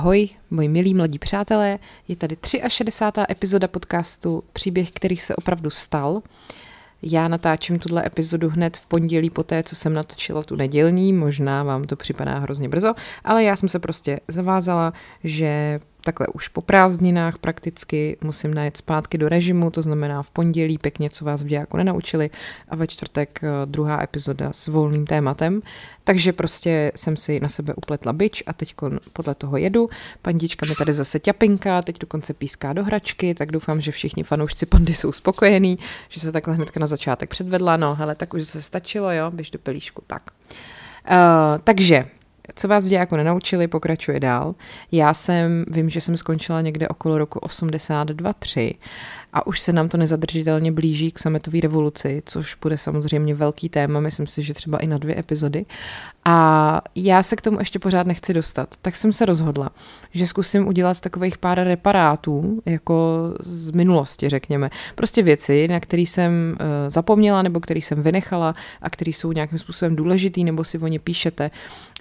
Ahoj, 0.00 0.28
moji 0.50 0.68
milí 0.68 0.94
mladí 0.94 1.18
přátelé, 1.18 1.78
je 2.08 2.16
tady 2.16 2.36
63. 2.68 3.22
epizoda 3.30 3.68
podcastu 3.68 4.44
Příběh, 4.52 4.90
který 4.90 5.16
se 5.16 5.36
opravdu 5.36 5.70
stal. 5.70 6.22
Já 7.02 7.28
natáčím 7.28 7.78
tuhle 7.78 8.06
epizodu 8.06 8.48
hned 8.48 8.76
v 8.76 8.86
pondělí 8.86 9.30
po 9.30 9.42
té, 9.42 9.62
co 9.62 9.76
jsem 9.76 9.94
natočila 9.94 10.42
tu 10.42 10.56
nedělní, 10.56 11.12
možná 11.12 11.62
vám 11.62 11.84
to 11.84 11.96
připadá 11.96 12.38
hrozně 12.38 12.68
brzo, 12.68 12.94
ale 13.24 13.44
já 13.44 13.56
jsem 13.56 13.68
se 13.68 13.78
prostě 13.78 14.20
zavázala, 14.28 14.92
že 15.24 15.80
takhle 16.00 16.26
už 16.26 16.48
po 16.48 16.60
prázdninách 16.60 17.38
prakticky 17.38 18.16
musím 18.24 18.54
najet 18.54 18.76
zpátky 18.76 19.18
do 19.18 19.28
režimu, 19.28 19.70
to 19.70 19.82
znamená 19.82 20.22
v 20.22 20.30
pondělí 20.30 20.78
pěkně, 20.78 21.10
co 21.10 21.24
vás 21.24 21.42
v 21.42 21.46
dějáku 21.46 21.76
nenaučili 21.76 22.30
a 22.68 22.76
ve 22.76 22.86
čtvrtek 22.86 23.40
eh, 23.42 23.48
druhá 23.64 24.02
epizoda 24.02 24.52
s 24.52 24.68
volným 24.68 25.06
tématem. 25.06 25.62
Takže 26.04 26.32
prostě 26.32 26.92
jsem 26.94 27.16
si 27.16 27.40
na 27.40 27.48
sebe 27.48 27.74
upletla 27.74 28.12
byč 28.12 28.42
a 28.46 28.52
teď 28.52 28.74
podle 29.12 29.34
toho 29.34 29.56
jedu. 29.56 29.88
Pandička 30.22 30.66
mi 30.66 30.74
tady 30.74 30.92
zase 30.92 31.20
ťapinka, 31.20 31.82
teď 31.82 31.98
dokonce 31.98 32.34
píská 32.34 32.72
do 32.72 32.84
hračky, 32.84 33.34
tak 33.34 33.52
doufám, 33.52 33.80
že 33.80 33.92
všichni 33.92 34.22
fanoušci 34.22 34.66
pandy 34.66 34.94
jsou 34.94 35.12
spokojení, 35.12 35.78
že 36.08 36.20
se 36.20 36.32
takhle 36.32 36.54
hnedka 36.54 36.80
na 36.80 36.86
začátek 36.86 37.30
předvedla. 37.30 37.76
No, 37.76 37.94
hele, 37.94 38.14
tak 38.14 38.34
už 38.34 38.46
se 38.46 38.62
stačilo, 38.62 39.10
jo, 39.10 39.30
běž 39.30 39.50
do 39.50 39.58
pelíšku, 39.58 40.02
tak. 40.06 40.22
Uh, 41.10 41.16
takže 41.64 42.04
co 42.54 42.68
vás 42.68 42.86
v 42.86 42.92
jako 42.92 43.16
nenaučili, 43.16 43.68
pokračuje 43.68 44.20
dál. 44.20 44.54
Já 44.92 45.14
jsem, 45.14 45.64
vím, 45.70 45.90
že 45.90 46.00
jsem 46.00 46.16
skončila 46.16 46.60
někde 46.60 46.88
okolo 46.88 47.18
roku 47.18 47.38
82-3 47.38 48.74
a 49.32 49.46
už 49.46 49.60
se 49.60 49.72
nám 49.72 49.88
to 49.88 49.96
nezadržitelně 49.96 50.72
blíží 50.72 51.10
k 51.10 51.18
sametové 51.18 51.60
revoluci, 51.60 52.22
což 52.26 52.54
bude 52.54 52.78
samozřejmě 52.78 53.34
velký 53.34 53.68
téma, 53.68 54.00
myslím 54.00 54.26
si, 54.26 54.42
že 54.42 54.54
třeba 54.54 54.78
i 54.78 54.86
na 54.86 54.98
dvě 54.98 55.18
epizody. 55.18 55.66
A 56.24 56.80
já 56.94 57.22
se 57.22 57.36
k 57.36 57.40
tomu 57.40 57.58
ještě 57.58 57.78
pořád 57.78 58.06
nechci 58.06 58.34
dostat, 58.34 58.74
tak 58.82 58.96
jsem 58.96 59.12
se 59.12 59.26
rozhodla, 59.26 59.70
že 60.12 60.26
zkusím 60.26 60.68
udělat 60.68 61.00
takových 61.00 61.38
pár 61.38 61.58
reparátů, 61.58 62.62
jako 62.66 63.18
z 63.40 63.70
minulosti, 63.70 64.28
řekněme. 64.28 64.70
Prostě 64.94 65.22
věci, 65.22 65.68
na 65.68 65.80
které 65.80 66.02
jsem 66.02 66.56
eh, 66.60 66.90
zapomněla 66.90 67.42
nebo 67.42 67.60
které 67.60 67.80
jsem 67.80 68.02
vynechala 68.02 68.54
a 68.82 68.90
které 68.90 69.10
jsou 69.10 69.32
nějakým 69.32 69.58
způsobem 69.58 69.96
důležitý, 69.96 70.44
nebo 70.44 70.64
si 70.64 70.78
o 70.78 70.86
ně 70.86 70.98
píšete. 70.98 71.50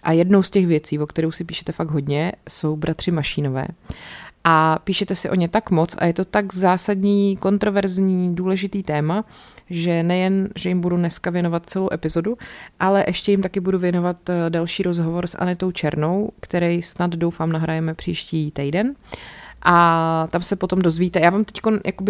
A 0.03 0.11
jednou 0.11 0.43
z 0.43 0.49
těch 0.49 0.67
věcí, 0.67 0.99
o 0.99 1.08
kterou 1.08 1.31
si 1.31 1.43
píšete 1.43 1.71
fakt 1.71 1.91
hodně, 1.91 2.31
jsou 2.49 2.75
bratři 2.75 3.11
Mašínové 3.11 3.66
a 4.43 4.79
píšete 4.83 5.15
si 5.15 5.29
o 5.29 5.35
ně 5.35 5.47
tak 5.47 5.71
moc 5.71 5.95
a 5.99 6.05
je 6.05 6.13
to 6.13 6.25
tak 6.25 6.53
zásadní, 6.53 7.37
kontroverzní, 7.37 8.35
důležitý 8.35 8.83
téma, 8.83 9.25
že 9.69 10.03
nejen, 10.03 10.49
že 10.55 10.69
jim 10.69 10.81
budu 10.81 10.97
dneska 10.97 11.29
věnovat 11.29 11.69
celou 11.69 11.89
epizodu, 11.93 12.37
ale 12.79 13.03
ještě 13.07 13.31
jim 13.31 13.41
taky 13.41 13.59
budu 13.59 13.79
věnovat 13.79 14.29
eh, 14.29 14.49
další 14.49 14.83
rozhovor 14.83 15.27
s 15.27 15.37
Anetou 15.37 15.71
Černou, 15.71 16.31
který 16.39 16.81
snad 16.81 17.11
doufám 17.11 17.51
nahrajeme 17.51 17.93
příští 17.93 18.51
týden. 18.51 18.95
A 19.61 20.27
tam 20.31 20.43
se 20.43 20.55
potom 20.55 20.81
dozvíte, 20.81 21.19
já 21.19 21.29
vám 21.29 21.45
teď 21.45 21.61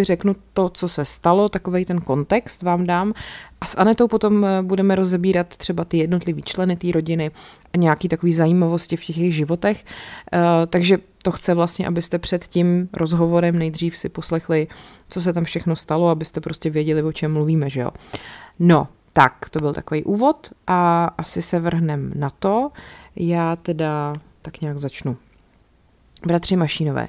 řeknu 0.01 0.35
to, 0.53 0.69
co 0.69 0.87
se 0.87 1.05
stalo, 1.05 1.49
takový 1.49 1.85
ten 1.85 2.01
kontext 2.01 2.63
vám 2.63 2.85
dám 2.85 3.13
a 3.61 3.65
s 3.65 3.77
Anetou 3.77 4.07
potom 4.07 4.45
eh, 4.45 4.61
budeme 4.61 4.95
rozebírat 4.95 5.57
třeba 5.57 5.85
ty 5.85 5.97
jednotlivý 5.97 6.41
členy 6.41 6.75
té 6.75 6.91
rodiny 6.91 7.31
a 7.73 7.77
nějaký 7.77 8.07
takový 8.07 8.33
zajímavosti 8.33 8.95
v 8.95 9.05
těch 9.05 9.17
jejich 9.17 9.35
životech. 9.35 9.85
Uh, 10.33 10.39
takže 10.69 10.97
to 11.23 11.31
chce 11.31 11.53
vlastně, 11.53 11.87
abyste 11.87 12.19
před 12.19 12.47
tím 12.47 12.89
rozhovorem 12.93 13.59
nejdřív 13.59 13.97
si 13.97 14.09
poslechli, 14.09 14.67
co 15.09 15.21
se 15.21 15.33
tam 15.33 15.43
všechno 15.43 15.75
stalo, 15.75 16.09
abyste 16.09 16.41
prostě 16.41 16.69
věděli, 16.69 17.03
o 17.03 17.11
čem 17.11 17.33
mluvíme, 17.33 17.69
že 17.69 17.81
jo. 17.81 17.91
No, 18.59 18.87
tak, 19.13 19.49
to 19.49 19.59
byl 19.59 19.73
takový 19.73 20.03
úvod 20.03 20.49
a 20.67 21.05
asi 21.17 21.41
se 21.41 21.59
vrhnem 21.59 22.11
na 22.15 22.29
to. 22.29 22.71
Já 23.15 23.55
teda 23.55 24.13
tak 24.41 24.61
nějak 24.61 24.77
začnu. 24.77 25.17
Bratři 26.25 26.55
Mašínové. 26.55 27.07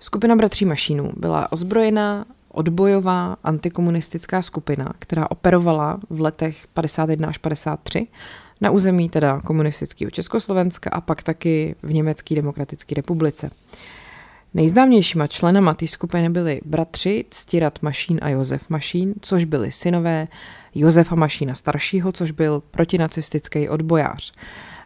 Skupina 0.00 0.36
Bratří 0.36 0.64
Mašínů 0.64 1.12
byla 1.16 1.52
ozbrojená, 1.52 2.24
odbojová 2.48 3.36
antikomunistická 3.44 4.42
skupina, 4.42 4.92
která 4.98 5.30
operovala 5.30 6.00
v 6.10 6.20
letech 6.20 6.66
51 6.74 7.28
až 7.28 7.38
53 7.38 8.06
na 8.60 8.70
území 8.70 9.08
teda 9.08 9.40
komunistického 9.40 10.10
Československa 10.10 10.90
a 10.90 11.00
pak 11.00 11.22
taky 11.22 11.74
v 11.82 11.92
Německé 11.92 12.34
demokratické 12.34 12.94
republice. 12.94 13.50
Nejznámějšíma 14.54 15.26
členama 15.26 15.74
té 15.74 15.86
skupiny 15.86 16.30
byli 16.30 16.60
bratři 16.64 17.24
Ctirat 17.30 17.82
Mašín 17.82 18.18
a 18.22 18.28
Josef 18.28 18.70
Mašín, 18.70 19.14
což 19.20 19.44
byli 19.44 19.72
synové 19.72 20.28
Josefa 20.74 21.14
Mašína 21.14 21.54
staršího, 21.54 22.12
což 22.12 22.30
byl 22.30 22.62
protinacistický 22.70 23.68
odbojář. 23.68 24.32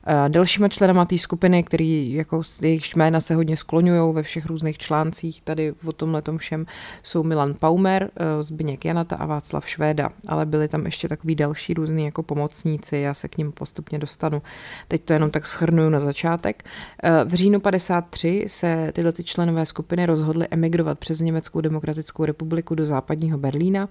Eh, 0.07 0.29
dalšíma 0.29 0.69
členama 0.69 1.05
té 1.05 1.19
skupiny, 1.19 1.63
který 1.63 2.13
jako 2.13 2.43
jejich 2.63 2.97
jména 2.97 3.21
se 3.21 3.35
hodně 3.35 3.57
skloňují 3.57 4.15
ve 4.15 4.23
všech 4.23 4.47
různých 4.47 4.79
článcích, 4.79 5.43
tady 5.43 5.75
o 5.85 5.93
tomhle 5.93 6.23
všem 6.37 6.67
jsou 7.03 7.23
Milan 7.23 7.55
Paumer, 7.59 8.11
eh, 8.17 8.43
Zbyněk 8.43 8.85
Janata 8.85 9.17
a 9.17 9.27
Václav 9.27 9.69
Švéda, 9.69 10.11
ale 10.29 10.47
byli 10.47 10.69
tam 10.69 10.85
ještě 10.85 11.09
takový 11.09 11.35
další 11.35 11.75
různý 11.75 12.05
jako 12.05 12.23
pomocníci, 12.23 12.97
já 12.97 13.15
se 13.15 13.29
k 13.29 13.39
ním 13.39 13.53
postupně 13.53 13.99
dostanu. 13.99 14.43
Teď 14.89 15.03
to 15.05 15.13
jenom 15.13 15.31
tak 15.31 15.47
schrnuju 15.47 15.91
na 15.91 16.01
začátek. 16.01 16.65
Eh, 17.03 17.25
v 17.25 17.35
říjnu 17.35 17.61
53 17.61 18.45
se 18.47 18.93
tyhle 18.93 19.13
ty 19.13 19.25
členové 19.25 19.67
skupiny 19.67 20.07
rozhodly 20.07 20.47
emigrovat 20.51 20.99
přes 20.99 21.21
Německou 21.21 21.61
demokratickou 21.61 22.25
republiku 22.25 22.75
do 22.75 22.87
západního 22.87 23.39
Berlína 23.39 23.89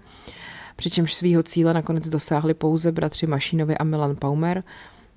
přičemž 0.75 1.13
svého 1.13 1.44
cíle 1.44 1.73
nakonec 1.73 2.09
dosáhli 2.09 2.53
pouze 2.53 2.91
bratři 2.91 3.27
Mašínovi 3.27 3.77
a 3.77 3.83
Milan 3.83 4.16
Paumer, 4.16 4.63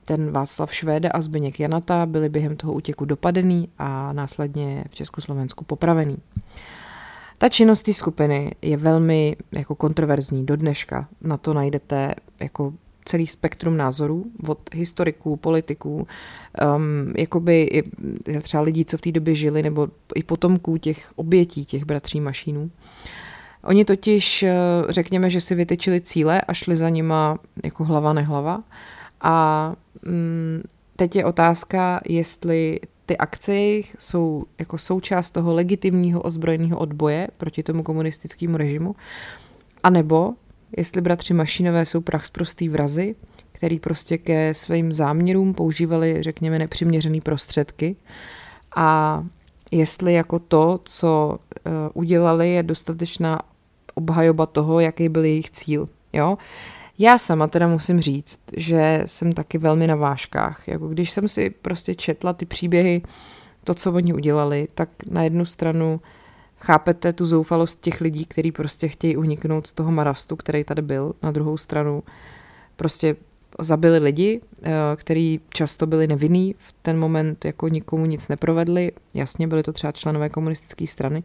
ten 0.05 0.31
Václav 0.31 0.75
Švéde 0.75 1.09
a 1.09 1.21
Zbyněk 1.21 1.61
Janata 1.61 2.07
byli 2.07 2.29
během 2.29 2.57
toho 2.57 2.73
útěku 2.73 3.05
dopadený 3.05 3.69
a 3.79 4.13
následně 4.13 4.85
v 4.91 4.95
Československu 4.95 5.65
popravený. 5.65 6.17
Ta 7.39 7.49
činnost 7.49 7.83
té 7.83 7.93
skupiny 7.93 8.55
je 8.63 8.77
velmi 8.77 9.37
jako 9.53 9.75
kontroverzní 9.75 10.47
do 10.47 10.57
dneška. 10.57 11.09
Na 11.21 11.37
to 11.37 11.55
najdete 11.55 12.15
jako 12.41 12.73
celý 13.05 13.27
spektrum 13.27 13.77
názorů 13.77 14.25
od 14.49 14.59
historiků, 14.75 15.37
politiků, 15.37 15.97
um, 15.97 16.07
jakoby 17.19 17.63
i 17.63 17.83
třeba 18.41 18.63
lidí, 18.63 18.85
co 18.85 18.99
v 18.99 19.01
té 19.01 19.13
době 19.13 19.35
žili, 19.35 19.63
nebo 19.63 19.89
i 20.15 20.23
potomků 20.23 20.77
těch 20.77 21.13
obětí 21.17 21.65
těch 21.65 21.85
bratří 21.85 22.21
mašínů. 22.21 22.71
Oni 23.65 23.85
totiž, 23.85 24.43
eh, 24.43 24.55
řekněme, 24.89 25.31
že 25.31 25.41
si 25.41 25.55
vytyčili 25.55 26.01
cíle 26.01 26.41
a 26.41 26.53
šli 26.55 26.77
za 26.77 26.89
nima 26.89 27.39
jako 27.65 27.85
hlava 27.85 28.13
nehlava 28.13 28.63
a 29.25 29.77
mm, 30.07 30.63
teď 30.97 31.17
je 31.17 31.25
otázka, 31.25 32.01
jestli 32.09 32.81
ty 33.07 33.17
akce 33.17 33.53
jsou 33.99 34.45
jako 34.59 34.79
součást 34.79 35.31
toho 35.31 35.55
legitimního 35.55 36.23
ozbrojeného 36.23 36.79
odboje 36.79 37.29
proti 37.39 37.63
tomu 37.63 37.83
komunistickému 37.83 38.57
režimu, 38.57 38.97
anebo 39.83 40.33
jestli 40.77 41.01
bratři 41.01 41.35
Mašinové 41.35 41.87
jsou 41.87 42.01
prach 42.01 42.27
z 42.27 42.31
prostý 42.31 42.69
vrazy, 42.69 43.15
který 43.53 43.79
prostě 43.79 44.19
ke 44.19 44.55
svým 44.55 44.93
záměrům 44.93 45.55
používali, 45.55 46.23
řekněme, 46.23 46.59
nepřiměřené 46.59 47.21
prostředky 47.21 47.97
a 48.77 49.25
jestli 49.73 50.13
jako 50.13 50.39
to, 50.39 50.81
co 50.85 51.39
uh, 51.67 51.73
udělali, 51.95 52.51
je 52.51 52.63
dostatečná 52.63 53.41
obhajoba 53.95 54.47
toho, 54.47 54.81
jaký 54.81 55.09
byl 55.09 55.25
jejich 55.25 55.51
cíl. 55.51 55.87
Jo? 56.13 56.39
Já 56.99 57.19
sama 57.19 57.47
teda 57.47 57.69
musím 57.69 58.01
říct, 58.01 58.41
že 58.57 59.03
jsem 59.07 59.33
taky 59.33 59.59
velmi 59.59 59.87
na 59.87 59.95
vážkách. 59.95 60.69
Jako 60.69 60.89
když 60.89 61.11
jsem 61.11 61.29
si 61.29 61.51
prostě 61.51 61.95
četla 61.95 62.33
ty 62.33 62.47
příběhy, 62.47 63.03
to, 63.65 63.75
co 63.75 63.93
oni 63.93 64.15
udělali, 64.15 64.69
tak 64.75 64.89
na 65.11 65.23
jednu 65.23 65.45
stranu 65.45 66.01
chápete 66.61 67.13
tu 67.13 67.27
zoufalost 67.27 67.81
těch 67.81 68.01
lidí, 68.01 68.25
kteří 68.25 68.53
prostě 68.53 68.89
chtějí 68.89 69.17
uniknout 69.17 69.67
z 69.67 69.73
toho 69.73 69.93
marastu, 69.93 70.37
který 70.37 70.65
tady 70.65 70.83
byl. 70.83 71.15
Na 71.23 71.31
druhou 71.31 71.57
stranu 71.57 72.03
prostě 72.77 73.17
zabili 73.61 73.99
lidi, 73.99 74.41
eh, 74.63 74.71
kteří 74.97 75.41
často 75.49 75.87
byli 75.87 76.07
nevinní, 76.07 76.55
v 76.59 76.75
ten 76.83 76.99
moment 76.99 77.45
jako 77.45 77.69
nikomu 77.69 78.07
nic 78.07 78.29
neprovedli. 78.29 78.93
Jasně, 79.15 79.49
byli 79.49 79.63
to 79.63 79.73
třeba 79.73 79.93
členové 79.93 80.29
komunistické 80.29 80.87
strany, 80.87 81.23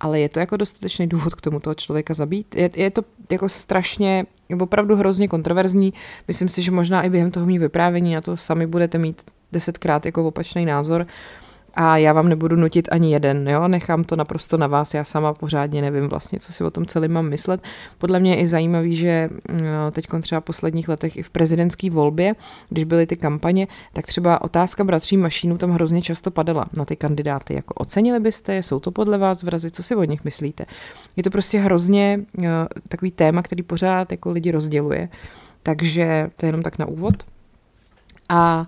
ale 0.00 0.20
je 0.20 0.28
to 0.28 0.40
jako 0.40 0.56
dostatečný 0.56 1.06
důvod 1.06 1.34
k 1.34 1.40
tomu 1.40 1.60
toho 1.60 1.74
člověka 1.74 2.14
zabít? 2.14 2.54
Je, 2.54 2.70
je 2.74 2.90
to 2.90 3.02
jako 3.30 3.48
strašně, 3.48 4.26
opravdu 4.60 4.96
hrozně 4.96 5.28
kontroverzní. 5.28 5.92
Myslím 6.28 6.48
si, 6.48 6.62
že 6.62 6.70
možná 6.70 7.02
i 7.02 7.10
během 7.10 7.30
toho 7.30 7.46
mý 7.46 7.58
vyprávění 7.58 8.14
na 8.14 8.20
to 8.20 8.36
sami 8.36 8.66
budete 8.66 8.98
mít 8.98 9.22
desetkrát 9.52 10.06
jako 10.06 10.28
opačný 10.28 10.64
názor. 10.64 11.00
Uh, 11.00 11.06
a 11.76 11.96
já 11.96 12.12
vám 12.12 12.28
nebudu 12.28 12.56
nutit 12.56 12.88
ani 12.92 13.12
jeden, 13.12 13.48
jo, 13.48 13.68
nechám 13.68 14.04
to 14.04 14.16
naprosto 14.16 14.56
na 14.56 14.66
vás, 14.66 14.94
já 14.94 15.04
sama 15.04 15.34
pořádně 15.34 15.82
nevím 15.82 16.08
vlastně, 16.08 16.38
co 16.38 16.52
si 16.52 16.64
o 16.64 16.70
tom 16.70 16.86
celým 16.86 17.12
mám 17.12 17.28
myslet. 17.28 17.62
Podle 17.98 18.20
mě 18.20 18.30
je 18.30 18.36
i 18.36 18.46
zajímavý, 18.46 18.96
že 18.96 19.28
mm, 19.48 19.60
teď 19.92 20.06
třeba 20.20 20.40
v 20.40 20.44
posledních 20.44 20.88
letech 20.88 21.16
i 21.16 21.22
v 21.22 21.30
prezidentské 21.30 21.90
volbě, 21.90 22.34
když 22.68 22.84
byly 22.84 23.06
ty 23.06 23.16
kampaně, 23.16 23.68
tak 23.92 24.06
třeba 24.06 24.42
otázka 24.42 24.84
bratří 24.84 25.16
Mašínů 25.16 25.58
tam 25.58 25.70
hrozně 25.70 26.02
často 26.02 26.30
padala 26.30 26.66
na 26.72 26.84
ty 26.84 26.96
kandidáty, 26.96 27.54
jako 27.54 27.74
ocenili 27.74 28.20
byste 28.20 28.62
jsou 28.62 28.80
to 28.80 28.90
podle 28.90 29.18
vás 29.18 29.42
vrazy, 29.42 29.70
co 29.70 29.82
si 29.82 29.96
o 29.96 30.04
nich 30.04 30.24
myslíte. 30.24 30.66
Je 31.16 31.22
to 31.22 31.30
prostě 31.30 31.58
hrozně 31.58 32.20
takový 32.88 33.10
téma, 33.10 33.42
který 33.42 33.62
pořád 33.62 34.10
jako 34.10 34.30
lidi 34.30 34.50
rozděluje. 34.50 35.08
Takže 35.62 36.30
to 36.36 36.46
je 36.46 36.48
jenom 36.48 36.62
tak 36.62 36.78
na 36.78 36.86
úvod. 36.86 37.14
A 38.28 38.66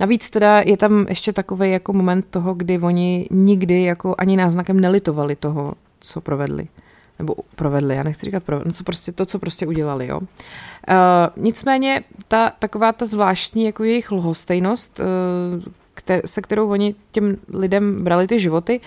Navíc 0.00 0.30
teda 0.30 0.60
je 0.60 0.76
tam 0.76 1.06
ještě 1.08 1.32
takový 1.32 1.70
jako 1.70 1.92
moment 1.92 2.26
toho, 2.30 2.54
kdy 2.54 2.78
oni 2.78 3.28
nikdy 3.30 3.82
jako 3.82 4.14
ani 4.18 4.36
náznakem 4.36 4.80
nelitovali 4.80 5.36
toho, 5.36 5.74
co 6.00 6.20
provedli. 6.20 6.68
Nebo 7.18 7.34
provedli, 7.56 7.96
já 7.96 8.02
nechci 8.02 8.26
říkat 8.26 8.42
provedli, 8.42 8.68
no 8.68 8.72
co 8.72 8.84
prostě, 8.84 9.12
to, 9.12 9.26
co 9.26 9.38
prostě 9.38 9.66
udělali, 9.66 10.06
jo. 10.06 10.20
Uh, 10.20 10.24
nicméně 11.36 12.04
ta, 12.28 12.52
taková 12.58 12.92
ta 12.92 13.06
zvláštní 13.06 13.64
jako 13.64 13.84
jejich 13.84 14.12
lhostejnost, 14.12 15.00
uh, 15.00 15.62
kter, 15.94 16.20
se 16.26 16.42
kterou 16.42 16.70
oni 16.70 16.94
těm 17.10 17.36
lidem 17.54 18.04
brali 18.04 18.26
ty 18.26 18.38
životy, 18.38 18.80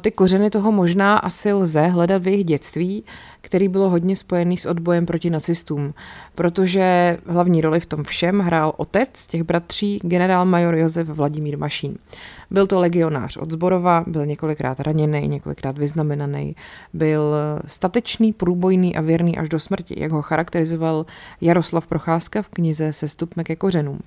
ty 0.00 0.10
kořeny 0.10 0.50
toho 0.50 0.72
možná 0.72 1.16
asi 1.16 1.52
lze 1.52 1.82
hledat 1.82 2.22
v 2.22 2.28
jejich 2.28 2.44
dětství, 2.44 3.04
který 3.40 3.68
bylo 3.68 3.90
hodně 3.90 4.16
spojený 4.16 4.56
s 4.56 4.66
odbojem 4.66 5.06
proti 5.06 5.30
nacistům, 5.30 5.94
protože 6.34 7.18
hlavní 7.26 7.60
roli 7.60 7.80
v 7.80 7.86
tom 7.86 8.04
všem 8.04 8.40
hrál 8.40 8.74
otec 8.76 9.26
těch 9.26 9.42
bratří, 9.42 10.00
generál 10.02 10.44
major 10.44 10.74
Josef 10.74 11.08
Vladimír 11.08 11.58
Mašín. 11.58 11.96
Byl 12.50 12.66
to 12.66 12.80
legionář 12.80 13.36
od 13.36 13.50
Zborova, 13.50 14.04
byl 14.06 14.26
několikrát 14.26 14.80
raněný, 14.80 15.28
několikrát 15.28 15.78
vyznamenaný, 15.78 16.56
byl 16.92 17.34
statečný, 17.66 18.32
průbojný 18.32 18.96
a 18.96 19.00
věrný 19.00 19.38
až 19.38 19.48
do 19.48 19.58
smrti, 19.58 19.94
jak 19.98 20.12
ho 20.12 20.22
charakterizoval 20.22 21.06
Jaroslav 21.40 21.86
Procházka 21.86 22.42
v 22.42 22.48
knize 22.48 22.92
Sestupme 22.92 23.44
ke 23.44 23.56
kořenům. 23.56 23.98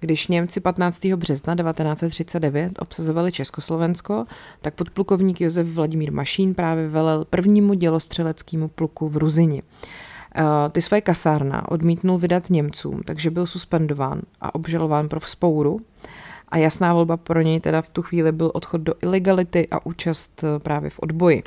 Když 0.00 0.28
Němci 0.28 0.60
15. 0.60 1.04
března 1.04 1.54
1939 1.54 2.72
obsazovali 2.78 3.32
Československo, 3.32 4.24
tak 4.60 4.74
podplukovník 4.74 5.40
Josef 5.40 5.66
Vladimír 5.66 6.12
Mašín 6.12 6.54
právě 6.54 6.88
velel 6.88 7.24
prvnímu 7.24 7.74
dělostřeleckému 7.74 8.68
pluku 8.68 9.08
v 9.08 9.16
Ruzini. 9.16 9.62
Eh, 10.34 10.42
ty 10.72 10.82
své 10.82 11.00
kasárna 11.00 11.68
odmítnul 11.68 12.18
vydat 12.18 12.50
Němcům, 12.50 13.02
takže 13.04 13.30
byl 13.30 13.46
suspendován 13.46 14.20
a 14.40 14.54
obžalován 14.54 15.08
pro 15.08 15.20
vzpouru. 15.20 15.80
A 16.48 16.58
jasná 16.58 16.94
volba 16.94 17.16
pro 17.16 17.40
něj 17.40 17.60
teda 17.60 17.82
v 17.82 17.88
tu 17.88 18.02
chvíli 18.02 18.32
byl 18.32 18.50
odchod 18.54 18.80
do 18.80 18.94
ilegality 19.02 19.68
a 19.70 19.86
účast 19.86 20.44
eh, 20.44 20.58
právě 20.58 20.90
v 20.90 20.98
odboji. 20.98 21.42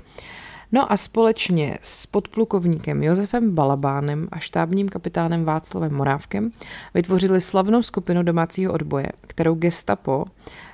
No 0.71 0.91
a 0.91 0.97
společně 0.97 1.77
s 1.81 2.05
podplukovníkem 2.05 3.03
Josefem 3.03 3.51
Balabánem 3.51 4.27
a 4.31 4.39
štábním 4.39 4.89
kapitánem 4.89 5.45
Václavem 5.45 5.93
Morávkem 5.93 6.51
vytvořili 6.93 7.41
slavnou 7.41 7.83
skupinu 7.83 8.23
domácího 8.23 8.73
odboje, 8.73 9.07
kterou 9.27 9.55
gestapo 9.55 10.25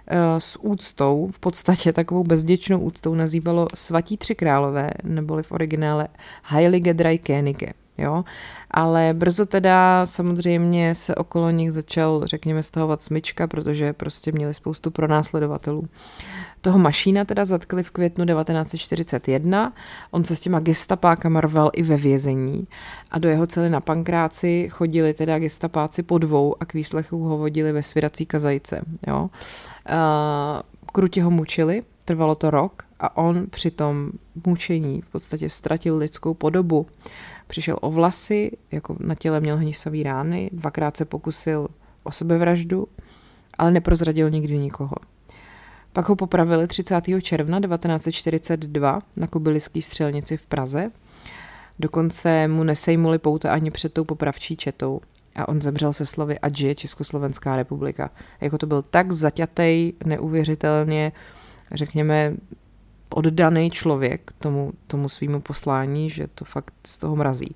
eh, 0.07 0.17
s 0.38 0.63
úctou, 0.63 1.29
v 1.33 1.39
podstatě 1.39 1.94
takovou 1.94 2.23
bezděčnou 2.23 2.79
úctou 2.79 3.15
nazývalo 3.15 3.67
Svatí 3.73 4.17
tři 4.17 4.35
králové, 4.35 4.89
neboli 5.03 5.44
v 5.44 5.51
originále 5.51 6.07
Heilige 6.44 6.94
Drei 6.94 7.17
Könige. 7.17 7.87
Jo? 7.97 8.23
Ale 8.71 9.13
brzo 9.13 9.45
teda 9.45 10.05
samozřejmě 10.05 10.95
se 10.95 11.15
okolo 11.15 11.49
nich 11.49 11.71
začal, 11.71 12.21
řekněme, 12.25 12.63
stahovat 12.63 13.01
smyčka, 13.01 13.47
protože 13.47 13.94
prostě 13.94 14.31
měli 14.31 14.53
spoustu 14.53 14.91
pronásledovatelů. 14.91 15.88
Toho 16.61 16.79
Mašína 16.79 17.25
teda 17.25 17.45
zatkli 17.45 17.83
v 17.83 17.91
květnu 17.91 18.25
1941, 18.25 19.73
on 20.11 20.23
se 20.23 20.35
s 20.35 20.39
těma 20.39 20.59
gestapákama 20.59 21.41
rval 21.41 21.69
i 21.73 21.83
ve 21.83 21.97
vězení 21.97 22.67
a 23.11 23.19
do 23.19 23.29
jeho 23.29 23.47
cely 23.47 23.69
na 23.69 23.81
Pankráci 23.81 24.69
chodili 24.71 25.13
teda 25.13 25.39
gestapáci 25.39 26.03
po 26.03 26.17
dvou 26.17 26.55
a 26.59 26.65
k 26.65 26.73
výslechu 26.73 27.23
ho 27.23 27.38
vodili 27.38 27.71
ve 27.71 27.83
svědací 27.83 28.25
kazajce. 28.25 28.81
Jo. 29.07 29.29
Kruti 30.94 31.21
ho 31.21 31.31
mučili, 31.31 31.83
trvalo 32.05 32.35
to 32.35 32.49
rok 32.49 32.83
a 32.99 33.17
on 33.17 33.45
při 33.49 33.71
tom 33.71 34.09
mučení 34.45 35.01
v 35.01 35.09
podstatě 35.09 35.49
ztratil 35.49 35.97
lidskou 35.97 36.33
podobu. 36.33 36.85
Přišel 37.47 37.77
o 37.81 37.91
vlasy, 37.91 38.51
jako 38.71 38.95
na 38.99 39.15
těle 39.15 39.39
měl 39.39 39.57
hnisavý 39.57 40.03
rány, 40.03 40.49
dvakrát 40.53 40.97
se 40.97 41.05
pokusil 41.05 41.67
o 42.03 42.11
sebevraždu, 42.11 42.88
ale 43.57 43.71
neprozradil 43.71 44.29
nikdy 44.29 44.57
nikoho. 44.57 44.95
Pak 45.94 46.09
ho 46.09 46.15
popravili 46.15 46.67
30. 46.67 47.03
června 47.21 47.59
1942 47.59 48.99
na 49.15 49.27
Kobyliský 49.27 49.81
střelnici 49.81 50.38
v 50.38 50.45
Praze. 50.45 50.91
Dokonce 51.79 52.47
mu 52.47 52.63
nesejmuli 52.63 53.19
pouta 53.19 53.53
ani 53.53 53.71
před 53.71 53.94
tou 53.94 54.03
popravčí 54.03 54.57
četou. 54.57 55.01
A 55.35 55.47
on 55.47 55.61
zemřel 55.61 55.94
se 55.94 56.05
slovy 56.05 56.39
ať 56.39 56.57
žije 56.57 56.75
Československá 56.75 57.55
republika. 57.55 58.11
Jako 58.41 58.57
to 58.57 58.65
byl 58.67 58.81
tak 58.81 59.11
zaťatej, 59.11 59.94
neuvěřitelně, 60.05 61.11
řekněme, 61.71 62.33
oddaný 63.09 63.71
člověk 63.71 64.31
tomu, 64.39 64.74
tomu 64.88 65.09
svýmu 65.09 65.42
poslání, 65.42 66.09
že 66.09 66.27
to 66.27 66.45
fakt 66.45 66.74
z 66.88 66.98
toho 66.98 67.15
mrazí. 67.15 67.56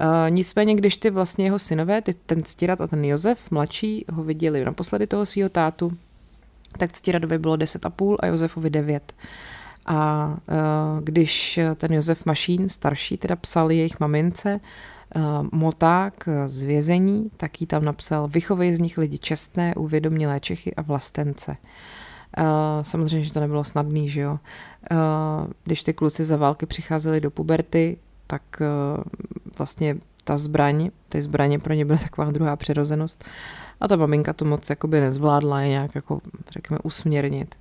Uh, 0.00 0.30
nicméně, 0.30 0.74
když 0.74 0.96
ty 0.96 1.10
vlastně 1.10 1.44
jeho 1.44 1.58
synové, 1.58 2.02
ty, 2.02 2.14
ten 2.14 2.42
Ctirat 2.42 2.80
a 2.80 2.86
ten 2.86 3.04
Josef, 3.04 3.50
mladší, 3.50 4.04
ho 4.12 4.24
viděli 4.24 4.64
naposledy 4.64 5.06
toho 5.06 5.26
svého 5.26 5.48
tátu, 5.48 5.92
tak 6.78 6.92
Ctiradovi 6.92 7.38
bylo 7.38 7.56
10,5 7.56 8.16
a 8.20 8.26
Josefovi 8.26 8.70
9. 8.70 9.14
A 9.86 10.26
uh, 10.26 11.04
když 11.04 11.60
ten 11.76 11.92
Josef 11.92 12.26
Mašín, 12.26 12.68
starší, 12.68 13.16
teda 13.16 13.36
psal 13.36 13.70
jejich 13.70 14.00
mamince, 14.00 14.60
uh, 15.16 15.22
moták 15.52 16.28
z 16.46 16.62
vězení, 16.62 17.30
tak 17.36 17.60
jí 17.60 17.66
tam 17.66 17.84
napsal 17.84 18.28
vychovej 18.28 18.72
z 18.72 18.80
nich 18.80 18.98
lidi 18.98 19.18
čestné, 19.18 19.74
uvědomilé 19.74 20.40
Čechy 20.40 20.74
a 20.74 20.82
vlastence. 20.82 21.50
Uh, 21.50 21.56
samozřejmě, 22.82 23.24
že 23.24 23.32
to 23.32 23.40
nebylo 23.40 23.64
snadný, 23.64 24.08
že 24.08 24.20
jo. 24.20 24.38
Uh, 24.90 24.98
když 25.64 25.82
ty 25.82 25.92
kluci 25.92 26.24
za 26.24 26.36
války 26.36 26.66
přicházeli 26.66 27.20
do 27.20 27.30
puberty, 27.30 27.98
tak 28.26 28.42
uh, 28.60 29.02
vlastně 29.58 29.96
ta 30.24 30.38
zbraň, 30.38 30.90
ty 31.08 31.22
zbraně 31.22 31.58
pro 31.58 31.74
ně 31.74 31.84
byla 31.84 31.98
taková 31.98 32.30
druhá 32.30 32.56
přirozenost 32.56 33.24
a 33.80 33.88
ta 33.88 33.96
maminka 33.96 34.32
to 34.32 34.44
moc 34.44 34.70
jakoby 34.70 35.00
nezvládla 35.00 35.60
je 35.60 35.68
nějak 35.68 35.94
jako, 35.94 36.20
řekněme, 36.50 36.78
usměrnit. 36.82 37.54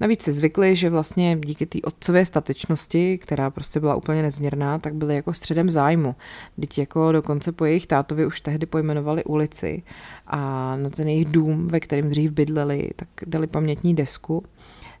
Navíc 0.00 0.22
si 0.22 0.32
zvykli, 0.32 0.76
že 0.76 0.90
vlastně 0.90 1.36
díky 1.44 1.66
té 1.66 1.78
otcové 1.84 2.24
statečnosti, 2.24 3.18
která 3.18 3.50
prostě 3.50 3.80
byla 3.80 3.94
úplně 3.94 4.22
nezměrná, 4.22 4.78
tak 4.78 4.94
byly 4.94 5.14
jako 5.14 5.32
středem 5.32 5.70
zájmu. 5.70 6.14
Děti 6.56 6.80
jako 6.80 7.12
dokonce 7.12 7.52
po 7.52 7.64
jejich 7.64 7.86
tátovi 7.86 8.26
už 8.26 8.40
tehdy 8.40 8.66
pojmenovali 8.66 9.24
ulici 9.24 9.82
a 10.26 10.38
na 10.76 10.90
ten 10.90 11.08
jejich 11.08 11.28
dům, 11.28 11.68
ve 11.68 11.80
kterém 11.80 12.08
dřív 12.08 12.30
bydleli, 12.30 12.90
tak 12.96 13.08
dali 13.26 13.46
pamětní 13.46 13.94
desku. 13.94 14.44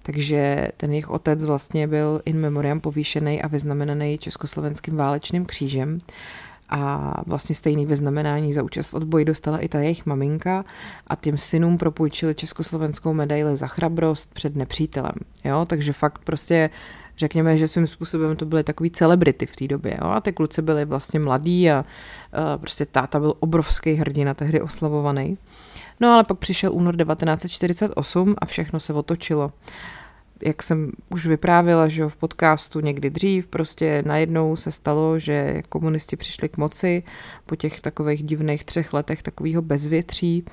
Takže 0.02 0.68
ten 0.76 0.90
jejich 0.92 1.10
otec 1.10 1.44
vlastně 1.44 1.86
byl 1.86 2.22
in 2.24 2.40
memoriam 2.40 2.80
povýšený 2.80 3.42
a 3.42 3.48
vyznamenaný 3.48 4.18
československým 4.18 4.96
válečným 4.96 5.44
křížem 5.44 6.00
a 6.70 7.14
vlastně 7.26 7.54
stejný 7.54 7.86
vyznamenání 7.86 8.52
za 8.52 8.62
účast 8.62 8.90
v 8.90 8.94
odboji 8.94 9.24
dostala 9.24 9.58
i 9.58 9.68
ta 9.68 9.78
jejich 9.78 10.06
maminka 10.06 10.64
a 11.06 11.16
těm 11.16 11.38
synům 11.38 11.78
propůjčili 11.78 12.34
československou 12.34 13.12
medaili 13.12 13.56
za 13.56 13.66
chrabrost 13.66 14.34
před 14.34 14.56
nepřítelem. 14.56 15.14
Jo? 15.44 15.66
Takže 15.66 15.92
fakt 15.92 16.18
prostě 16.24 16.70
řekněme, 17.18 17.58
že 17.58 17.68
svým 17.68 17.86
způsobem 17.86 18.36
to 18.36 18.46
byly 18.46 18.64
takový 18.64 18.90
celebrity 18.90 19.46
v 19.46 19.56
té 19.56 19.68
době. 19.68 19.98
Jo? 20.02 20.10
A 20.10 20.20
ty 20.20 20.32
kluci 20.32 20.62
byli 20.62 20.84
vlastně 20.84 21.20
mladí 21.20 21.70
a, 21.70 21.84
a 22.32 22.58
prostě 22.58 22.86
táta 22.86 23.20
byl 23.20 23.34
obrovský 23.40 23.94
hrdina, 23.94 24.34
tehdy 24.34 24.60
oslavovaný. 24.60 25.38
No 26.00 26.08
ale 26.08 26.24
pak 26.24 26.38
přišel 26.38 26.72
únor 26.72 26.96
1948 26.96 28.34
a 28.38 28.46
všechno 28.46 28.80
se 28.80 28.92
otočilo 28.92 29.52
jak 30.42 30.62
jsem 30.62 30.90
už 31.10 31.26
vyprávila, 31.26 31.88
že 31.88 32.08
v 32.08 32.16
podcastu 32.16 32.80
někdy 32.80 33.10
dřív, 33.10 33.46
prostě 33.46 34.02
najednou 34.06 34.56
se 34.56 34.72
stalo, 34.72 35.18
že 35.18 35.62
komunisti 35.68 36.16
přišli 36.16 36.48
k 36.48 36.56
moci 36.56 37.02
po 37.46 37.56
těch 37.56 37.80
takových 37.80 38.22
divných 38.22 38.64
třech 38.64 38.92
letech 38.92 39.22
takového 39.22 39.62
bezvětří, 39.62 40.44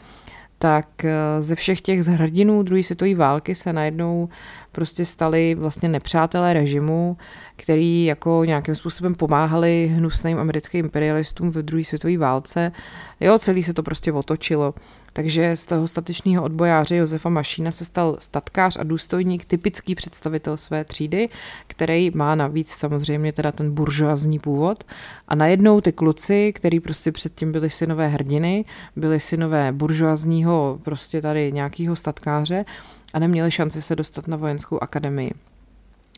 tak 0.59 1.05
eh, 1.05 1.11
ze 1.39 1.55
všech 1.55 1.81
těch 1.81 2.03
zhrdinů 2.03 2.63
druhé 2.63 2.83
světové 2.83 3.15
války 3.15 3.55
se 3.55 3.73
najednou 3.73 4.29
prostě 4.71 5.05
stali 5.05 5.55
vlastně 5.55 5.89
nepřátelé 5.89 6.53
režimu, 6.53 7.17
který 7.55 8.05
jako 8.05 8.41
nějakým 8.45 8.75
způsobem 8.75 9.15
pomáhali 9.15 9.91
hnusným 9.95 10.39
americkým 10.39 10.85
imperialistům 10.85 11.51
ve 11.51 11.63
druhé 11.63 11.83
světové 11.83 12.17
válce. 12.17 12.71
Jo, 13.19 13.39
celý 13.39 13.63
se 13.63 13.73
to 13.73 13.83
prostě 13.83 14.11
otočilo. 14.11 14.73
Takže 15.17 15.55
z 15.55 15.65
toho 15.65 15.87
statečného 15.87 16.43
odbojáře 16.43 16.95
Josefa 16.95 17.29
Mašína 17.29 17.71
se 17.71 17.85
stal 17.85 18.17
statkář 18.19 18.77
a 18.79 18.83
důstojník, 18.83 19.45
typický 19.45 19.95
představitel 19.95 20.57
své 20.57 20.83
třídy, 20.83 21.29
který 21.67 22.11
má 22.13 22.35
navíc 22.35 22.69
samozřejmě 22.69 23.33
teda 23.33 23.51
ten 23.51 23.71
buržoazní 23.71 24.39
původ. 24.39 24.83
A 25.27 25.35
najednou 25.35 25.81
ty 25.81 25.91
kluci, 25.91 26.53
který 26.53 26.79
prostě 26.79 27.11
předtím 27.11 27.51
byli 27.51 27.69
synové 27.69 28.07
hrdiny, 28.07 28.65
byli 28.95 29.19
synové 29.19 29.71
buržoazního 29.71 30.79
prostě 30.83 31.21
tady 31.21 31.51
nějakého 31.51 31.95
statkáře 31.95 32.65
a 33.13 33.19
neměli 33.19 33.51
šanci 33.51 33.81
se 33.81 33.95
dostat 33.95 34.27
na 34.27 34.37
vojenskou 34.37 34.83
akademii. 34.83 35.31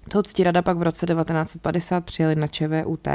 Toho 0.10 0.24
ctirada 0.24 0.62
pak 0.62 0.78
v 0.78 0.84
roce 0.84 1.06
1950 1.06 2.06
přijeli 2.06 2.36
na 2.36 2.48
ČVUT 2.48 3.08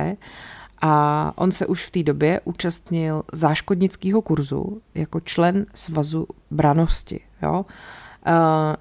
a 0.87 1.33
on 1.37 1.53
se 1.53 1.67
už 1.67 1.87
v 1.87 1.91
té 1.91 2.03
době 2.03 2.41
účastnil 2.45 3.23
záškodnického 3.33 4.23
kurzu 4.23 4.81
jako 4.95 5.21
člen 5.21 5.67
svazu 5.75 6.27
branosti. 6.51 7.21
Jo? 7.43 7.65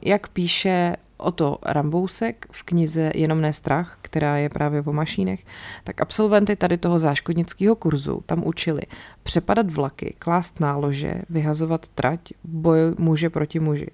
Jak 0.01 0.27
píše 0.27 0.95
Oto 1.23 1.57
Rambousek 1.63 2.47
v 2.51 2.63
knize 2.63 3.11
Jenom 3.15 3.41
ne 3.41 3.53
strach, 3.53 3.97
která 4.01 4.37
je 4.37 4.49
právě 4.49 4.81
o 4.81 4.93
mašínech, 4.93 5.45
tak 5.83 6.01
absolventy 6.01 6.55
tady 6.55 6.77
toho 6.77 6.99
záškodnického 6.99 7.75
kurzu 7.75 8.23
tam 8.25 8.47
učili 8.47 8.81
přepadat 9.23 9.71
vlaky, 9.71 10.15
klást 10.19 10.59
nálože, 10.59 11.21
vyhazovat 11.29 11.87
trať, 11.87 12.19
boj 12.43 12.79
muže 12.97 13.29
proti 13.29 13.59
muži, 13.59 13.87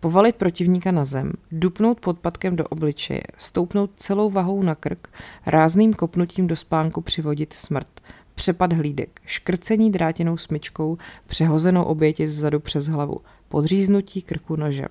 povalit 0.00 0.36
protivníka 0.36 0.90
na 0.90 1.04
zem, 1.04 1.32
dupnout 1.52 2.00
podpatkem 2.00 2.56
do 2.56 2.64
obličeje, 2.64 3.22
stoupnout 3.38 3.90
celou 3.96 4.30
vahou 4.30 4.62
na 4.62 4.74
krk, 4.74 5.08
rázným 5.46 5.92
kopnutím 5.92 6.46
do 6.46 6.56
spánku 6.56 7.00
přivodit 7.00 7.52
smrt, 7.52 8.00
přepad 8.34 8.72
hlídek, 8.72 9.20
škrcení 9.26 9.90
drátěnou 9.90 10.36
smyčkou, 10.36 10.98
přehozenou 11.26 11.82
oběti 11.82 12.28
zadu 12.28 12.60
přes 12.60 12.86
hlavu, 12.86 13.20
podříznutí 13.48 14.22
krku 14.22 14.56
nožem. 14.56 14.88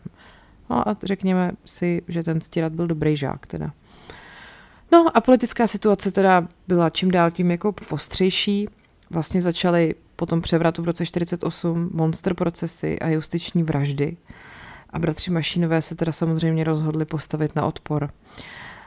No 0.71 0.89
a 0.89 0.97
řekněme 1.03 1.51
si, 1.65 2.01
že 2.07 2.23
ten 2.23 2.41
stírat 2.41 2.73
byl 2.73 2.87
dobrý 2.87 3.17
žák 3.17 3.45
teda. 3.45 3.71
No 4.91 5.17
a 5.17 5.21
politická 5.21 5.67
situace 5.67 6.11
teda 6.11 6.47
byla 6.67 6.89
čím 6.89 7.11
dál 7.11 7.31
tím 7.31 7.51
jako 7.51 7.73
ostřejší. 7.89 8.67
Vlastně 9.09 9.41
začaly 9.41 9.95
po 10.15 10.25
tom 10.25 10.41
převratu 10.41 10.81
v 10.81 10.85
roce 10.85 11.05
48 11.05 11.89
monster 11.93 12.33
procesy 12.33 12.99
a 12.99 13.07
justiční 13.07 13.63
vraždy. 13.63 14.17
A 14.89 14.99
bratři 14.99 15.31
Mašínové 15.31 15.81
se 15.81 15.95
teda 15.95 16.11
samozřejmě 16.11 16.63
rozhodli 16.63 17.05
postavit 17.05 17.55
na 17.55 17.65
odpor. 17.65 18.09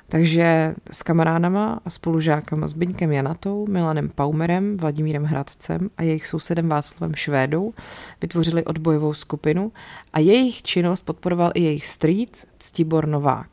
Takže 0.08 0.74
s 0.90 1.02
kamarádama 1.02 1.80
a 1.84 1.90
spolužákama 1.90 2.66
Zbyňkem 2.66 3.12
Janatou, 3.12 3.66
Milanem 3.66 4.08
Paumerem, 4.08 4.76
Vladimírem 4.76 5.24
Hradcem 5.24 5.90
a 5.96 6.02
jejich 6.02 6.26
sousedem 6.26 6.68
Václavem 6.68 7.14
Švédou 7.14 7.74
vytvořili 8.20 8.64
odbojovou 8.64 9.14
skupinu 9.14 9.72
a 10.12 10.18
jejich 10.18 10.62
činnost 10.62 11.00
podporoval 11.00 11.50
i 11.54 11.62
jejich 11.62 11.86
strýc 11.86 12.46
Ctibor 12.58 13.08
Novák. 13.08 13.48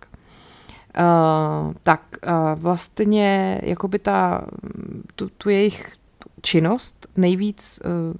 Uh, 0.99 1.73
tak 1.83 2.01
uh, 2.27 2.59
vlastně 2.61 3.61
jakoby 3.63 3.99
ta, 3.99 4.45
tu, 5.15 5.29
tu 5.37 5.49
jejich 5.49 5.93
činnost 6.41 7.07
nejvíc 7.17 7.79
uh, 7.85 8.15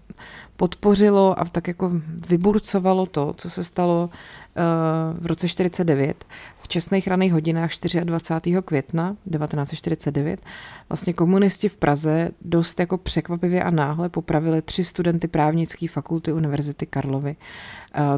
podpořilo 0.56 1.40
a 1.40 1.46
tak 1.46 1.68
jako 1.68 1.92
vyburcovalo 2.30 3.06
to, 3.06 3.34
co 3.38 3.50
se 3.50 3.64
stalo 3.64 4.10
v 5.20 5.26
roce 5.26 5.48
49 5.48 6.26
v 6.60 6.68
čestných 6.68 7.08
raných 7.08 7.34
hodinách 7.34 7.72
24. 8.04 8.56
května 8.66 9.16
1949 9.32 10.42
vlastně 10.90 11.14
komunisti 11.14 11.70
v 11.70 11.78
Praze 11.78 12.30
dost 12.42 12.80
jako 12.80 12.98
překvapivě 12.98 13.64
a 13.64 13.72
náhle 13.72 14.10
popravili 14.10 14.62
tři 14.62 14.84
studenty 14.84 15.28
právnické 15.28 15.88
fakulty 15.88 16.34
Univerzity 16.34 16.86
Karlovy, 16.86 17.36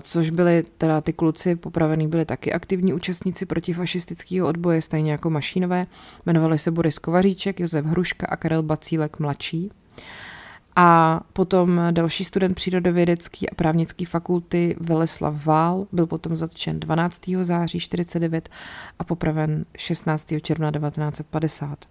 což 0.02 0.30
byli 0.30 0.64
teda 0.78 1.02
ty 1.02 1.14
kluci 1.14 1.56
popravený 1.56 2.08
byli 2.08 2.26
taky 2.26 2.54
aktivní 2.54 2.94
účastníci 2.94 3.46
protifašistického 3.46 4.48
odboje, 4.48 4.82
stejně 4.82 5.12
jako 5.12 5.30
Mašínové. 5.30 5.86
Jmenovali 6.26 6.58
se 6.58 6.72
Boris 6.72 7.00
Kovaříček, 7.00 7.60
Josef 7.60 7.86
Hruška 7.86 8.28
a 8.30 8.36
Karel 8.36 8.64
Bacílek 8.64 9.20
mladší. 9.20 9.70
A 10.76 11.22
potom 11.34 11.82
další 11.92 12.24
student 12.24 12.56
přírodovědecký 12.56 13.50
a 13.50 13.56
právnický 13.56 14.06
fakulty 14.06 14.76
Veleslav 14.80 15.46
Vál 15.46 15.88
byl 15.92 16.08
potom 16.08 16.36
zatčen 16.36 16.80
12. 16.80 17.22
září 17.42 17.80
49 17.80 18.50
a 19.00 19.04
popraven 19.04 19.66
16. 19.78 20.34
června 20.42 20.72
1950. 20.72 21.86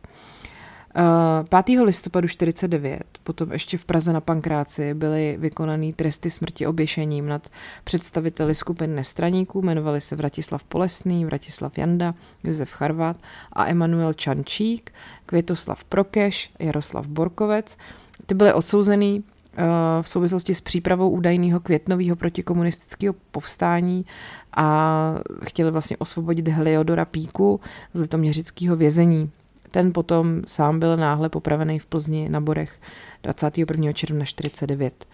5. 1.49 1.79
Eh, 1.79 1.83
listopadu 1.83 2.29
49 2.29 3.05
potom 3.25 3.53
ještě 3.53 3.79
v 3.79 3.85
Praze 3.85 4.13
na 4.13 4.21
Pankráci 4.21 4.95
byly 4.95 5.37
vykonaný 5.39 5.93
tresty 5.93 6.31
smrti 6.31 6.67
oběšením 6.67 7.27
nad 7.27 7.49
představiteli 7.85 8.55
skupin 8.55 8.95
nestraníků, 8.95 9.63
jmenovali 9.63 10.01
se 10.01 10.17
Vratislav 10.17 10.65
Polesný, 10.65 11.25
Vratislav 11.25 11.79
Janda, 11.79 12.15
Josef 12.45 12.73
Charvat 12.73 13.17
a 13.53 13.67
Emanuel 13.67 14.13
Čančík, 14.13 14.93
Květoslav 15.27 15.85
Prokeš, 15.85 16.51
Jaroslav 16.59 17.07
Borkovec– 17.07 17.77
ty 18.33 18.37
byly 18.37 18.53
odsouzený 18.53 19.25
eh, 19.53 19.63
v 20.03 20.09
souvislosti 20.09 20.55
s 20.55 20.61
přípravou 20.61 21.11
údajného 21.11 21.61
květnového 21.61 22.17
protikomunistického 22.17 23.15
povstání 23.31 24.07
a 24.53 25.15
chtěli 25.45 25.71
vlastně 25.71 25.97
osvobodit 25.97 26.49
Heliodora 26.49 27.05
Píku 27.05 27.61
z 27.95 28.01
litoměřického 28.01 28.77
vězení. 28.77 29.31
Ten 29.71 29.93
potom 29.93 30.43
sám 30.47 30.81
byl 30.81 30.97
náhle 30.97 31.29
popravený 31.29 31.79
v 31.79 31.87
Plzni 31.87 32.29
na 32.29 32.41
Borech 32.41 32.81
21. 33.23 33.93
června 33.93 34.25
49. 34.25 35.07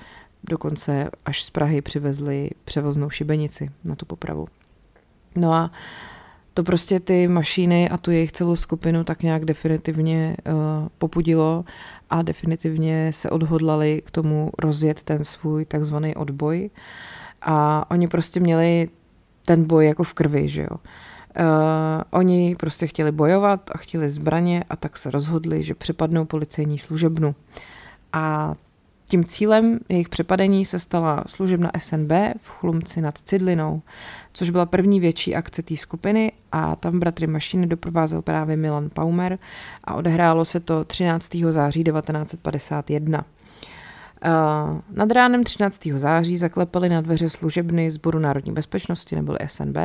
Dokonce 0.45 1.11
až 1.25 1.43
z 1.43 1.51
Prahy 1.51 1.83
přivezli 1.83 2.51
převoznou 2.65 3.11
šibenici 3.11 3.71
na 3.85 3.95
tu 3.95 4.07
popravu. 4.07 4.47
No 5.37 5.53
a 5.53 5.71
to 6.55 6.65
prostě 6.65 7.01
ty 7.01 7.29
mašiny 7.29 7.89
a 7.89 7.99
tu 7.99 8.11
jejich 8.11 8.33
celou 8.33 8.57
skupinu 8.57 9.05
tak 9.05 9.23
nějak 9.23 9.45
definitivně 9.45 10.37
uh, 10.47 10.53
popudilo 10.99 11.65
a 12.11 12.23
definitivně 12.23 13.13
se 13.13 13.31
odhodlali 13.31 14.03
k 14.07 14.11
tomu 14.11 14.51
rozjet 14.59 15.03
ten 15.03 15.25
svůj 15.25 15.65
takzvaný 15.65 16.15
odboj. 16.15 16.71
A 17.43 17.87
oni 17.91 18.09
prostě 18.09 18.41
měli 18.41 18.89
ten 19.47 19.65
boj 19.65 19.87
jako 19.87 20.05
v 20.05 20.15
krvi, 20.15 20.49
že 20.49 20.63
jo. 20.63 20.77
Uh, 21.41 22.03
oni 22.11 22.57
prostě 22.57 22.87
chtěli 22.87 23.13
bojovat 23.13 23.71
a 23.75 23.79
chtěli 23.79 24.11
zbraně 24.11 24.65
a 24.71 24.77
tak 24.77 24.99
se 24.99 25.11
rozhodli, 25.11 25.63
že 25.63 25.75
přepadnou 25.75 26.25
policejní 26.25 26.79
služebnu. 26.79 27.35
A 28.13 28.55
tím 29.09 29.25
cílem 29.25 29.79
jejich 29.89 30.09
přepadení 30.09 30.67
se 30.67 30.79
stala 30.79 31.25
služebna 31.27 31.71
SNB 31.79 32.13
v 32.43 32.49
Chlumci 32.49 33.01
nad 33.01 33.19
Cidlinou, 33.19 33.83
což 34.39 34.51
byla 34.51 34.67
první 34.67 35.01
větší 35.01 35.35
akce 35.35 35.63
té 35.63 35.77
skupiny 35.77 36.33
a 36.53 36.77
tam 36.77 37.01
bratry 37.01 37.27
Mašiny 37.27 37.67
doprovázel 37.67 38.23
právě 38.23 38.57
Milan 38.57 38.91
Paumer 38.91 39.39
a 39.85 39.95
odehrálo 39.95 40.45
se 40.45 40.61
to 40.61 40.85
13. 40.85 41.37
září 41.51 41.85
1951. 41.85 43.25
Uh, 44.25 44.81
nad 44.97 45.11
ránem 45.11 45.45
13. 45.45 45.89
září 45.95 46.37
zaklepali 46.37 46.89
na 46.89 47.01
dveře 47.01 47.29
služebny 47.29 47.91
Sboru 47.91 48.19
národní 48.19 48.53
bezpečnosti 48.53 49.17
neboli 49.17 49.39
SNB 49.47 49.77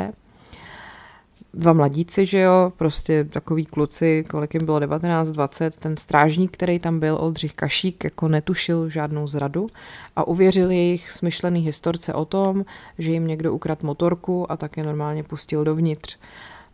dva 1.54 1.74
mladíci, 1.74 2.26
že 2.26 2.40
jo, 2.40 2.74
prostě 2.78 3.24
takový 3.24 3.66
kluci, 3.66 4.26
kolik 4.30 4.54
jim 4.54 4.66
bylo 4.66 4.80
19, 4.80 5.32
20, 5.32 5.78
ten 5.78 5.98
strážník, 5.98 6.52
který 6.52 6.80
tam 6.80 7.00
byl, 7.00 7.18
Oldřich 7.22 7.54
Kašík, 7.54 8.04
jako 8.04 8.28
netušil 8.28 8.90
žádnou 8.90 9.28
zradu 9.28 9.68
a 10.16 10.28
uvěřil 10.28 10.72
jejich 10.72 11.12
smyšlený 11.12 11.62
historce 11.62 12.14
o 12.14 12.26
tom, 12.26 12.66
že 12.98 13.12
jim 13.12 13.28
někdo 13.28 13.54
ukradl 13.54 13.88
motorku 13.88 14.52
a 14.52 14.58
tak 14.58 14.78
je 14.78 14.84
normálně 14.84 15.24
pustil 15.24 15.64
dovnitř. 15.64 16.18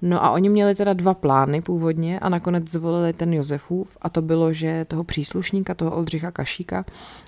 No 0.02 0.24
a 0.24 0.32
oni 0.32 0.50
měli 0.50 0.76
teda 0.76 0.94
dva 0.94 1.14
plány 1.14 1.62
původně 1.62 2.20
a 2.20 2.30
nakonec 2.30 2.72
zvolili 2.72 3.14
ten 3.14 3.34
Josefův 3.34 3.98
a 4.02 4.10
to 4.10 4.22
bylo, 4.22 4.54
že 4.54 4.86
toho 4.86 5.04
příslušníka, 5.04 5.74
toho 5.74 5.92
Oldřicha 5.92 6.32
Kašíka, 6.32 6.86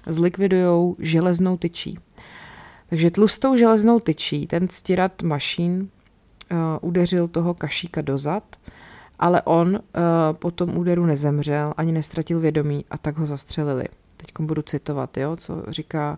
zlikvidujou 0.08 0.96
železnou 1.00 1.58
tyčí. 1.58 2.00
Takže 2.89 3.12
tlustou 3.12 3.55
železnou 3.55 4.00
tyčí 4.00 4.48
ten 4.48 4.70
stírat 4.70 5.22
mašín 5.22 5.89
udeřil 6.81 7.27
toho 7.27 7.53
kašíka 7.53 8.01
dozad, 8.01 8.43
ale 9.20 9.41
on 9.41 9.67
uh, 9.75 9.79
po 10.31 10.51
tom 10.51 10.77
úderu 10.77 11.05
nezemřel, 11.05 11.74
ani 11.77 11.91
nestratil 11.91 12.39
vědomí 12.39 12.86
a 12.91 12.98
tak 12.98 13.17
ho 13.17 13.25
zastřelili. 13.25 13.86
Teď 14.17 14.29
budu 14.39 14.62
citovat, 14.62 15.17
jo, 15.17 15.36
co 15.36 15.63
říká 15.67 16.17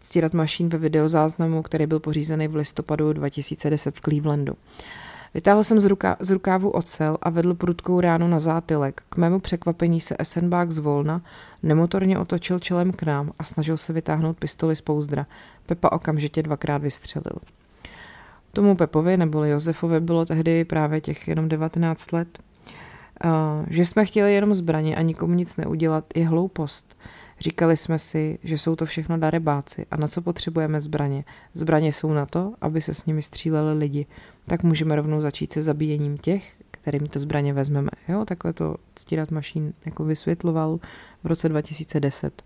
Ctírat 0.00 0.34
Mašín 0.34 0.68
ve 0.68 0.78
videozáznamu, 0.78 1.62
který 1.62 1.86
byl 1.86 2.00
pořízený 2.00 2.48
v 2.48 2.54
listopadu 2.54 3.12
2010 3.12 3.94
v 3.94 4.00
Clevelandu. 4.00 4.54
Vytáhl 5.34 5.64
jsem 5.64 5.80
z, 5.80 5.84
ruka, 5.84 6.16
z 6.20 6.30
rukávu 6.30 6.70
ocel 6.70 7.18
a 7.22 7.30
vedl 7.30 7.54
prudkou 7.54 8.00
ránu 8.00 8.28
na 8.28 8.40
zátylek. 8.40 9.02
K 9.08 9.16
mému 9.16 9.40
překvapení 9.40 10.00
se 10.00 10.16
Esenbák 10.18 10.70
zvolna, 10.70 11.22
nemotorně 11.62 12.18
otočil 12.18 12.58
čelem 12.58 12.92
k 12.92 13.02
nám 13.02 13.32
a 13.38 13.44
snažil 13.44 13.76
se 13.76 13.92
vytáhnout 13.92 14.38
pistoli 14.38 14.76
z 14.76 14.80
pouzdra. 14.80 15.26
Pepa 15.66 15.92
okamžitě 15.92 16.42
dvakrát 16.42 16.82
vystřelil. 16.82 17.38
Tomu 18.54 18.76
Pepovi 18.76 19.16
nebo 19.16 19.44
Josefovi 19.44 20.00
bylo 20.00 20.24
tehdy 20.24 20.64
právě 20.64 21.00
těch 21.00 21.28
jenom 21.28 21.48
19 21.48 22.12
let. 22.12 22.38
Že 23.66 23.84
jsme 23.84 24.04
chtěli 24.04 24.34
jenom 24.34 24.54
zbraně 24.54 24.96
a 24.96 25.02
nikomu 25.02 25.34
nic 25.34 25.56
neudělat 25.56 26.04
je 26.14 26.28
hloupost. 26.28 26.96
Říkali 27.40 27.76
jsme 27.76 27.98
si, 27.98 28.38
že 28.42 28.58
jsou 28.58 28.76
to 28.76 28.86
všechno 28.86 29.18
darebáci 29.18 29.86
a 29.90 29.96
na 29.96 30.08
co 30.08 30.22
potřebujeme 30.22 30.80
zbraně. 30.80 31.24
Zbraně 31.52 31.92
jsou 31.92 32.12
na 32.12 32.26
to, 32.26 32.54
aby 32.60 32.80
se 32.80 32.94
s 32.94 33.06
nimi 33.06 33.22
stříleli 33.22 33.78
lidi. 33.78 34.06
Tak 34.46 34.62
můžeme 34.62 34.96
rovnou 34.96 35.20
začít 35.20 35.52
se 35.52 35.62
zabíjením 35.62 36.18
těch, 36.18 36.52
kterým 36.70 37.06
to 37.06 37.18
zbraně 37.18 37.52
vezmeme. 37.52 37.90
Jo, 38.08 38.24
takhle 38.24 38.52
to 38.52 38.76
Stírat 38.98 39.30
Mašín 39.30 39.72
jako 39.84 40.04
vysvětloval 40.04 40.78
v 41.24 41.26
roce 41.26 41.48
2010. 41.48 42.42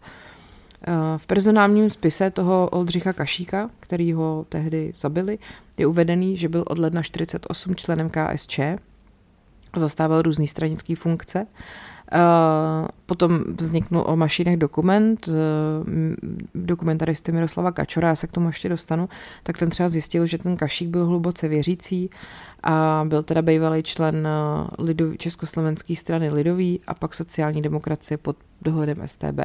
V 1.16 1.26
personálním 1.26 1.90
spise 1.90 2.30
toho 2.30 2.68
Oldřicha 2.68 3.12
Kašíka, 3.12 3.70
který 3.80 4.12
ho 4.12 4.46
tehdy 4.48 4.92
zabili, 4.96 5.38
je 5.78 5.86
uvedený, 5.86 6.36
že 6.36 6.48
byl 6.48 6.64
od 6.66 6.78
ledna 6.78 7.02
48 7.02 7.74
členem 7.74 8.10
KSČ, 8.10 8.60
zastával 9.76 10.22
různé 10.22 10.46
stranické 10.46 10.96
funkce, 10.96 11.46
Potom 13.06 13.44
vzniknul 13.48 14.04
o 14.06 14.16
mašinách 14.16 14.56
dokument, 14.56 15.28
dokumentaristy 16.54 17.32
Miroslava 17.32 17.72
Kačora, 17.72 18.08
já 18.08 18.16
se 18.16 18.26
k 18.26 18.32
tomu 18.32 18.46
ještě 18.46 18.68
dostanu, 18.68 19.08
tak 19.42 19.58
ten 19.58 19.70
třeba 19.70 19.88
zjistil, 19.88 20.26
že 20.26 20.38
ten 20.38 20.56
Kašík 20.56 20.88
byl 20.88 21.06
hluboce 21.06 21.48
věřící 21.48 22.10
a 22.62 23.04
byl 23.08 23.22
teda 23.22 23.42
bývalý 23.42 23.82
člen 23.82 24.28
lidový, 24.78 25.18
Československé 25.18 25.96
strany 25.96 26.30
Lidový 26.30 26.80
a 26.86 26.94
pak 26.94 27.14
sociální 27.14 27.62
demokracie 27.62 28.18
pod 28.18 28.36
dohledem 28.62 28.96
STB. 29.06 29.40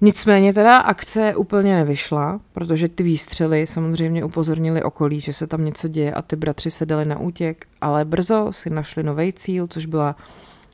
Nicméně 0.00 0.52
teda 0.52 0.76
akce 0.76 1.36
úplně 1.36 1.76
nevyšla, 1.76 2.40
protože 2.52 2.88
ty 2.88 3.02
výstřely 3.02 3.66
samozřejmě 3.66 4.24
upozornili 4.24 4.82
okolí, 4.82 5.20
že 5.20 5.32
se 5.32 5.46
tam 5.46 5.64
něco 5.64 5.88
děje 5.88 6.14
a 6.14 6.22
ty 6.22 6.36
bratři 6.36 6.70
se 6.70 6.86
dali 6.86 7.04
na 7.04 7.18
útěk, 7.18 7.66
ale 7.80 8.04
brzo 8.04 8.52
si 8.52 8.70
našli 8.70 9.02
nový 9.02 9.32
cíl, 9.32 9.66
což 9.66 9.86
byla 9.86 10.16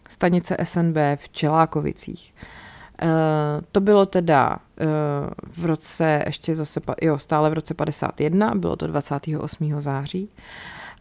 stanice 0.08 0.56
SNB 0.62 0.96
v 1.16 1.28
Čelákovicích. 1.28 2.34
E, 3.02 3.08
to 3.72 3.80
bylo 3.80 4.06
teda 4.06 4.56
e, 4.80 4.86
v 5.56 5.64
roce, 5.64 6.22
ještě 6.26 6.54
zase, 6.54 6.80
jo, 7.02 7.18
stále 7.18 7.50
v 7.50 7.52
roce 7.52 7.74
51, 7.74 8.54
bylo 8.54 8.76
to 8.76 8.86
28. 8.86 9.80
září 9.80 10.28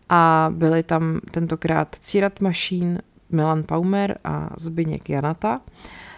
a 0.10 0.50
byli 0.54 0.84
tam 0.84 1.20
tentokrát 1.32 1.96
Círat 2.00 2.42
Mašín, 2.42 3.00
Milan 3.30 3.64
Paumer 3.64 4.18
a 4.24 4.50
Zbyněk 4.58 5.10
Janata 5.10 5.62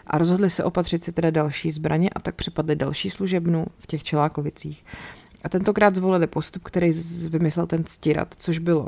a 0.07 0.17
rozhodli 0.17 0.49
se 0.49 0.63
opatřit 0.63 1.03
si 1.03 1.11
teda 1.11 1.29
další 1.29 1.71
zbraně 1.71 2.09
a 2.09 2.19
tak 2.19 2.35
připadli 2.35 2.75
další 2.75 3.09
služebnu 3.09 3.65
v 3.79 3.87
těch 3.87 4.03
Čelákovicích. 4.03 4.85
A 5.43 5.49
tentokrát 5.49 5.95
zvolili 5.95 6.27
postup, 6.27 6.63
který 6.63 6.91
vymyslel 7.29 7.67
ten 7.67 7.85
stírat, 7.85 8.35
což 8.37 8.59
bylo, 8.59 8.87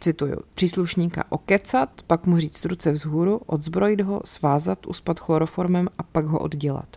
cituju, 0.00 0.36
příslušníka 0.54 1.24
okecat, 1.28 1.90
pak 2.06 2.26
mu 2.26 2.38
říct 2.38 2.64
ruce 2.64 2.92
vzhůru, 2.92 3.40
odzbrojit 3.46 4.00
ho, 4.00 4.20
svázat, 4.24 4.86
uspat 4.86 5.20
chloroformem 5.20 5.88
a 5.98 6.02
pak 6.02 6.24
ho 6.24 6.38
oddělat. 6.38 6.96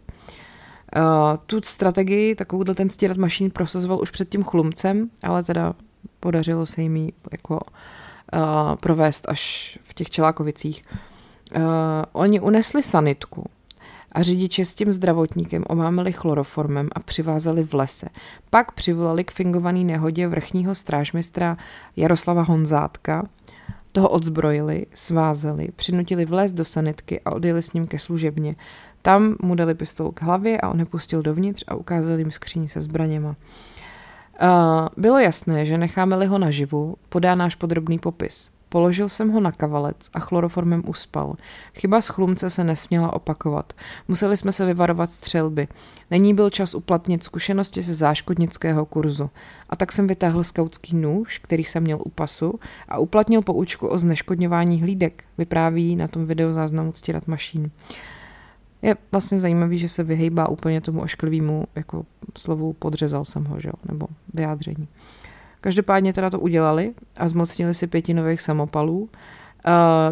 Uh, 0.98 1.04
tu 1.46 1.62
strategii, 1.64 2.36
takovouhle 2.36 2.76
ten 2.76 2.90
stírat 2.90 3.18
mašín 3.18 3.52
prosazoval 3.52 4.02
už 4.02 4.12
před 4.12 4.30
tím 4.30 4.44
chlumcem, 4.44 5.10
ale 5.24 5.44
teda 5.44 5.74
podařilo 6.20 6.66
se 6.66 6.82
jim 6.82 7.10
jako 7.32 7.54
uh, 7.56 8.76
provést 8.76 9.30
až 9.30 9.80
v 9.84 9.94
těch 9.94 10.10
Čelákovicích. 10.10 10.84
Uh, 11.56 11.62
oni 12.12 12.40
unesli 12.40 12.84
sanitku 12.84 13.46
a 14.12 14.22
řidiče 14.22 14.66
s 14.66 14.76
tím 14.76 14.92
zdravotníkem 14.92 15.64
omámili 15.70 16.12
chloroformem 16.12 16.90
a 16.96 17.00
přivázali 17.00 17.64
v 17.64 17.74
lese. 17.74 18.10
Pak 18.50 18.72
přivolali 18.72 19.24
k 19.24 19.32
fingovaný 19.32 19.86
nehodě 19.86 20.28
vrchního 20.28 20.76
strážmistra 20.76 21.58
Jaroslava 21.96 22.42
Honzátka, 22.42 23.28
toho 23.92 24.10
odzbrojili, 24.10 24.86
svázeli, 24.94 25.70
přinutili 25.76 26.26
vlézt 26.26 26.56
do 26.56 26.66
sanitky 26.66 27.22
a 27.26 27.32
odjeli 27.32 27.64
s 27.64 27.74
ním 27.74 27.88
ke 27.88 28.00
služebně. 28.00 28.56
Tam 29.02 29.36
mu 29.42 29.56
dali 29.56 29.76
pistol 29.76 30.12
k 30.12 30.22
hlavě 30.22 30.62
a 30.62 30.70
on 30.70 30.80
je 30.80 30.86
pustil 30.86 31.22
dovnitř 31.22 31.64
a 31.68 31.76
ukázal 31.76 32.20
jim 32.20 32.32
skříní 32.32 32.68
se 32.68 32.82
zbraněma. 32.82 33.30
Uh, 33.30 34.88
bylo 34.98 35.20
jasné, 35.20 35.66
že 35.66 35.78
necháme-li 35.78 36.26
ho 36.26 36.38
naživu, 36.38 36.96
podá 37.10 37.36
náš 37.36 37.56
podrobný 37.56 38.00
popis. 38.00 38.52
Položil 38.70 39.10
jsem 39.10 39.30
ho 39.30 39.40
na 39.40 39.52
kavalec 39.52 40.10
a 40.14 40.20
chloroformem 40.20 40.84
uspal. 40.88 41.36
Chyba 41.74 42.02
z 42.02 42.08
chlumce 42.08 42.50
se 42.50 42.64
nesměla 42.64 43.14
opakovat. 43.14 43.74
Museli 44.08 44.38
jsme 44.38 44.52
se 44.52 44.66
vyvarovat 44.66 45.12
střelby. 45.12 45.68
Není 46.12 46.34
byl 46.34 46.50
čas 46.50 46.76
uplatnit 46.76 47.24
zkušenosti 47.24 47.82
ze 47.82 47.96
záškodnického 47.96 48.86
kurzu. 48.86 49.30
A 49.70 49.76
tak 49.76 49.92
jsem 49.92 50.08
vytáhl 50.08 50.44
skautský 50.44 50.96
nůž, 50.96 51.40
který 51.40 51.64
jsem 51.64 51.84
měl 51.84 52.00
u 52.06 52.10
pasu, 52.10 52.60
a 52.88 52.98
uplatnil 52.98 53.42
poučku 53.42 53.88
o 53.88 53.98
zneškodňování 53.98 54.82
hlídek, 54.82 55.24
vypráví 55.38 55.96
na 55.96 56.08
tom 56.08 56.26
videozáznamu 56.26 56.92
Ctirat 56.92 57.28
mašín. 57.28 57.72
Je 58.82 58.96
vlastně 59.12 59.40
zajímavý, 59.40 59.80
že 59.80 59.90
se 59.90 60.04
vyhejbá 60.04 60.50
úplně 60.50 60.82
tomu 60.82 61.02
ošklivému 61.02 61.66
jako 61.76 62.06
slovu 62.38 62.74
podřezal 62.74 63.26
jsem 63.26 63.46
ho, 63.46 63.60
že? 63.60 63.72
nebo 63.90 64.08
vyjádření. 64.34 64.88
Každopádně 65.62 66.14
teda 66.14 66.30
to 66.30 66.40
udělali 66.40 66.94
a 67.18 67.28
zmocnili 67.28 67.74
si 67.74 67.88
pěti 67.88 68.14
nových 68.14 68.42
samopalů. 68.42 69.00
Uh, 69.00 69.10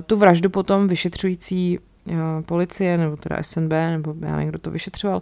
tu 0.05 0.17
vraždu 0.17 0.49
potom 0.49 0.87
vyšetřující 0.87 1.79
uh, 1.79 2.15
policie, 2.45 2.97
nebo 2.97 3.17
teda 3.17 3.43
SNB, 3.43 3.71
nebo 3.71 4.15
já 4.21 4.31
nevím, 4.31 4.49
kdo 4.49 4.59
to 4.59 4.71
vyšetřoval, 4.71 5.21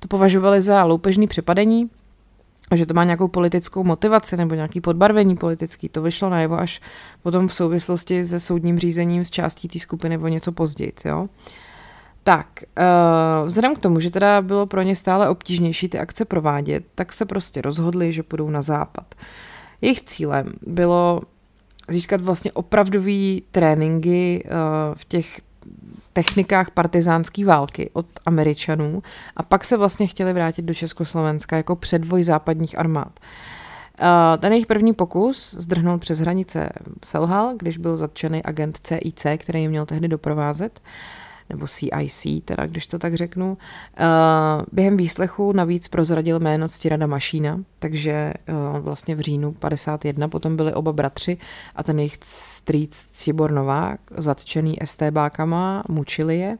to 0.00 0.08
považovali 0.08 0.62
za 0.62 0.84
loupežný 0.84 1.26
přepadení, 1.26 1.90
že 2.74 2.86
to 2.86 2.94
má 2.94 3.04
nějakou 3.04 3.28
politickou 3.28 3.84
motivaci 3.84 4.36
nebo 4.36 4.54
nějaký 4.54 4.80
podbarvení 4.80 5.36
politický. 5.36 5.88
To 5.88 6.02
vyšlo 6.02 6.30
najevo 6.30 6.58
až 6.58 6.80
potom 7.22 7.48
v 7.48 7.54
souvislosti 7.54 8.26
se 8.26 8.40
soudním 8.40 8.78
řízením 8.78 9.24
s 9.24 9.30
částí 9.30 9.68
té 9.68 9.78
skupiny 9.78 10.18
o 10.18 10.28
něco 10.28 10.52
později. 10.52 10.92
Jo? 11.04 11.28
Tak, 12.24 12.46
uh, 13.42 13.46
vzhledem 13.46 13.74
k 13.74 13.80
tomu, 13.80 14.00
že 14.00 14.10
teda 14.10 14.42
bylo 14.42 14.66
pro 14.66 14.82
ně 14.82 14.96
stále 14.96 15.28
obtížnější 15.28 15.88
ty 15.88 15.98
akce 15.98 16.24
provádět, 16.24 16.84
tak 16.94 17.12
se 17.12 17.24
prostě 17.24 17.62
rozhodli, 17.62 18.12
že 18.12 18.22
půjdou 18.22 18.50
na 18.50 18.62
západ. 18.62 19.14
Jejich 19.80 20.02
cílem 20.02 20.52
bylo 20.66 21.20
získat 21.88 22.20
vlastně 22.20 22.52
opravdový 22.52 23.42
tréninky 23.50 24.44
uh, 24.44 24.50
v 24.94 25.04
těch 25.04 25.40
technikách 26.12 26.70
partizánské 26.70 27.44
války 27.44 27.90
od 27.92 28.06
Američanů 28.26 29.02
a 29.36 29.42
pak 29.42 29.64
se 29.64 29.76
vlastně 29.76 30.06
chtěli 30.06 30.32
vrátit 30.32 30.62
do 30.62 30.74
Československa 30.74 31.56
jako 31.56 31.76
předvoj 31.76 32.24
západních 32.24 32.78
armád. 32.78 33.20
Uh, 34.00 34.40
ten 34.40 34.52
jejich 34.52 34.66
první 34.66 34.92
pokus 34.92 35.56
zdrhnout 35.58 36.00
přes 36.00 36.18
hranice 36.18 36.68
selhal, 37.04 37.54
když 37.56 37.78
byl 37.78 37.96
zatčený 37.96 38.42
agent 38.42 38.78
CIC, 38.82 39.26
který 39.36 39.60
jim 39.60 39.70
měl 39.70 39.86
tehdy 39.86 40.08
doprovázet. 40.08 40.80
Nebo 41.50 41.66
CIC, 41.66 42.44
teda 42.44 42.66
když 42.66 42.86
to 42.86 42.98
tak 42.98 43.14
řeknu. 43.14 43.50
Uh, 43.50 43.56
během 44.72 44.96
výslechu 44.96 45.52
navíc 45.52 45.88
prozradil 45.88 46.40
jméno 46.40 46.68
Ctirada 46.68 47.06
Mašína, 47.06 47.60
takže 47.78 48.32
uh, 48.48 48.78
vlastně 48.78 49.14
v 49.14 49.20
říjnu 49.20 49.52
51 49.52 50.28
potom 50.28 50.56
byli 50.56 50.74
oba 50.74 50.92
bratři 50.92 51.38
a 51.76 51.82
ten 51.82 51.98
jejich 51.98 52.18
strýc 52.22 53.06
Cibor 53.12 53.52
Novák, 53.52 54.00
zatčený 54.16 54.76
STBákama, 54.84 55.82
mučili 55.88 56.38
je. 56.38 56.58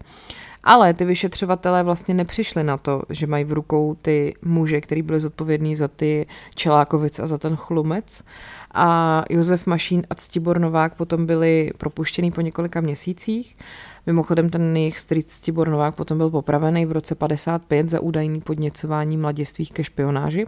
Ale 0.68 0.94
ty 0.94 1.05
vyšetřovatelé 1.05 1.83
vlastně 1.83 2.14
nepřišli 2.14 2.64
na 2.64 2.76
to, 2.76 3.02
že 3.11 3.26
mají 3.26 3.44
v 3.44 3.52
rukou 3.52 3.96
ty 4.02 4.35
muže, 4.42 4.81
který 4.81 5.02
byli 5.02 5.20
zodpovědní 5.20 5.76
za 5.76 5.88
ty 5.88 6.26
Čelákovic 6.55 7.18
a 7.18 7.26
za 7.26 7.38
ten 7.38 7.57
chlumec. 7.57 8.22
A 8.74 9.22
Josef 9.31 9.66
Mašín 9.66 10.02
a 10.11 10.14
Ctibor 10.14 10.61
Novák 10.61 10.94
potom 10.94 11.26
byli 11.26 11.70
propuštěný 11.79 12.31
po 12.31 12.40
několika 12.40 12.81
měsících. 12.81 13.57
Mimochodem 14.07 14.50
ten 14.50 14.76
jejich 14.76 15.00
strýc 15.00 15.40
Tibor 15.40 15.68
Novák 15.68 15.94
potom 15.94 16.18
byl 16.18 16.31
popravený 16.31 16.87
v 16.87 16.92
roce 16.92 17.14
55 17.14 17.90
za 17.90 18.00
údajný 18.00 18.40
podněcování 18.40 19.16
mladistvých 19.16 19.72
ke 19.72 19.85
špionáži. 19.85 20.46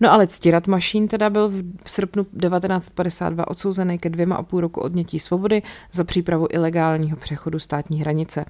No 0.00 0.12
ale 0.12 0.26
Ctirat 0.26 0.66
Mašín 0.66 1.08
teda 1.08 1.30
byl 1.30 1.52
v 1.84 1.90
srpnu 1.90 2.24
1952 2.24 3.48
odsouzený 3.48 3.98
ke 3.98 4.10
dvěma 4.10 4.36
a 4.36 4.42
půl 4.42 4.60
roku 4.60 4.80
odnětí 4.80 5.18
svobody 5.18 5.62
za 5.92 6.04
přípravu 6.04 6.46
ilegálního 6.50 7.16
přechodu 7.16 7.58
státní 7.58 8.00
hranice. 8.00 8.44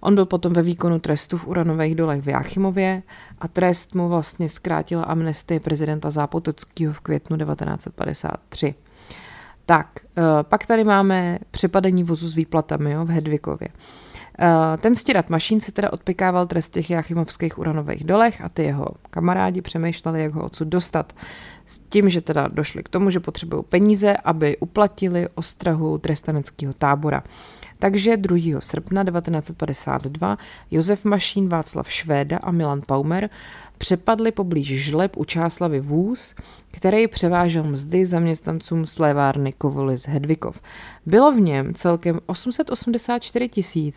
On 0.00 0.14
byl 0.14 0.26
potom 0.26 0.52
ve 0.52 0.62
výkonu 0.62 0.98
trestu 0.98 1.38
v 1.38 1.46
uranových 1.46 1.94
dolech 1.94 2.22
v 2.22 2.28
Jáchymově 2.28 3.02
a 3.38 3.48
trest 3.48 3.94
mu 3.94 4.08
vlastně 4.08 4.48
zkrátila 4.48 5.04
amnestie 5.04 5.60
prezidenta 5.60 6.10
Zápotockého 6.10 6.92
v 6.92 7.00
květnu 7.00 7.36
1953. 7.36 8.74
Tak, 9.66 9.86
eh, 10.18 10.22
pak 10.42 10.66
tady 10.66 10.84
máme 10.84 11.38
přepadení 11.50 12.04
vozu 12.04 12.28
s 12.28 12.34
výplatami 12.34 12.92
jo, 12.92 13.04
v 13.04 13.08
Hedvikově. 13.08 13.68
Eh, 14.38 14.76
ten 14.76 14.94
stírat 14.94 15.30
mašín 15.30 15.60
si 15.60 15.72
teda 15.72 15.92
odpikával 15.92 16.46
trest 16.46 16.68
těch 16.68 16.90
Jachymovských 16.90 17.58
uranových 17.58 18.04
dolech 18.04 18.40
a 18.40 18.48
ty 18.48 18.62
jeho 18.62 18.86
kamarádi 19.10 19.62
přemýšleli, 19.62 20.22
jak 20.22 20.34
ho 20.34 20.44
odsud 20.44 20.68
dostat. 20.68 21.12
S 21.66 21.78
tím, 21.78 22.08
že 22.08 22.20
teda 22.20 22.48
došli 22.48 22.82
k 22.82 22.88
tomu, 22.88 23.10
že 23.10 23.20
potřebují 23.20 23.62
peníze, 23.68 24.16
aby 24.24 24.56
uplatili 24.56 25.28
ostrahu 25.34 25.98
trestaneckého 25.98 26.72
tábora. 26.72 27.22
Takže 27.78 28.16
2. 28.16 28.60
srpna 28.60 29.04
1952 29.04 30.38
Josef 30.70 31.04
Mašín, 31.04 31.48
Václav 31.48 31.92
Švéda 31.92 32.38
a 32.42 32.50
Milan 32.50 32.82
Paumer 32.86 33.30
přepadli 33.78 34.32
poblíž 34.32 34.84
žleb 34.84 35.16
u 35.16 35.24
Čáslavy 35.24 35.80
vůz, 35.80 36.34
který 36.70 37.08
převážel 37.08 37.64
mzdy 37.64 38.06
zaměstnancům 38.06 38.86
slévárny 38.86 39.52
Kovolis 39.52 40.06
Hedvikov. 40.06 40.60
Bylo 41.06 41.32
v 41.32 41.40
něm 41.40 41.74
celkem 41.74 42.20
884 42.26 43.50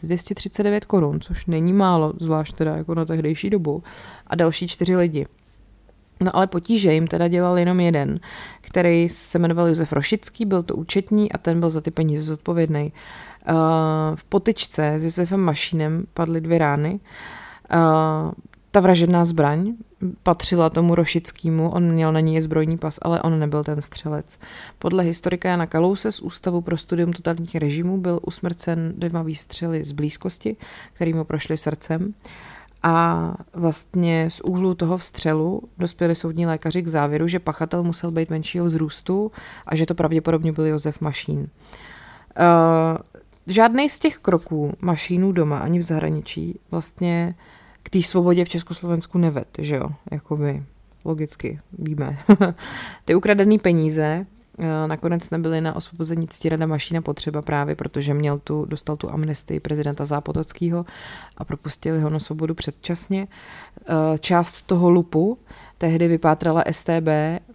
239 0.03 0.85
korun, 0.85 1.21
což 1.21 1.45
není 1.45 1.73
málo, 1.73 2.13
zvlášť 2.21 2.55
teda 2.55 2.75
jako 2.75 2.95
na 2.95 3.05
tehdejší 3.05 3.49
dobu, 3.49 3.83
a 4.27 4.35
další 4.35 4.67
čtyři 4.67 4.95
lidi. 4.95 5.25
No 6.21 6.35
ale 6.35 6.47
potíže 6.47 6.93
jim 6.93 7.07
teda 7.07 7.27
dělal 7.27 7.57
jenom 7.57 7.79
jeden, 7.79 8.19
který 8.61 9.09
se 9.09 9.39
jmenoval 9.39 9.67
Josef 9.67 9.93
Rošický, 9.93 10.45
byl 10.45 10.63
to 10.63 10.75
účetní 10.75 11.31
a 11.31 11.37
ten 11.37 11.59
byl 11.59 11.69
za 11.69 11.81
ty 11.81 11.91
peníze 11.91 12.23
zodpovědný. 12.23 12.93
Uh, 13.49 13.55
v 14.15 14.23
potyčce 14.23 14.93
s 14.97 15.03
Josefem 15.03 15.39
Mašínem 15.39 16.03
padly 16.13 16.41
dvě 16.41 16.57
rány. 16.57 16.99
Uh, 17.73 18.31
ta 18.77 18.81
vražedná 18.81 19.25
zbraň 19.25 19.73
patřila 20.23 20.69
tomu 20.69 20.95
Rošickému, 20.95 21.69
on 21.69 21.91
měl 21.91 22.13
na 22.13 22.19
ní 22.19 22.41
zbrojní 22.41 22.77
pas, 22.77 22.99
ale 23.01 23.21
on 23.21 23.39
nebyl 23.39 23.63
ten 23.63 23.81
střelec. 23.81 24.39
Podle 24.79 25.03
historika 25.03 25.49
Jana 25.49 25.67
Kalouse 25.67 26.11
z 26.11 26.21
Ústavu 26.21 26.61
pro 26.61 26.77
studium 26.77 27.13
totalitních 27.13 27.55
režimů 27.55 27.97
byl 27.97 28.19
usmrcen 28.27 28.93
dvěma 28.97 29.21
výstřely 29.21 29.83
z 29.83 29.91
blízkosti, 29.91 30.55
který 30.93 31.13
mu 31.13 31.23
prošly 31.23 31.57
srdcem. 31.57 32.13
A 32.83 33.33
vlastně 33.53 34.29
z 34.31 34.41
úhlu 34.41 34.73
toho 34.73 34.97
vstřelu 34.97 35.61
dospěli 35.77 36.15
soudní 36.15 36.45
lékaři 36.45 36.81
k 36.81 36.87
závěru, 36.87 37.27
že 37.27 37.39
pachatel 37.39 37.83
musel 37.83 38.11
být 38.11 38.29
menšího 38.29 38.69
zrůstu 38.69 39.31
a 39.65 39.75
že 39.75 39.85
to 39.85 39.95
pravděpodobně 39.95 40.51
byl 40.51 40.65
Josef 40.65 41.01
Mašín. 41.01 41.39
Uh, 41.39 41.47
žádný 43.47 43.89
z 43.89 43.99
těch 43.99 44.17
kroků 44.17 44.73
Mašínů 44.81 45.31
doma 45.31 45.59
ani 45.59 45.79
v 45.79 45.83
zahraničí 45.83 46.59
vlastně 46.71 47.35
k 47.87 47.89
té 47.89 48.03
svobodě 48.03 48.45
v 48.45 48.49
Československu 48.49 49.17
neved, 49.17 49.47
že 49.59 49.75
jo, 49.75 49.89
jakoby 50.11 50.63
logicky 51.05 51.59
víme. 51.79 52.17
Ty 53.05 53.15
ukradené 53.15 53.57
peníze 53.57 54.25
eh, 54.59 54.87
nakonec 54.87 55.29
nebyly 55.29 55.61
na 55.61 55.75
osvobození 55.75 56.27
Ctirada 56.27 56.65
Mašína 56.65 57.01
potřeba 57.01 57.41
právě, 57.41 57.75
protože 57.75 58.13
měl 58.13 58.39
tu, 58.39 58.65
dostal 58.65 58.97
tu 58.97 59.11
amnestii 59.11 59.59
prezidenta 59.59 60.05
Zápotockého 60.05 60.85
a 61.37 61.45
propustili 61.45 62.01
ho 62.01 62.09
na 62.09 62.19
svobodu 62.19 62.53
předčasně. 62.53 63.27
Eh, 63.27 64.19
část 64.19 64.61
toho 64.61 64.89
lupu 64.89 65.37
tehdy 65.77 66.07
vypátrala 66.07 66.63
STB 66.71 67.07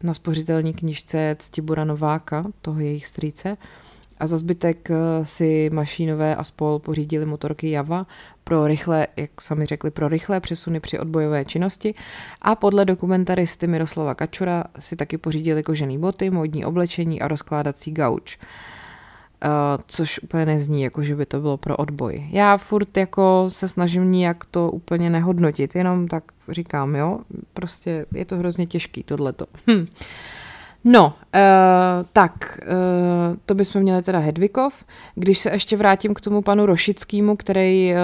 na 0.02 0.14
spořitelní 0.14 0.74
knižce 0.74 1.36
Ctibora 1.38 1.84
Nováka, 1.84 2.44
toho 2.62 2.80
jejich 2.80 3.06
strýce, 3.06 3.56
a 4.22 4.26
za 4.26 4.38
zbytek 4.38 4.90
eh, 4.90 4.94
si 5.22 5.70
mašínové 5.72 6.37
a 6.37 6.44
spol 6.44 6.78
pořídili 6.78 7.26
motorky 7.26 7.70
Java 7.70 8.06
pro 8.44 8.66
rychlé, 8.66 9.06
jak 9.16 9.40
sami 9.40 9.66
řekli, 9.66 9.90
pro 9.90 10.08
rychlé 10.08 10.40
přesuny 10.40 10.80
při 10.80 10.98
odbojové 10.98 11.44
činnosti 11.44 11.94
a 12.42 12.54
podle 12.54 12.85
dokumentaristy 12.85 13.66
Miroslava 13.66 14.14
Kačura 14.14 14.64
si 14.80 14.96
taky 14.96 15.18
pořídili 15.18 15.62
kožený 15.62 15.98
boty, 15.98 16.30
modní 16.30 16.64
oblečení 16.64 17.22
a 17.22 17.28
rozkládací 17.28 17.92
gauč. 17.92 18.38
Uh, 19.44 19.50
což 19.87 20.20
úplně 20.22 20.46
nezní, 20.46 20.82
jako 20.82 21.02
že 21.02 21.16
by 21.16 21.26
to 21.26 21.40
bylo 21.40 21.56
pro 21.56 21.76
odboj. 21.76 22.28
Já 22.30 22.56
furt 22.56 22.96
jako 22.96 23.44
se 23.48 23.68
snažím 23.68 24.12
nijak 24.12 24.44
to 24.44 24.70
úplně 24.70 25.11
nehodnotit, 25.11 25.74
jenom 25.74 26.08
tak 26.08 26.24
říkám, 26.48 26.94
jo, 26.94 27.18
prostě 27.54 28.06
je 28.14 28.24
to 28.24 28.37
hrozně 28.37 28.66
těžký 28.66 29.02
tohleto. 29.02 29.46
Hm. 29.70 29.87
No, 30.84 31.06
uh, 31.06 32.06
tak, 32.12 32.58
uh, 32.62 33.36
to 33.46 33.54
bychom 33.54 33.82
měli 33.82 34.02
teda 34.02 34.18
Hedvikov. 34.18 34.84
Když 35.14 35.38
se 35.38 35.50
ještě 35.50 35.76
vrátím 35.76 36.14
k 36.14 36.20
tomu 36.20 36.42
panu 36.42 36.66
Rošickému, 36.66 37.36
který 37.36 37.92
uh, 37.92 37.98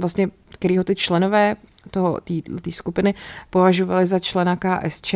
vlastně, 0.00 0.28
ho 0.78 0.84
ty 0.84 0.94
členové 0.94 1.56
toho, 1.90 2.20
té 2.62 2.72
skupiny 2.72 3.14
považovali 3.50 4.06
za 4.06 4.18
člena 4.18 4.56
KSČ 4.56 5.14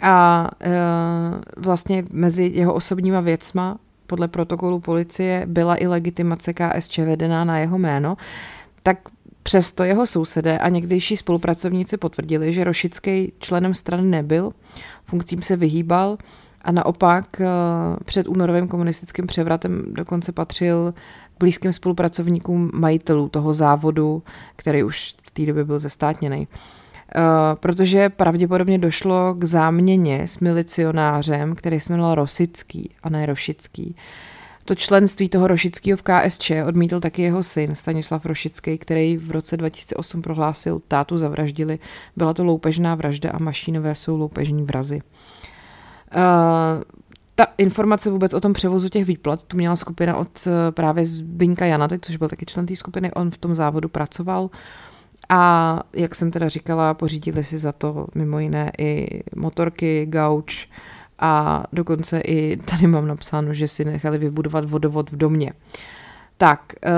a 0.00 0.48
uh, 0.66 1.40
vlastně 1.56 2.04
mezi 2.10 2.50
jeho 2.54 2.74
osobníma 2.74 3.20
věcma 3.20 3.78
podle 4.06 4.28
protokolu 4.28 4.80
policie 4.80 5.42
byla 5.46 5.76
i 5.76 5.86
legitimace 5.86 6.52
KSČ 6.52 6.98
vedená 6.98 7.44
na 7.44 7.58
jeho 7.58 7.78
jméno, 7.78 8.16
tak 8.82 8.98
Přesto 9.46 9.84
jeho 9.84 10.06
sousedé 10.06 10.58
a 10.58 10.68
někdejší 10.68 11.16
spolupracovníci 11.16 11.96
potvrdili, 11.96 12.52
že 12.52 12.64
Rošický 12.64 13.32
členem 13.38 13.74
strany 13.74 14.02
nebyl, 14.02 14.50
funkcím 15.04 15.42
se 15.42 15.56
vyhýbal 15.56 16.18
a 16.62 16.72
naopak 16.72 17.40
eh, 17.40 17.46
před 18.04 18.28
únorovým 18.28 18.68
komunistickým 18.68 19.26
převratem 19.26 19.82
dokonce 19.88 20.32
patřil 20.32 20.94
k 21.34 21.38
blízkým 21.38 21.72
spolupracovníkům 21.72 22.70
majitelů 22.74 23.28
toho 23.28 23.52
závodu, 23.52 24.22
který 24.56 24.82
už 24.82 25.14
v 25.22 25.30
té 25.30 25.46
době 25.46 25.64
byl 25.64 25.78
zestátněný. 25.78 26.48
Uh, 27.16 27.22
protože 27.54 28.08
pravděpodobně 28.08 28.78
došlo 28.78 29.34
k 29.34 29.44
záměně 29.44 30.28
s 30.28 30.38
milicionářem, 30.38 31.54
který 31.54 31.80
se 31.80 31.92
jmenoval 31.92 32.14
Rosický 32.14 32.90
a 33.02 33.10
ne 33.10 33.26
Rošický. 33.26 33.96
To 34.64 34.74
členství 34.74 35.28
toho 35.28 35.46
Rošického 35.46 35.96
v 35.96 36.02
KSČ 36.02 36.50
odmítl 36.66 37.00
taky 37.00 37.22
jeho 37.22 37.42
syn 37.42 37.74
Stanislav 37.74 38.26
Rošický, 38.26 38.78
který 38.78 39.16
v 39.16 39.30
roce 39.30 39.56
2008 39.56 40.22
prohlásil, 40.22 40.82
tátu 40.88 41.18
zavraždili, 41.18 41.78
byla 42.16 42.34
to 42.34 42.44
loupežná 42.44 42.94
vražda 42.94 43.30
a 43.30 43.38
mašínové 43.38 43.94
jsou 43.94 44.16
loupežní 44.16 44.62
vrazy. 44.62 45.00
Uh, 46.16 46.82
ta 47.34 47.46
informace 47.58 48.10
vůbec 48.10 48.34
o 48.34 48.40
tom 48.40 48.52
převozu 48.52 48.88
těch 48.88 49.04
výplat, 49.04 49.42
tu 49.42 49.56
měla 49.56 49.76
skupina 49.76 50.16
od 50.16 50.46
uh, 50.46 50.52
právě 50.70 51.04
Zbinka 51.04 51.64
Janaty, 51.64 51.98
což 52.02 52.16
byl 52.16 52.28
taky 52.28 52.46
člen 52.46 52.66
té 52.66 52.76
skupiny, 52.76 53.12
on 53.12 53.30
v 53.30 53.38
tom 53.38 53.54
závodu 53.54 53.88
pracoval. 53.88 54.50
A 55.28 55.80
jak 55.92 56.14
jsem 56.14 56.30
teda 56.30 56.48
říkala, 56.48 56.94
pořídili 56.94 57.44
si 57.44 57.58
za 57.58 57.72
to 57.72 58.06
mimo 58.14 58.38
jiné 58.38 58.72
i 58.78 59.20
motorky, 59.36 60.06
gauč, 60.06 60.68
a 61.18 61.64
dokonce 61.72 62.20
i 62.20 62.56
tady 62.56 62.86
mám 62.86 63.06
napsáno, 63.06 63.54
že 63.54 63.68
si 63.68 63.84
nechali 63.84 64.18
vybudovat 64.18 64.70
vodovod 64.70 65.10
v 65.10 65.16
domě. 65.16 65.52
Tak, 66.36 66.72
eh, 66.84 66.90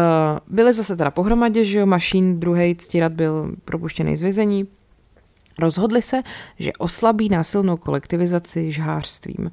byli 0.47 0.73
zase 0.73 0.97
teda 0.97 1.11
pohromadě, 1.11 1.65
že 1.65 1.79
jo, 1.79 1.87
Mašín, 1.87 2.41
druhý 2.41 2.77
ctírat 2.77 3.13
byl 3.13 3.55
propuštěný 3.65 4.17
z 4.17 4.23
vězení. 4.23 4.67
Rozhodli 5.59 6.03
se, 6.03 6.23
že 6.59 6.73
oslabí 6.73 7.29
násilnou 7.29 7.77
kolektivizaci 7.77 8.73
žhářstvím. 8.73 9.51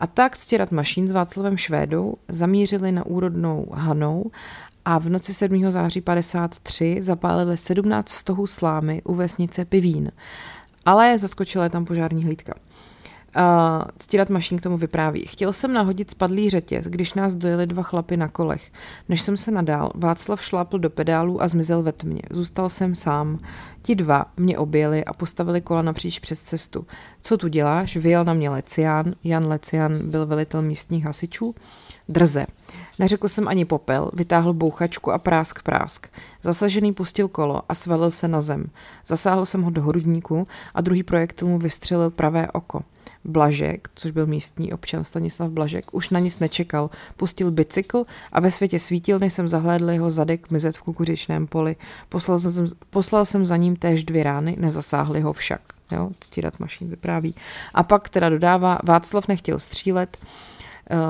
A 0.00 0.06
tak 0.06 0.36
ctírat 0.36 0.72
Mašín 0.72 1.08
s 1.08 1.12
Václavem 1.12 1.56
Švédou 1.56 2.14
zamířili 2.28 2.92
na 2.92 3.06
úrodnou 3.06 3.66
Hanou 3.72 4.30
a 4.84 4.98
v 4.98 5.08
noci 5.08 5.34
7. 5.34 5.70
září 5.70 6.00
53 6.00 6.96
zapálili 7.00 7.56
17 7.56 8.08
stohů 8.08 8.46
slámy 8.46 9.02
u 9.04 9.14
vesnice 9.14 9.64
Pivín. 9.64 10.12
Ale 10.86 11.18
zaskočila 11.18 11.64
je 11.64 11.70
tam 11.70 11.84
požární 11.84 12.24
hlídka. 12.24 12.54
Uh, 13.36 13.84
Stírat 14.00 14.30
mašín 14.30 14.58
k 14.58 14.62
tomu 14.62 14.76
vypráví. 14.76 15.26
Chtěl 15.26 15.52
jsem 15.52 15.72
nahodit 15.72 16.10
spadlý 16.10 16.50
řetěz, 16.50 16.86
když 16.86 17.14
nás 17.14 17.34
dojeli 17.34 17.66
dva 17.66 17.82
chlapy 17.82 18.16
na 18.16 18.28
kolech. 18.28 18.72
Než 19.08 19.22
jsem 19.22 19.36
se 19.36 19.50
nadál, 19.50 19.90
Václav 19.94 20.42
šlápl 20.42 20.78
do 20.78 20.90
pedálů 20.90 21.42
a 21.42 21.48
zmizel 21.48 21.82
ve 21.82 21.92
tmě. 21.92 22.22
Zůstal 22.30 22.70
jsem 22.70 22.94
sám. 22.94 23.38
Ti 23.82 23.94
dva 23.94 24.26
mě 24.36 24.58
objeli 24.58 25.04
a 25.04 25.12
postavili 25.12 25.60
kola 25.60 25.82
napříč 25.82 26.18
přes 26.18 26.42
cestu. 26.42 26.86
Co 27.22 27.36
tu 27.36 27.48
děláš? 27.48 27.96
Vyjel 27.96 28.24
na 28.24 28.34
mě 28.34 28.50
Lecián. 28.50 29.14
Jan 29.24 29.46
Lecián 29.46 30.10
byl 30.10 30.26
velitel 30.26 30.62
místních 30.62 31.04
hasičů. 31.04 31.54
Drze. 32.08 32.46
Neřekl 32.98 33.28
jsem 33.28 33.48
ani 33.48 33.64
popel, 33.64 34.10
vytáhl 34.14 34.52
bouchačku 34.52 35.12
a 35.12 35.18
prásk 35.18 35.62
prásk. 35.62 36.06
Zasažený 36.42 36.92
pustil 36.92 37.28
kolo 37.28 37.62
a 37.68 37.74
svalil 37.74 38.10
se 38.10 38.28
na 38.28 38.40
zem. 38.40 38.66
Zasáhl 39.06 39.46
jsem 39.46 39.62
ho 39.62 39.70
do 39.70 39.82
hrudníku 39.82 40.46
a 40.74 40.80
druhý 40.80 41.02
projektil 41.02 41.48
mu 41.48 41.58
vystřelil 41.58 42.10
pravé 42.10 42.50
oko. 42.50 42.82
Blažek, 43.24 43.88
což 43.94 44.10
byl 44.10 44.26
místní 44.26 44.72
občan 44.72 45.04
Stanislav 45.04 45.50
Blažek, 45.50 45.94
už 45.94 46.10
na 46.10 46.18
nic 46.18 46.38
nečekal. 46.38 46.90
Pustil 47.16 47.50
bicykl 47.50 48.04
a 48.32 48.40
ve 48.40 48.50
světě 48.50 48.78
svítilny 48.78 49.30
jsem 49.30 49.48
zahlédl 49.48 49.90
jeho 49.90 50.10
zadek 50.10 50.50
mizet 50.50 50.76
v 50.76 50.82
kukuřičném 50.82 51.46
poli. 51.46 51.76
Poslal 52.08 52.38
jsem, 52.38 52.66
poslal 52.90 53.24
jsem 53.24 53.46
za 53.46 53.56
ním 53.56 53.76
též 53.76 54.04
dvě 54.04 54.22
rány, 54.22 54.56
nezasáhly 54.58 55.20
ho 55.20 55.32
však. 55.32 55.60
Jo, 55.92 56.10
ctírat 56.20 56.60
mašín 56.60 56.90
vypráví. 56.90 57.34
A 57.74 57.82
pak 57.82 58.08
teda 58.08 58.28
dodává, 58.28 58.78
Václav 58.84 59.28
nechtěl 59.28 59.58
střílet, 59.58 60.18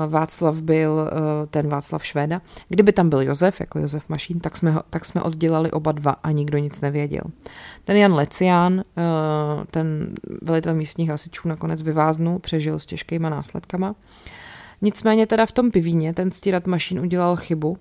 Václav 0.07 0.61
byl 0.61 1.09
eh, 1.11 1.47
ten 1.47 1.67
Václav 1.67 2.05
Švéda. 2.05 2.41
Kdyby 2.69 2.93
tam 2.93 3.09
byl 3.09 3.21
Josef, 3.21 3.59
jako 3.59 3.79
Josef 3.79 4.09
Mašín, 4.09 4.39
tak 4.39 4.57
jsme, 4.57 4.71
ho, 4.71 4.83
tak 4.89 5.05
jsme 5.05 5.21
oddělali 5.21 5.71
oba 5.71 5.91
dva 5.91 6.11
a 6.11 6.31
nikdo 6.31 6.57
nic 6.57 6.81
nevěděl. 6.81 7.21
Ten 7.83 7.97
Jan 7.97 8.13
Lecián, 8.13 8.83
eh, 8.97 9.03
ten 9.71 10.13
velitel 10.41 10.73
místních 10.73 11.09
hasičů, 11.09 11.47
nakonec 11.47 11.81
vyváznul, 11.81 12.39
přežil 12.39 12.79
s 12.79 12.85
těžkýma 12.85 13.29
následkama. 13.29 13.95
Nicméně 14.81 15.27
teda 15.27 15.45
v 15.45 15.51
tom 15.51 15.71
pivíně 15.71 16.13
ten 16.13 16.31
stírat 16.31 16.67
mašín 16.67 16.99
udělal 16.99 17.35
chybu. 17.35 17.77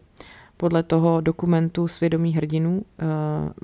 Podle 0.57 0.83
toho 0.83 1.21
dokumentu 1.21 1.89
svědomí 1.89 2.35
hrdinů 2.35 2.83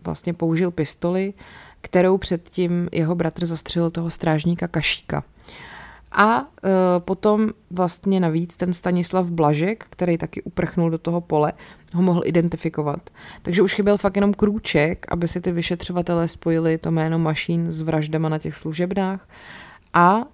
vlastně 0.05 0.35
použil 0.35 0.71
pistoli, 0.71 1.35
kterou 1.81 2.19
předtím 2.19 2.89
jeho 2.93 3.15
bratr 3.15 3.47
zastřelil 3.47 3.91
toho 3.91 4.11
strážníka 4.11 4.69
Kašíka. 4.69 5.25
A 6.13 6.41
uh, 6.41 6.47
potom 6.99 7.51
vlastně 7.71 8.21
navíc 8.21 8.57
ten 8.57 8.75
Stanislav 8.75 9.27
Blažek, 9.27 9.87
který 9.91 10.19
taky 10.19 10.43
uprchnul 10.43 10.91
do 10.91 10.99
toho 10.99 11.21
pole, 11.21 11.53
ho 11.95 12.03
mohl 12.03 12.23
identifikovat. 12.25 13.11
Takže 13.43 13.63
už 13.63 13.75
chyběl 13.75 13.99
fakt 13.99 14.17
jenom 14.17 14.35
krůček, 14.35 15.07
aby 15.09 15.29
si 15.29 15.41
ty 15.41 15.53
vyšetřovatelé 15.53 16.29
spojili 16.29 16.79
to 16.79 16.91
jméno 16.91 17.19
mašín 17.19 17.71
s 17.71 17.83
vraždama 17.83 18.29
na 18.29 18.39
těch 18.39 18.57
služebnách. 18.57 19.29
A 19.95 20.17
uh, 20.17 20.25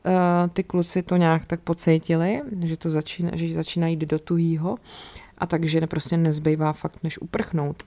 ty 0.52 0.64
kluci 0.64 1.02
to 1.02 1.16
nějak 1.16 1.46
tak 1.46 1.60
pocítili, 1.60 2.42
že 2.62 2.76
to 2.76 2.90
začíná, 2.90 3.30
že 3.34 3.54
začínají 3.54 3.92
jít 3.92 4.06
do 4.06 4.18
tuhýho 4.18 4.76
a 5.38 5.46
takže 5.46 5.86
prostě 5.86 6.16
nezbývá 6.16 6.72
fakt 6.72 7.04
než 7.04 7.18
uprchnout. 7.18 7.82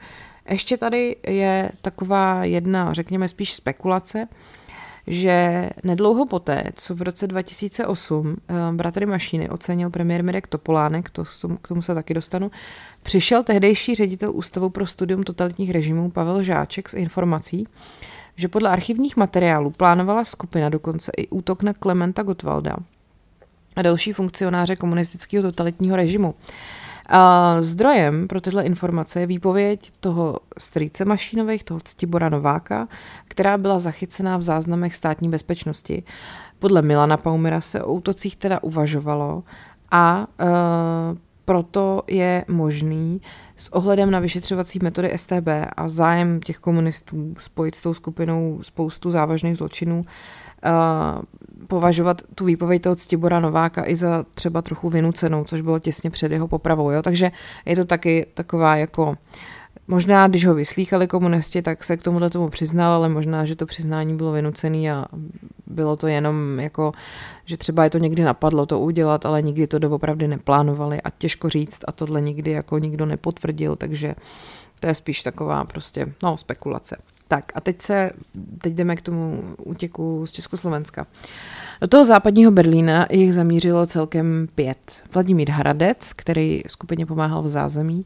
Ještě 0.50 0.78
tady 0.78 1.16
je 1.28 1.72
taková 1.82 2.44
jedna, 2.44 2.94
řekněme 2.94 3.28
spíš 3.28 3.54
spekulace, 3.54 4.28
že 5.10 5.70
nedlouho 5.84 6.26
poté, 6.26 6.64
co 6.74 6.96
v 6.96 7.02
roce 7.02 7.28
2008 7.28 8.38
eh, 8.38 8.54
bratry 8.72 9.06
Mašíny 9.06 9.50
ocenil 9.50 9.90
premiér 9.90 10.24
Mirek 10.24 10.48
Topolánek, 10.48 11.10
to, 11.10 11.24
k 11.62 11.68
tomu 11.68 11.82
se 11.82 11.94
taky 11.94 12.14
dostanu, 12.14 12.52
přišel 13.04 13.44
tehdejší 13.44 13.96
ředitel 13.96 14.32
Ústavu 14.34 14.70
pro 14.70 14.86
studium 14.86 15.24
totalitních 15.24 15.72
režimů 15.72 16.12
Pavel 16.12 16.44
Žáček 16.44 16.90
s 16.90 16.94
informací, 16.94 17.68
že 18.36 18.48
podle 18.48 18.70
archivních 18.70 19.18
materiálů 19.18 19.70
plánovala 19.70 20.26
skupina 20.26 20.70
dokonce 20.70 21.12
i 21.18 21.28
útok 21.28 21.64
na 21.64 21.74
Klementa 21.74 22.24
Gottwalda 22.24 22.78
a 23.76 23.82
další 23.82 24.14
funkcionáře 24.14 24.76
komunistického 24.76 25.44
totalitního 25.44 25.96
režimu. 25.96 26.36
A 27.12 27.56
zdrojem 27.62 28.28
pro 28.28 28.42
tyhle 28.42 28.64
informace 28.64 29.20
je 29.20 29.28
výpověď 29.28 29.92
toho 30.00 30.40
strýce 30.58 31.06
Mašínových, 31.06 31.64
toho 31.64 31.80
Ctibora 31.84 32.30
Nováka, 32.30 32.88
která 33.28 33.58
byla 33.58 33.80
zachycená 33.80 34.38
v 34.38 34.44
záznamech 34.44 34.96
státní 34.96 35.30
bezpečnosti. 35.30 36.04
Podle 36.60 36.82
Milana 36.82 37.18
Paumera 37.18 37.62
se 37.62 37.84
o 37.84 37.94
útocích 37.94 38.36
teda 38.36 38.64
uvažovalo 38.64 39.44
a 39.92 40.28
e, 40.40 40.46
proto 41.46 42.04
je 42.08 42.46
možný 42.48 43.22
s 43.58 43.74
ohledem 43.74 44.12
na 44.12 44.20
vyšetřovací 44.20 44.80
metody 44.84 45.12
STB 45.16 45.48
a 45.78 45.90
zájem 45.90 46.40
těch 46.40 46.58
komunistů 46.60 47.36
spojit 47.40 47.76
s 47.76 47.82
tou 47.82 47.94
skupinou 47.94 48.60
spoustu 48.62 49.12
závažných 49.12 49.58
zločinů, 49.58 50.02
považovat 51.68 52.22
tu 52.36 52.46
výpověď 52.46 52.82
toho 52.82 52.96
Ctibora 52.96 53.40
Nováka 53.40 53.88
i 53.88 53.96
za 53.96 54.26
třeba 54.36 54.62
trochu 54.62 54.90
vynucenou, 54.90 55.44
což 55.44 55.62
bylo 55.62 55.80
těsně 55.80 56.10
před 56.10 56.32
jeho 56.32 56.48
popravou. 56.48 56.92
Jo? 56.92 57.02
Takže 57.02 57.32
je 57.66 57.76
to 57.76 57.86
taky 57.86 58.26
taková 58.34 58.76
jako 58.76 59.18
Možná, 59.92 60.28
když 60.28 60.46
ho 60.46 60.54
vyslýchali 60.54 61.08
komunisti, 61.08 61.62
tak 61.62 61.84
se 61.84 61.98
k 61.98 62.04
tomuhle 62.04 62.30
tomu 62.30 62.50
přiznal, 62.50 62.92
ale 62.92 63.10
možná, 63.10 63.46
že 63.46 63.56
to 63.56 63.66
přiznání 63.66 64.18
bylo 64.18 64.32
vynucené 64.32 64.92
a 64.92 65.06
bylo 65.68 65.96
to 65.96 66.08
jenom 66.08 66.60
jako, 66.60 66.92
že 67.46 67.58
třeba 67.58 67.84
je 67.84 67.90
to 67.90 67.98
někdy 67.98 68.24
napadlo 68.24 68.66
to 68.66 68.80
udělat, 68.80 69.26
ale 69.26 69.42
nikdy 69.42 69.68
to 69.68 69.80
doopravdy 69.80 70.28
neplánovali 70.28 71.02
a 71.02 71.10
těžko 71.10 71.50
říct 71.50 71.80
a 71.88 71.92
tohle 71.92 72.22
nikdy 72.22 72.52
jako 72.52 72.78
nikdo 72.78 73.06
nepotvrdil, 73.06 73.76
takže 73.76 74.16
to 74.80 74.88
je 74.88 74.96
spíš 74.96 75.24
taková 75.24 75.66
prostě, 75.66 76.14
no, 76.24 76.38
spekulace. 76.38 76.98
Tak 77.32 77.52
a 77.56 77.62
teď 77.62 77.82
se, 77.82 78.12
teď 78.62 78.74
jdeme 78.74 78.96
k 78.96 79.02
tomu 79.02 79.44
útěku 79.64 80.28
z 80.28 80.32
Československa. 80.32 81.08
Do 81.82 81.88
toho 81.88 82.06
západního 82.06 82.52
Berlína 82.52 83.08
jich 83.12 83.34
zamířilo 83.34 83.88
celkem 83.88 84.48
pět. 84.56 85.04
Vladimír 85.14 85.52
Hradec, 85.52 86.14
který 86.14 86.62
skupině 86.68 87.06
pomáhal 87.06 87.44
v 87.44 87.50
zázemí 87.50 88.06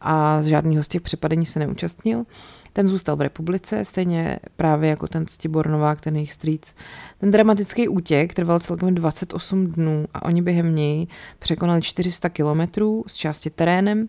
a 0.00 0.42
z 0.42 0.46
žádného 0.46 0.84
z 0.84 0.88
těch 0.88 1.02
přepadení 1.02 1.46
se 1.46 1.58
neúčastnil. 1.58 2.24
Ten 2.72 2.88
zůstal 2.88 3.16
v 3.16 3.20
republice, 3.20 3.84
stejně 3.84 4.38
právě 4.56 4.90
jako 4.90 5.08
ten 5.08 5.26
Stibor 5.26 5.70
Novák, 5.70 6.00
ten 6.00 6.16
jejich 6.16 6.32
strýc. 6.32 6.74
Ten 7.18 7.30
dramatický 7.30 7.88
útěk 7.88 8.34
trval 8.34 8.60
celkem 8.60 8.94
28 8.94 9.66
dnů 9.66 10.04
a 10.14 10.24
oni 10.24 10.42
během 10.42 10.74
něj 10.74 11.06
překonali 11.38 11.82
400 11.82 12.28
kilometrů 12.28 13.04
z 13.06 13.14
části 13.14 13.50
terénem 13.50 14.08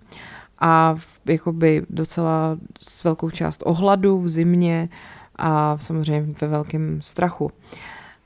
a 0.59 0.95
jakoby 1.25 1.85
docela 1.89 2.57
s 2.79 3.03
velkou 3.03 3.29
část 3.29 3.63
ohladu 3.65 4.21
v 4.21 4.29
zimě 4.29 4.89
a 5.35 5.77
samozřejmě 5.77 6.33
ve 6.41 6.47
velkém 6.47 7.01
strachu. 7.01 7.51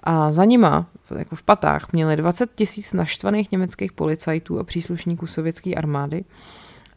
A 0.04 0.32
za 0.32 0.46
nima, 0.46 0.86
jako 1.18 1.36
v 1.36 1.44
patách, 1.44 1.94
měli 1.94 2.15
20 2.15 2.56
tisíc 2.56 2.94
naštvaných 2.94 3.52
německých 3.52 3.92
policajtů 3.92 4.60
a 4.60 4.63
příslušníků 4.63 5.28
sovětské 5.28 5.74
armády 5.74 6.24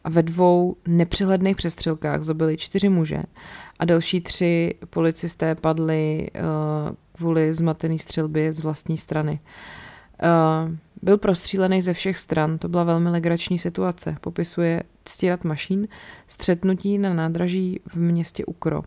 a 0.03 0.09
ve 0.09 0.23
dvou 0.23 0.75
nepřehledných 0.87 1.55
přestřelkách 1.55 2.23
zabili 2.23 2.57
čtyři 2.57 2.89
muže 2.89 3.23
a 3.79 3.85
další 3.85 4.21
tři 4.21 4.73
policisté 4.89 5.55
padli 5.55 6.29
uh, 6.35 6.95
kvůli 7.15 7.53
zmatené 7.53 7.99
střelbě 7.99 8.53
z 8.53 8.59
vlastní 8.59 8.97
strany. 8.97 9.39
Uh, 10.23 10.75
byl 11.03 11.17
prostřílený 11.17 11.81
ze 11.81 11.93
všech 11.93 12.19
stran, 12.19 12.57
to 12.57 12.67
byla 12.69 12.83
velmi 12.83 13.09
legrační 13.09 13.59
situace. 13.59 14.15
Popisuje 14.21 14.83
Ctirat 15.05 15.43
Mašín, 15.43 15.87
střetnutí 16.27 16.97
na 16.97 17.13
nádraží 17.13 17.79
v 17.87 17.95
městě 17.95 18.45
Ukro. 18.45 18.83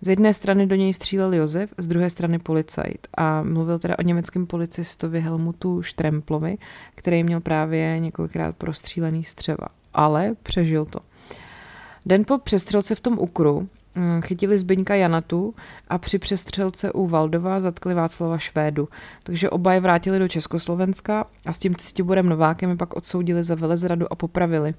Z 0.00 0.08
jedné 0.08 0.34
strany 0.34 0.66
do 0.66 0.74
něj 0.74 0.94
střílel 0.94 1.34
Josef, 1.34 1.70
z 1.78 1.86
druhé 1.86 2.10
strany 2.10 2.38
policajt 2.38 3.08
a 3.18 3.42
mluvil 3.42 3.78
teda 3.78 3.98
o 3.98 4.02
německém 4.02 4.46
policistovi 4.46 5.20
Helmutu 5.20 5.82
Štremplovi, 5.82 6.58
který 6.94 7.24
měl 7.24 7.40
právě 7.40 8.00
několikrát 8.00 8.56
prostřílený 8.56 9.24
střeva, 9.24 9.68
ale 9.94 10.32
přežil 10.42 10.84
to. 10.84 10.98
Den 12.06 12.24
po 12.24 12.38
přestřelce 12.38 12.94
v 12.94 13.00
tom 13.00 13.18
Ukru 13.18 13.68
chytili 14.20 14.58
Zbyňka 14.58 14.94
Janatu 14.94 15.54
a 15.88 15.98
při 15.98 16.18
přestřelce 16.18 16.92
u 16.92 17.06
Valdova 17.06 17.60
zatkli 17.60 17.94
Václava 17.94 18.38
Švédu. 18.38 18.88
Takže 19.22 19.50
oba 19.50 19.72
je 19.72 19.80
vrátili 19.80 20.18
do 20.18 20.28
Československa 20.28 21.26
a 21.46 21.52
s 21.52 21.58
tím 21.58 21.74
Ctiborem 21.74 22.28
Novákem 22.28 22.70
je 22.70 22.76
pak 22.76 22.96
odsoudili 22.96 23.44
za 23.44 23.54
velezradu 23.54 24.12
a 24.12 24.14
popravili. 24.14 24.74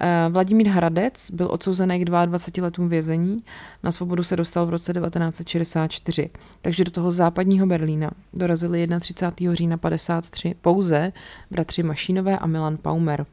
Eh, 0.00 0.28
Vladimír 0.30 0.68
Hradec 0.68 1.30
byl 1.30 1.48
odsouzený 1.50 2.00
k 2.00 2.04
22 2.04 2.64
letům 2.64 2.88
vězení, 2.88 3.44
na 3.82 3.90
svobodu 3.90 4.22
se 4.24 4.36
dostal 4.36 4.66
v 4.66 4.70
roce 4.70 4.92
1964, 4.92 6.30
takže 6.62 6.84
do 6.84 6.90
toho 6.90 7.10
západního 7.10 7.66
Berlína 7.66 8.10
dorazili 8.32 8.88
31. 9.00 9.54
října 9.54 9.76
53 9.76 10.54
pouze 10.60 11.12
bratři 11.50 11.82
Mašínové 11.82 12.38
a 12.38 12.46
Milan 12.46 12.76
Paumer. 12.76 13.26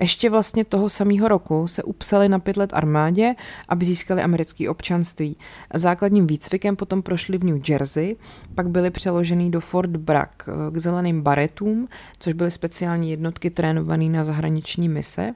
Ještě 0.00 0.30
vlastně 0.30 0.64
toho 0.64 0.88
samého 0.90 1.28
roku 1.28 1.68
se 1.68 1.82
upsali 1.82 2.28
na 2.28 2.38
pět 2.38 2.56
let 2.56 2.70
armádě, 2.72 3.34
aby 3.68 3.86
získali 3.86 4.22
americké 4.22 4.70
občanství. 4.70 5.36
Základním 5.74 6.26
výcvikem 6.26 6.76
potom 6.76 7.02
prošli 7.02 7.38
v 7.38 7.44
New 7.44 7.60
Jersey, 7.68 8.16
pak 8.54 8.68
byli 8.68 8.90
přeložený 8.90 9.50
do 9.50 9.60
Fort 9.60 9.90
Bragg 9.90 10.48
eh, 10.48 10.70
k 10.70 10.76
zeleným 10.76 11.22
baretům, 11.22 11.88
což 12.18 12.32
byly 12.32 12.50
speciální 12.50 13.10
jednotky 13.10 13.50
trénované 13.50 14.04
na 14.04 14.24
zahraniční 14.24 14.88
mise. 14.88 15.34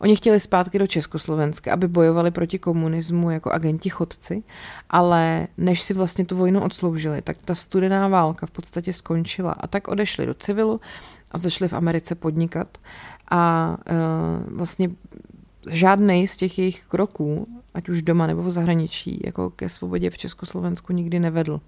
Oni 0.00 0.16
chtěli 0.16 0.40
zpátky 0.40 0.78
do 0.78 0.86
Československa, 0.86 1.72
aby 1.72 1.88
bojovali 1.88 2.30
proti 2.30 2.58
komunismu 2.58 3.30
jako 3.30 3.52
agenti 3.52 3.88
chodci, 3.88 4.42
ale 4.90 5.48
než 5.58 5.82
si 5.82 5.94
vlastně 5.94 6.24
tu 6.24 6.36
vojnu 6.36 6.62
odsloužili, 6.62 7.22
tak 7.22 7.36
ta 7.44 7.54
studená 7.54 8.08
válka 8.08 8.46
v 8.46 8.50
podstatě 8.50 8.92
skončila 8.92 9.52
a 9.52 9.66
tak 9.66 9.88
odešli 9.88 10.26
do 10.26 10.34
civilu 10.34 10.80
a 11.30 11.38
začali 11.38 11.68
v 11.68 11.72
Americe 11.72 12.14
podnikat 12.14 12.78
a 13.30 13.76
uh, 13.90 14.56
vlastně 14.56 14.90
žádný 15.70 16.26
z 16.26 16.36
těch 16.36 16.58
jejich 16.58 16.84
kroků, 16.84 17.46
ať 17.74 17.88
už 17.88 18.02
doma 18.02 18.26
nebo 18.26 18.42
v 18.42 18.50
zahraničí, 18.50 19.20
jako 19.24 19.50
ke 19.50 19.68
svobodě 19.68 20.10
v 20.10 20.18
Československu 20.18 20.92
nikdy 20.92 21.20
nevedl. 21.20 21.60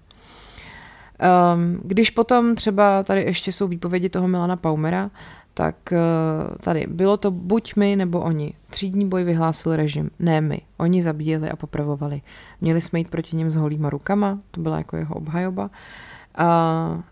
Um, 1.53 1.79
když 1.83 2.09
potom 2.09 2.55
třeba 2.55 3.03
tady 3.03 3.21
ještě 3.21 3.51
jsou 3.51 3.67
výpovědi 3.67 4.09
toho 4.09 4.27
Milana 4.27 4.55
Paumera, 4.55 5.11
tak 5.53 5.75
uh, 5.91 6.57
tady 6.57 6.85
bylo 6.87 7.17
to 7.17 7.31
buď 7.31 7.75
my 7.75 7.95
nebo 7.95 8.19
oni. 8.19 8.53
Třídní 8.69 9.09
boj 9.09 9.23
vyhlásil 9.23 9.75
režim, 9.75 10.09
ne 10.19 10.41
my. 10.41 10.61
Oni 10.77 11.03
zabíjeli 11.03 11.49
a 11.49 11.55
popravovali. 11.55 12.21
Měli 12.61 12.81
jsme 12.81 12.99
jít 12.99 13.07
proti 13.07 13.35
něm 13.35 13.49
s 13.49 13.55
holýma 13.55 13.89
rukama, 13.89 14.39
to 14.51 14.61
byla 14.61 14.77
jako 14.77 14.97
jeho 14.97 15.15
obhajoba. 15.15 15.63
Uh, 15.63 15.69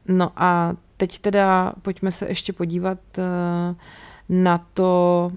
no 0.08 0.32
a 0.36 0.74
teď 0.98 1.20
teda 1.20 1.74
pojďme 1.82 2.12
se 2.12 2.28
ještě 2.28 2.54
podívat 2.54 3.00
uh, 3.18 3.76
na 4.30 4.66
to, 4.74 5.32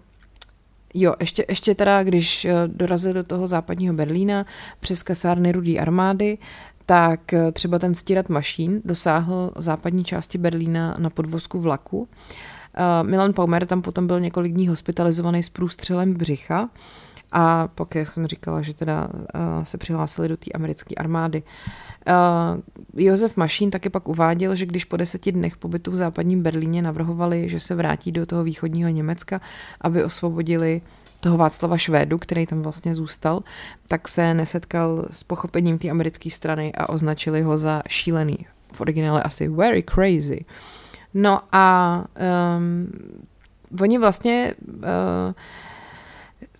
Jo, 0.94 1.14
ještě, 1.20 1.44
ještě 1.48 1.74
teda, 1.74 2.02
když 2.02 2.44
eh, 2.44 2.52
dorazil 2.66 3.12
do 3.12 3.22
toho 3.24 3.46
západního 3.46 3.94
Berlína 3.94 4.46
přes 4.80 5.02
kasárny 5.02 5.52
rudý 5.52 5.80
armády, 5.80 6.38
tak 6.86 7.32
eh, 7.32 7.52
třeba 7.52 7.78
ten 7.78 7.94
stírat 7.94 8.28
mašín 8.28 8.82
dosáhl 8.84 9.52
západní 9.56 10.04
části 10.04 10.38
Berlína 10.38 10.94
na 10.98 11.10
podvozku 11.10 11.60
vlaku. 11.60 12.08
Milan 13.02 13.32
Paumer 13.32 13.66
tam 13.66 13.82
potom 13.82 14.06
byl 14.06 14.20
několik 14.20 14.52
dní 14.52 14.68
hospitalizovaný 14.68 15.42
s 15.42 15.48
průstřelem 15.48 16.14
břicha 16.14 16.68
a 17.32 17.68
pak, 17.68 17.96
jsem 17.96 18.26
říkala, 18.26 18.62
že 18.62 18.74
teda 18.74 19.08
se 19.62 19.78
přihlásili 19.78 20.28
do 20.28 20.36
té 20.36 20.52
americké 20.54 20.94
armády. 20.94 21.42
Uh, 22.06 22.60
Josef 23.04 23.36
Mašín 23.36 23.70
taky 23.70 23.90
pak 23.90 24.08
uváděl, 24.08 24.56
že 24.56 24.66
když 24.66 24.84
po 24.84 24.96
deseti 24.96 25.32
dnech 25.32 25.56
pobytu 25.56 25.90
v 25.90 25.96
západním 25.96 26.42
Berlíně 26.42 26.82
navrhovali, 26.82 27.48
že 27.48 27.60
se 27.60 27.74
vrátí 27.74 28.12
do 28.12 28.26
toho 28.26 28.44
východního 28.44 28.90
Německa, 28.90 29.40
aby 29.80 30.04
osvobodili 30.04 30.80
toho 31.20 31.36
Václava 31.38 31.78
Švédu, 31.78 32.18
který 32.18 32.46
tam 32.46 32.62
vlastně 32.62 32.94
zůstal, 32.94 33.42
tak 33.88 34.08
se 34.08 34.34
nesetkal 34.34 35.06
s 35.10 35.22
pochopením 35.22 35.78
té 35.78 35.90
americké 35.90 36.30
strany 36.30 36.72
a 36.72 36.88
označili 36.88 37.42
ho 37.42 37.58
za 37.58 37.82
šílený. 37.88 38.38
V 38.72 38.80
originále 38.80 39.22
asi 39.22 39.48
very 39.48 39.82
crazy. 39.82 40.44
No 41.14 41.40
a 41.52 42.04
um, 42.58 42.92
oni 43.80 43.98
vlastně 43.98 44.54
uh, 44.60 44.82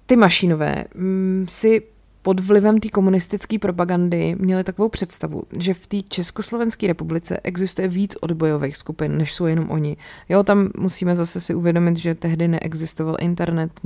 ty 0.07 0.16
mašinové 0.16 0.85
um, 0.94 1.46
si 1.48 1.83
pod 2.24 2.40
vlivem 2.40 2.80
té 2.80 2.88
komunistické 2.88 3.58
propagandy 3.58 4.37
měli 4.38 4.64
takovou 4.64 4.88
představu, 4.88 5.42
že 5.58 5.74
v 5.74 5.87
té 5.87 6.02
Československé 6.02 6.87
republice 6.87 7.40
existuje 7.42 7.88
víc 7.88 8.16
odbojových 8.20 8.76
skupin, 8.76 9.18
než 9.18 9.34
jsou 9.34 9.46
jenom 9.46 9.70
oni. 9.70 9.96
Jo, 10.28 10.42
tam 10.42 10.70
musíme 10.78 11.16
zase 11.16 11.40
si 11.40 11.54
uvědomit, 11.54 11.96
že 11.96 12.14
tehdy 12.14 12.48
neexistoval 12.48 13.16
internet, 13.20 13.80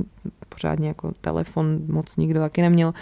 pořádně 0.49 0.87
jako 0.87 1.11
telefon 1.21 1.79
moc 1.87 2.15
nikdo 2.15 2.39
taky 2.39 2.61
neměl. 2.61 2.93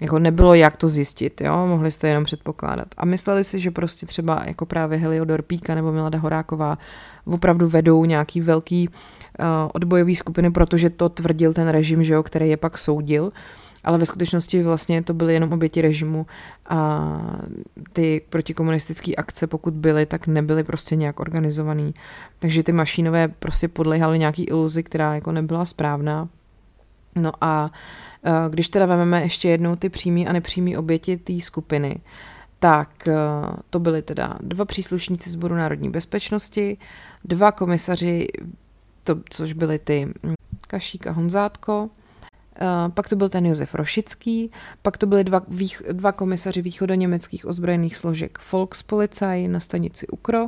Jako 0.00 0.18
nebylo 0.18 0.54
jak 0.54 0.76
to 0.76 0.88
zjistit, 0.88 1.40
jo, 1.40 1.66
mohli 1.66 1.90
jste 1.90 2.08
jenom 2.08 2.24
předpokládat. 2.24 2.88
A 2.96 3.04
mysleli 3.04 3.44
si, 3.44 3.58
že 3.58 3.70
prostě 3.70 4.06
třeba 4.06 4.42
jako 4.46 4.66
právě 4.66 4.98
Heliodor 4.98 5.42
Píka 5.42 5.74
nebo 5.74 5.92
Milada 5.92 6.18
Horáková 6.18 6.78
opravdu 7.24 7.68
vedou 7.68 8.04
nějaký 8.04 8.40
velký 8.40 8.88
uh, 8.88 8.94
odbojový 9.72 10.16
skupiny, 10.16 10.50
protože 10.50 10.90
to 10.90 11.08
tvrdil 11.08 11.52
ten 11.52 11.68
režim, 11.68 12.04
že 12.04 12.14
jo, 12.14 12.22
který 12.22 12.48
je 12.48 12.56
pak 12.56 12.78
soudil. 12.78 13.32
Ale 13.84 13.98
ve 13.98 14.06
skutečnosti 14.06 14.62
vlastně 14.62 15.02
to 15.02 15.14
byly 15.14 15.34
jenom 15.34 15.52
oběti 15.52 15.82
režimu 15.82 16.26
a 16.68 17.10
ty 17.92 18.22
protikomunistické 18.28 19.14
akce, 19.14 19.46
pokud 19.46 19.74
byly, 19.74 20.06
tak 20.06 20.26
nebyly 20.26 20.64
prostě 20.64 20.96
nějak 20.96 21.20
organizovaný. 21.20 21.94
Takže 22.38 22.62
ty 22.62 22.72
mašinové 22.72 23.28
prostě 23.28 23.68
podlehaly 23.68 24.18
nějaký 24.18 24.44
iluzi, 24.44 24.82
která 24.82 25.14
jako 25.14 25.32
nebyla 25.32 25.64
správná. 25.64 26.28
No 27.16 27.32
a 27.40 27.70
eh, 28.24 28.30
když 28.50 28.68
teda 28.68 28.86
vezmeme 28.86 29.22
ještě 29.22 29.48
jednou 29.48 29.76
ty 29.76 29.88
přímý 29.88 30.26
a 30.26 30.32
nepřímý 30.32 30.76
oběti 30.76 31.16
té 31.16 31.40
skupiny, 31.40 32.00
tak 32.58 33.08
eh, 33.08 33.14
to 33.70 33.78
byly 33.78 34.02
teda 34.02 34.38
dva 34.40 34.64
příslušníci 34.64 35.30
Sboru 35.30 35.54
národní 35.54 35.90
bezpečnosti, 35.90 36.78
dva 37.24 37.52
komisaři, 37.52 38.28
to, 39.04 39.16
což 39.30 39.52
byly 39.52 39.78
ty 39.78 40.08
hm, 40.22 40.34
Kašík 40.66 41.06
a 41.06 41.12
Honzátko, 41.12 41.90
pak 42.94 43.08
to 43.08 43.16
byl 43.16 43.28
ten 43.28 43.46
Josef 43.46 43.74
Rošický, 43.74 44.50
pak 44.82 44.96
to 44.96 45.06
byly 45.06 45.24
dva, 45.24 45.42
dva 45.92 46.12
komisaři 46.12 46.62
východoněmeckých 46.62 47.46
ozbrojených 47.46 47.96
složek 47.96 48.38
Volkspolizei 48.52 49.48
na 49.48 49.60
stanici 49.60 50.06
Ukro, 50.06 50.46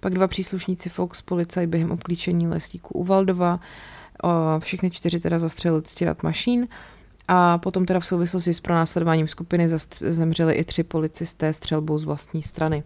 pak 0.00 0.14
dva 0.14 0.28
příslušníci 0.28 0.90
Volkspolizei 0.98 1.66
během 1.66 1.90
obklíčení 1.90 2.48
lesíku 2.48 2.94
u 2.94 3.04
Valdova, 3.04 3.60
uh, 4.24 4.30
všechny 4.58 4.90
čtyři 4.90 5.20
teda 5.20 5.38
zastřelili 5.38 5.82
ctirat 5.82 6.22
mašín 6.22 6.68
a 7.28 7.58
potom 7.58 7.86
teda 7.86 8.00
v 8.00 8.06
souvislosti 8.06 8.54
s 8.54 8.60
pronásledováním 8.60 9.28
skupiny 9.28 9.68
zemřeli 10.00 10.54
i 10.54 10.64
tři 10.64 10.82
policisté 10.82 11.52
střelbou 11.52 11.98
z 11.98 12.04
vlastní 12.04 12.42
strany. 12.42 12.82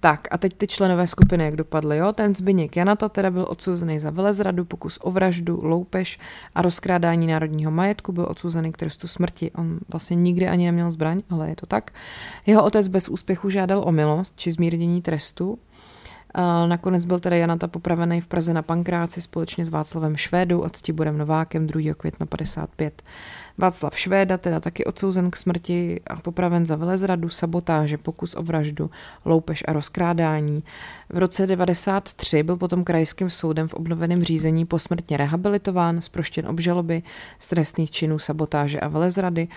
Tak 0.00 0.28
a 0.30 0.38
teď 0.38 0.54
ty 0.54 0.66
členové 0.66 1.06
skupiny, 1.06 1.44
jak 1.44 1.56
dopadly, 1.56 1.96
jo? 1.96 2.12
Ten 2.12 2.34
Zbyněk 2.34 2.76
Janata 2.76 3.08
teda 3.08 3.30
byl 3.30 3.46
odsouzený 3.48 3.98
za 3.98 4.10
velezradu, 4.10 4.64
pokus 4.64 4.98
o 5.02 5.10
vraždu, 5.10 5.60
loupež 5.62 6.18
a 6.54 6.62
rozkrádání 6.62 7.26
národního 7.26 7.70
majetku, 7.70 8.12
byl 8.12 8.26
odsouzený 8.30 8.72
k 8.72 8.76
trestu 8.76 9.08
smrti. 9.08 9.50
On 9.50 9.78
vlastně 9.92 10.16
nikdy 10.16 10.48
ani 10.48 10.66
neměl 10.66 10.90
zbraň, 10.90 11.22
ale 11.30 11.48
je 11.48 11.56
to 11.56 11.66
tak. 11.66 11.90
Jeho 12.46 12.64
otec 12.64 12.88
bez 12.88 13.08
úspěchu 13.08 13.50
žádal 13.50 13.82
o 13.86 13.92
milost 13.92 14.34
či 14.36 14.52
zmírnění 14.52 15.02
trestu. 15.02 15.58
Nakonec 16.66 17.04
byl 17.04 17.20
teda 17.20 17.36
Janata 17.36 17.68
popravený 17.68 18.20
v 18.20 18.26
Praze 18.26 18.54
na 18.54 18.62
Pankráci 18.62 19.20
společně 19.20 19.64
s 19.64 19.68
Václavem 19.68 20.16
Švédou 20.16 20.64
a 20.64 20.70
Ctiborem 20.70 21.18
Novákem 21.18 21.66
2. 21.66 21.94
května 21.94 22.26
55. 22.26 23.02
Václav 23.58 23.98
Švéda 23.98 24.38
teda 24.38 24.60
taky 24.60 24.84
odsouzen 24.84 25.30
k 25.30 25.36
smrti 25.36 26.00
a 26.06 26.16
popraven 26.16 26.66
za 26.66 26.76
velezradu, 26.76 27.28
sabotáže, 27.28 27.98
pokus 27.98 28.34
o 28.34 28.42
vraždu, 28.42 28.90
loupež 29.24 29.64
a 29.68 29.72
rozkrádání. 29.72 30.64
V 31.08 31.18
roce 31.18 31.46
93 31.46 32.42
byl 32.42 32.56
potom 32.56 32.84
krajským 32.84 33.30
soudem 33.30 33.68
v 33.68 33.74
obnoveném 33.74 34.24
řízení 34.24 34.66
posmrtně 34.66 35.16
rehabilitován, 35.16 36.00
zproštěn 36.00 36.48
obžaloby 36.48 37.02
z 37.38 37.48
trestných 37.48 37.90
činů 37.90 38.18
sabotáže 38.18 38.80
a 38.80 38.88
velezrady, 38.88 39.48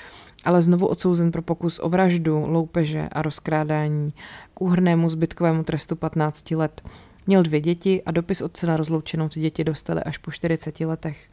ale 0.45 0.61
znovu 0.61 0.87
odsouzen 0.87 1.31
pro 1.31 1.41
pokus 1.41 1.79
o 1.83 1.89
vraždu, 1.89 2.45
loupeže 2.47 3.09
a 3.11 3.21
rozkrádání 3.21 4.13
k 4.53 4.61
úhrnému 4.61 5.09
zbytkovému 5.09 5.63
trestu 5.63 5.95
15 5.95 6.51
let. 6.51 6.81
Měl 7.27 7.43
dvě 7.43 7.61
děti 7.61 8.03
a 8.05 8.11
dopis 8.11 8.41
otce 8.41 8.67
na 8.67 8.77
rozloučenou 8.77 9.29
ty 9.29 9.39
děti 9.39 9.63
dostali 9.63 10.03
až 10.03 10.17
po 10.17 10.31
40 10.31 10.79
letech. 10.79 11.25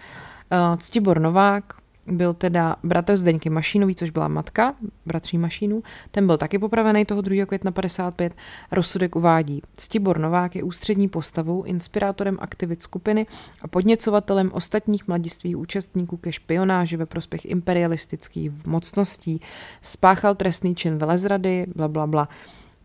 Eh, 0.50 0.76
Ctibor 0.76 1.20
Novák, 1.20 1.83
byl 2.06 2.34
teda 2.34 2.76
bratr 2.82 3.16
Zdeňky 3.16 3.50
Mašínový, 3.50 3.94
což 3.94 4.10
byla 4.10 4.28
matka 4.28 4.74
bratří 5.06 5.38
Mašínů. 5.38 5.82
Ten 6.10 6.26
byl 6.26 6.36
taky 6.36 6.58
popravený 6.58 7.04
toho 7.04 7.20
2. 7.20 7.46
května 7.46 7.72
55. 7.72 8.34
Rozsudek 8.72 9.16
uvádí. 9.16 9.62
Ctibor 9.76 10.18
Novák 10.18 10.56
je 10.56 10.62
ústřední 10.62 11.08
postavou, 11.08 11.62
inspirátorem 11.62 12.38
aktivit 12.40 12.82
skupiny 12.82 13.26
a 13.62 13.68
podněcovatelem 13.68 14.50
ostatních 14.52 15.08
mladistvých 15.08 15.58
účastníků 15.58 16.16
ke 16.16 16.32
špionáži 16.32 16.96
ve 16.96 17.06
prospěch 17.06 17.44
imperialistických 17.44 18.66
mocností. 18.66 19.40
Spáchal 19.80 20.34
trestný 20.34 20.74
čin 20.74 20.98
velezrady, 20.98 21.66
bla, 21.76 21.88
bla, 21.88 22.06
bla. 22.06 22.28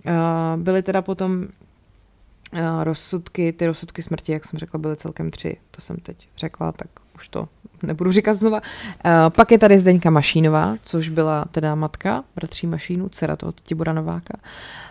Eh, 0.06 0.12
byly 0.58 0.84
teda 0.84 1.02
potom 1.02 1.48
eh, 2.54 2.84
rozsudky, 2.84 3.54
ty 3.54 3.68
rozsudky 3.68 4.02
smrti, 4.02 4.32
jak 4.32 4.46
jsem 4.46 4.60
řekla, 4.60 4.80
byly 4.80 4.96
celkem 4.96 5.32
tři. 5.32 5.58
To 5.72 5.82
jsem 5.82 5.98
teď 5.98 6.30
řekla, 6.38 6.72
tak 6.72 6.88
už 7.16 7.30
to 7.30 7.50
nebudu 7.84 8.12
říkat 8.12 8.34
znova. 8.34 8.62
Uh, 8.62 9.12
pak 9.30 9.52
je 9.52 9.60
tady 9.60 9.78
Zdeňka 9.78 10.10
Mašínová, 10.10 10.78
což 10.84 11.10
byla 11.10 11.46
teda 11.52 11.76
matka 11.76 12.24
bratří 12.36 12.68
Mašínu, 12.68 13.10
dcera 13.10 13.36
toho 13.36 13.52
Tibora 13.52 13.94
Nováka. 13.94 14.38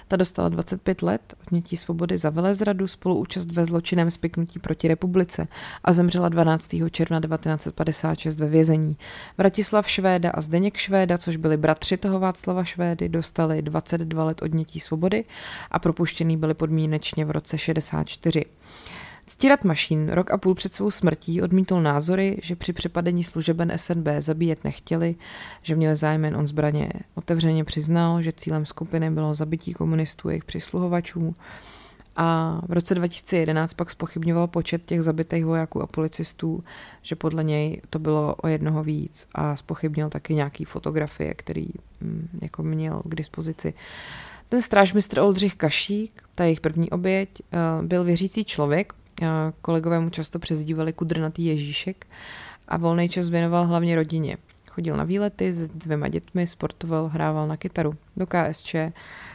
Ta 0.08 0.16
dostala 0.16 0.48
25 0.48 1.02
let 1.02 1.34
odnětí 1.46 1.76
svobody 1.76 2.18
za 2.18 2.30
velezradu, 2.30 2.88
spoluúčast 2.88 3.52
ve 3.52 3.64
zločinem 3.64 4.10
spiknutí 4.10 4.58
proti 4.58 4.88
republice 4.88 5.48
a 5.84 5.92
zemřela 5.92 6.28
12. 6.28 6.70
června 6.90 7.20
1956 7.20 8.38
ve 8.38 8.46
vězení. 8.46 8.96
Vratislav 9.38 9.90
Švéda 9.90 10.30
a 10.30 10.40
Zdeněk 10.40 10.76
Švéda, 10.76 11.18
což 11.18 11.36
byli 11.36 11.56
bratři 11.56 11.96
toho 11.96 12.20
Václava 12.20 12.64
Švédy, 12.64 13.08
dostali 13.08 13.62
22 13.62 14.24
let 14.24 14.42
odnětí 14.42 14.80
svobody 14.80 15.24
a 15.70 15.78
propuštěný 15.78 16.36
byli 16.36 16.54
podmínečně 16.54 17.24
v 17.24 17.30
roce 17.30 17.58
64. 17.58 18.44
Stírat 19.28 19.64
Mašín 19.64 20.08
rok 20.08 20.30
a 20.30 20.38
půl 20.38 20.54
před 20.54 20.72
svou 20.72 20.90
smrtí 20.90 21.42
odmítl 21.42 21.80
názory, 21.80 22.38
že 22.42 22.56
při 22.56 22.72
přepadení 22.72 23.24
služeben 23.24 23.72
SNB 23.76 24.08
zabíjet 24.18 24.64
nechtěli, 24.64 25.14
že 25.62 25.76
měli 25.76 25.96
zájem 25.96 26.24
jen 26.24 26.36
on 26.36 26.46
zbraně. 26.46 26.90
Otevřeně 27.14 27.64
přiznal, 27.64 28.22
že 28.22 28.32
cílem 28.32 28.66
skupiny 28.66 29.10
bylo 29.10 29.34
zabití 29.34 29.72
komunistů 29.72 30.28
a 30.28 30.30
jejich 30.30 30.44
přisluhovačů. 30.44 31.34
A 32.16 32.60
v 32.68 32.72
roce 32.72 32.94
2011 32.94 33.74
pak 33.74 33.90
spochybňoval 33.90 34.46
počet 34.46 34.86
těch 34.86 35.02
zabitých 35.02 35.44
vojáků 35.44 35.82
a 35.82 35.86
policistů, 35.86 36.64
že 37.02 37.16
podle 37.16 37.44
něj 37.44 37.80
to 37.90 37.98
bylo 37.98 38.34
o 38.34 38.48
jednoho 38.48 38.84
víc 38.84 39.26
a 39.34 39.56
spochybnil 39.56 40.08
taky 40.08 40.34
nějaký 40.34 40.64
fotografie, 40.64 41.34
který 41.34 41.68
mm, 42.00 42.28
jako 42.42 42.62
měl 42.62 43.02
k 43.04 43.14
dispozici. 43.14 43.74
Ten 44.48 44.62
strážmistr 44.62 45.18
Oldřich 45.18 45.54
Kašík, 45.54 46.22
ta 46.34 46.44
jejich 46.44 46.60
první 46.60 46.90
oběť, 46.90 47.28
eh, 47.52 47.56
byl 47.82 48.04
věřící 48.04 48.44
člověk, 48.44 48.92
Kolegové 49.62 50.00
mu 50.00 50.10
často 50.10 50.38
přezdívali 50.38 50.92
kudrnatý 50.92 51.44
Ježíšek 51.44 52.06
a 52.68 52.76
volný 52.76 53.08
čas 53.08 53.28
věnoval 53.28 53.66
hlavně 53.66 53.96
rodině. 53.96 54.36
Chodil 54.70 54.96
na 54.96 55.04
výlety 55.04 55.52
s 55.52 55.68
dvěma 55.68 56.08
dětmi, 56.08 56.46
sportoval, 56.46 57.08
hrával 57.08 57.48
na 57.48 57.56
kytaru. 57.56 57.94
Do 58.16 58.26
KSČ 58.26 58.74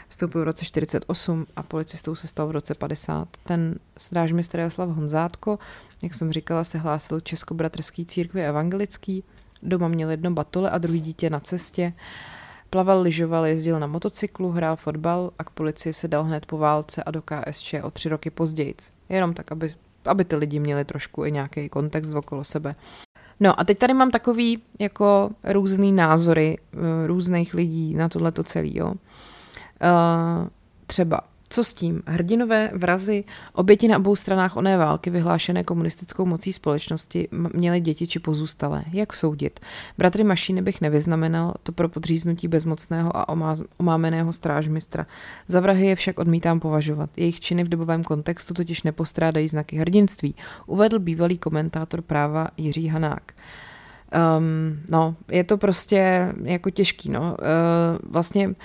vstoupil 0.08 0.42
v 0.42 0.44
roce 0.44 0.66
48 0.66 1.48
a 1.56 1.64
policistou 1.64 2.16
se 2.16 2.28
stal 2.28 2.48
v 2.48 2.52
roce 2.52 2.76
50. 2.76 3.28
Ten 3.44 3.76
strážmistr 3.98 4.60
Jaroslav 4.60 4.90
Honzátko, 4.90 5.60
jak 6.04 6.14
jsem 6.14 6.32
říkala, 6.34 6.64
se 6.64 6.78
hlásil 6.78 7.20
Českobratrský 7.20 8.06
církvi 8.06 8.46
evangelický. 8.46 9.24
Doma 9.64 9.88
měl 9.88 10.10
jedno 10.10 10.32
batole 10.32 10.70
a 10.70 10.78
druhý 10.78 11.02
dítě 11.02 11.30
na 11.30 11.40
cestě. 11.40 11.94
Plaval, 12.74 13.02
lyžoval, 13.02 13.46
jezdil 13.46 13.80
na 13.80 13.88
motocyklu, 13.88 14.52
hrál 14.52 14.76
fotbal 14.76 15.32
a 15.40 15.44
k 15.44 15.50
policii 15.50 15.94
se 15.94 16.08
dal 16.08 16.24
hned 16.24 16.46
po 16.46 16.58
válce 16.58 17.04
a 17.04 17.12
do 17.12 17.22
KSČ 17.22 17.74
o 17.84 17.92
tři 17.92 18.10
roky 18.10 18.30
později. 18.30 18.76
Jenom 19.10 19.34
tak, 19.34 19.52
aby, 19.52 19.70
aby 20.06 20.26
ty 20.26 20.36
lidi 20.36 20.60
měli 20.60 20.86
trošku 20.86 21.26
i 21.26 21.32
nějaký 21.32 21.70
kontext 21.70 22.14
okolo 22.14 22.44
sebe. 22.44 22.76
No 23.40 23.60
a 23.60 23.64
teď 23.64 23.80
tady 23.80 23.94
mám 23.94 24.12
takový 24.12 24.64
jako 24.80 25.30
různý 25.44 25.92
názory 25.92 26.58
uh, 26.58 26.82
různých 27.08 27.54
lidí 27.54 27.96
na 27.96 28.10
tohleto 28.10 28.44
celý, 28.44 28.78
jo. 28.78 28.88
Uh, 28.88 28.98
třeba 30.88 31.22
co 31.54 31.64
s 31.64 31.74
tím? 31.74 32.04
Hrdinové 32.06 32.72
vrazy, 32.74 33.24
oběti 33.54 33.88
na 33.88 33.98
obou 33.98 34.16
stranách 34.16 34.58
oné 34.58 34.78
války 34.78 35.10
vyhlášené 35.10 35.64
komunistickou 35.64 36.26
mocí 36.26 36.54
společnosti 36.54 37.28
měly 37.32 37.82
děti 37.82 38.08
či 38.08 38.20
pozůstalé. 38.20 38.84
Jak 38.94 39.14
soudit? 39.14 39.60
Bratry 39.98 40.24
Mašíny 40.24 40.62
bych 40.62 40.82
nevyznamenal 40.82 41.54
to 41.64 41.72
pro 41.72 41.90
podříznutí 41.90 42.48
bezmocného 42.48 43.18
a 43.18 43.26
omámeného 43.78 44.34
strážmistra. 44.34 45.06
Za 45.48 45.60
vrahy 45.60 45.88
je 45.88 45.96
však 45.96 46.20
odmítám 46.20 46.60
považovat. 46.60 47.10
Jejich 47.18 47.40
činy 47.40 47.64
v 47.64 47.70
dobovém 47.70 48.04
kontextu 48.04 48.54
totiž 48.54 48.84
nepostrádají 48.84 49.48
znaky 49.48 49.78
hrdinství, 49.78 50.36
uvedl 50.66 51.00
bývalý 51.00 51.38
komentátor 51.38 52.02
práva 52.02 52.48
Jiří 52.58 52.88
Hanák. 52.88 53.34
Um, 54.38 54.80
no, 54.90 55.16
je 55.32 55.44
to 55.44 55.58
prostě 55.58 56.32
jako 56.44 56.70
těžký, 56.70 57.10
no. 57.10 57.22
Uh, 57.22 58.12
vlastně 58.12 58.56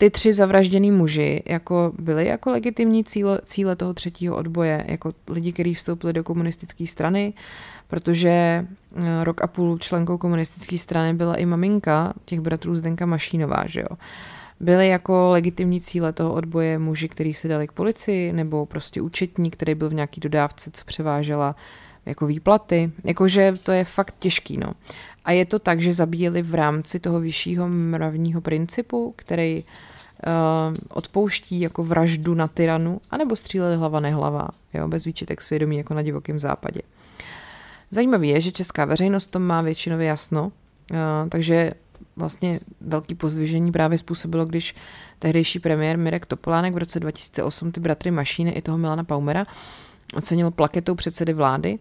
ty 0.00 0.10
tři 0.10 0.32
zavražděný 0.32 0.90
muži 0.90 1.42
jako 1.46 1.92
byli 1.98 2.26
jako 2.26 2.50
legitimní 2.50 3.04
cíle, 3.04 3.40
cíle 3.44 3.76
toho 3.76 3.94
třetího 3.94 4.36
odboje, 4.36 4.84
jako 4.88 5.12
lidi, 5.28 5.52
kteří 5.52 5.74
vstoupili 5.74 6.12
do 6.12 6.24
komunistické 6.24 6.86
strany, 6.86 7.32
protože 7.88 8.30
eh, 8.30 9.24
rok 9.24 9.42
a 9.42 9.46
půl 9.46 9.78
členkou 9.78 10.18
komunistické 10.18 10.78
strany 10.78 11.14
byla 11.14 11.34
i 11.34 11.46
maminka 11.46 12.14
těch 12.24 12.40
bratrů 12.40 12.76
Zdenka 12.76 13.06
Mašínová, 13.06 13.66
že 13.66 13.80
jo. 13.80 13.96
Byly 14.60 14.88
jako 14.88 15.28
legitimní 15.30 15.80
cíle 15.80 16.12
toho 16.12 16.32
odboje 16.32 16.78
muži, 16.78 17.08
kteří 17.08 17.34
se 17.34 17.48
dali 17.48 17.68
k 17.68 17.72
policii, 17.72 18.32
nebo 18.32 18.66
prostě 18.66 19.00
účetní, 19.00 19.50
který 19.50 19.74
byl 19.74 19.88
v 19.88 19.94
nějaký 19.94 20.20
dodávce, 20.20 20.70
co 20.70 20.84
převážela 20.84 21.56
jako 22.06 22.26
výplaty. 22.26 22.92
Jakože 23.04 23.54
to 23.62 23.72
je 23.72 23.84
fakt 23.84 24.14
těžký, 24.18 24.56
no. 24.56 24.72
A 25.24 25.32
je 25.32 25.46
to 25.46 25.58
tak, 25.58 25.82
že 25.82 25.92
zabíjeli 25.92 26.42
v 26.42 26.54
rámci 26.54 27.00
toho 27.00 27.20
vyššího 27.20 27.68
mravního 27.68 28.40
principu, 28.40 29.14
který 29.16 29.56
uh, 29.56 29.89
odpouští 30.88 31.60
jako 31.60 31.84
vraždu 31.84 32.34
na 32.34 32.48
tyranu, 32.48 33.00
anebo 33.10 33.36
stříleli 33.36 33.76
hlava 33.76 34.00
nehlava, 34.00 34.48
jo, 34.74 34.88
bez 34.88 35.04
výčitek 35.04 35.42
svědomí 35.42 35.76
jako 35.76 35.94
na 35.94 36.02
divokém 36.02 36.38
západě. 36.38 36.80
Zajímavé 37.90 38.26
je, 38.26 38.40
že 38.40 38.52
česká 38.52 38.84
veřejnost 38.84 39.26
tom 39.26 39.42
má 39.42 39.62
většinově 39.62 40.06
jasno, 40.06 40.52
takže 41.28 41.72
vlastně 42.16 42.60
velký 42.80 43.14
pozdvižení 43.14 43.72
právě 43.72 43.98
způsobilo, 43.98 44.44
když 44.44 44.74
tehdejší 45.18 45.58
premiér 45.58 45.98
Mirek 45.98 46.26
Topolánek 46.26 46.74
v 46.74 46.78
roce 46.78 47.00
2008 47.00 47.72
ty 47.72 47.80
bratry 47.80 48.10
Mašíny 48.10 48.50
i 48.50 48.62
toho 48.62 48.78
Milana 48.78 49.04
Paumera 49.04 49.46
ocenil 50.14 50.50
plaketou 50.50 50.94
předsedy 50.94 51.32
vlády 51.32 51.78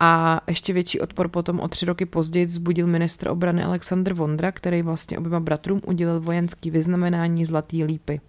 a 0.00 0.40
ještě 0.48 0.72
větší 0.72 1.00
odpor 1.00 1.28
potom 1.28 1.60
o 1.60 1.68
tři 1.68 1.86
roky 1.86 2.06
později 2.06 2.46
zbudil 2.46 2.86
ministr 2.86 3.28
obrany 3.28 3.64
Aleksandr 3.64 4.12
Vondra, 4.14 4.52
který 4.52 4.82
vlastně 4.82 5.18
oběma 5.18 5.40
bratrům 5.40 5.80
udělil 5.86 6.20
vojenský 6.20 6.70
vyznamenání 6.70 7.44
Zlatý 7.44 7.84
lípy. 7.84 8.20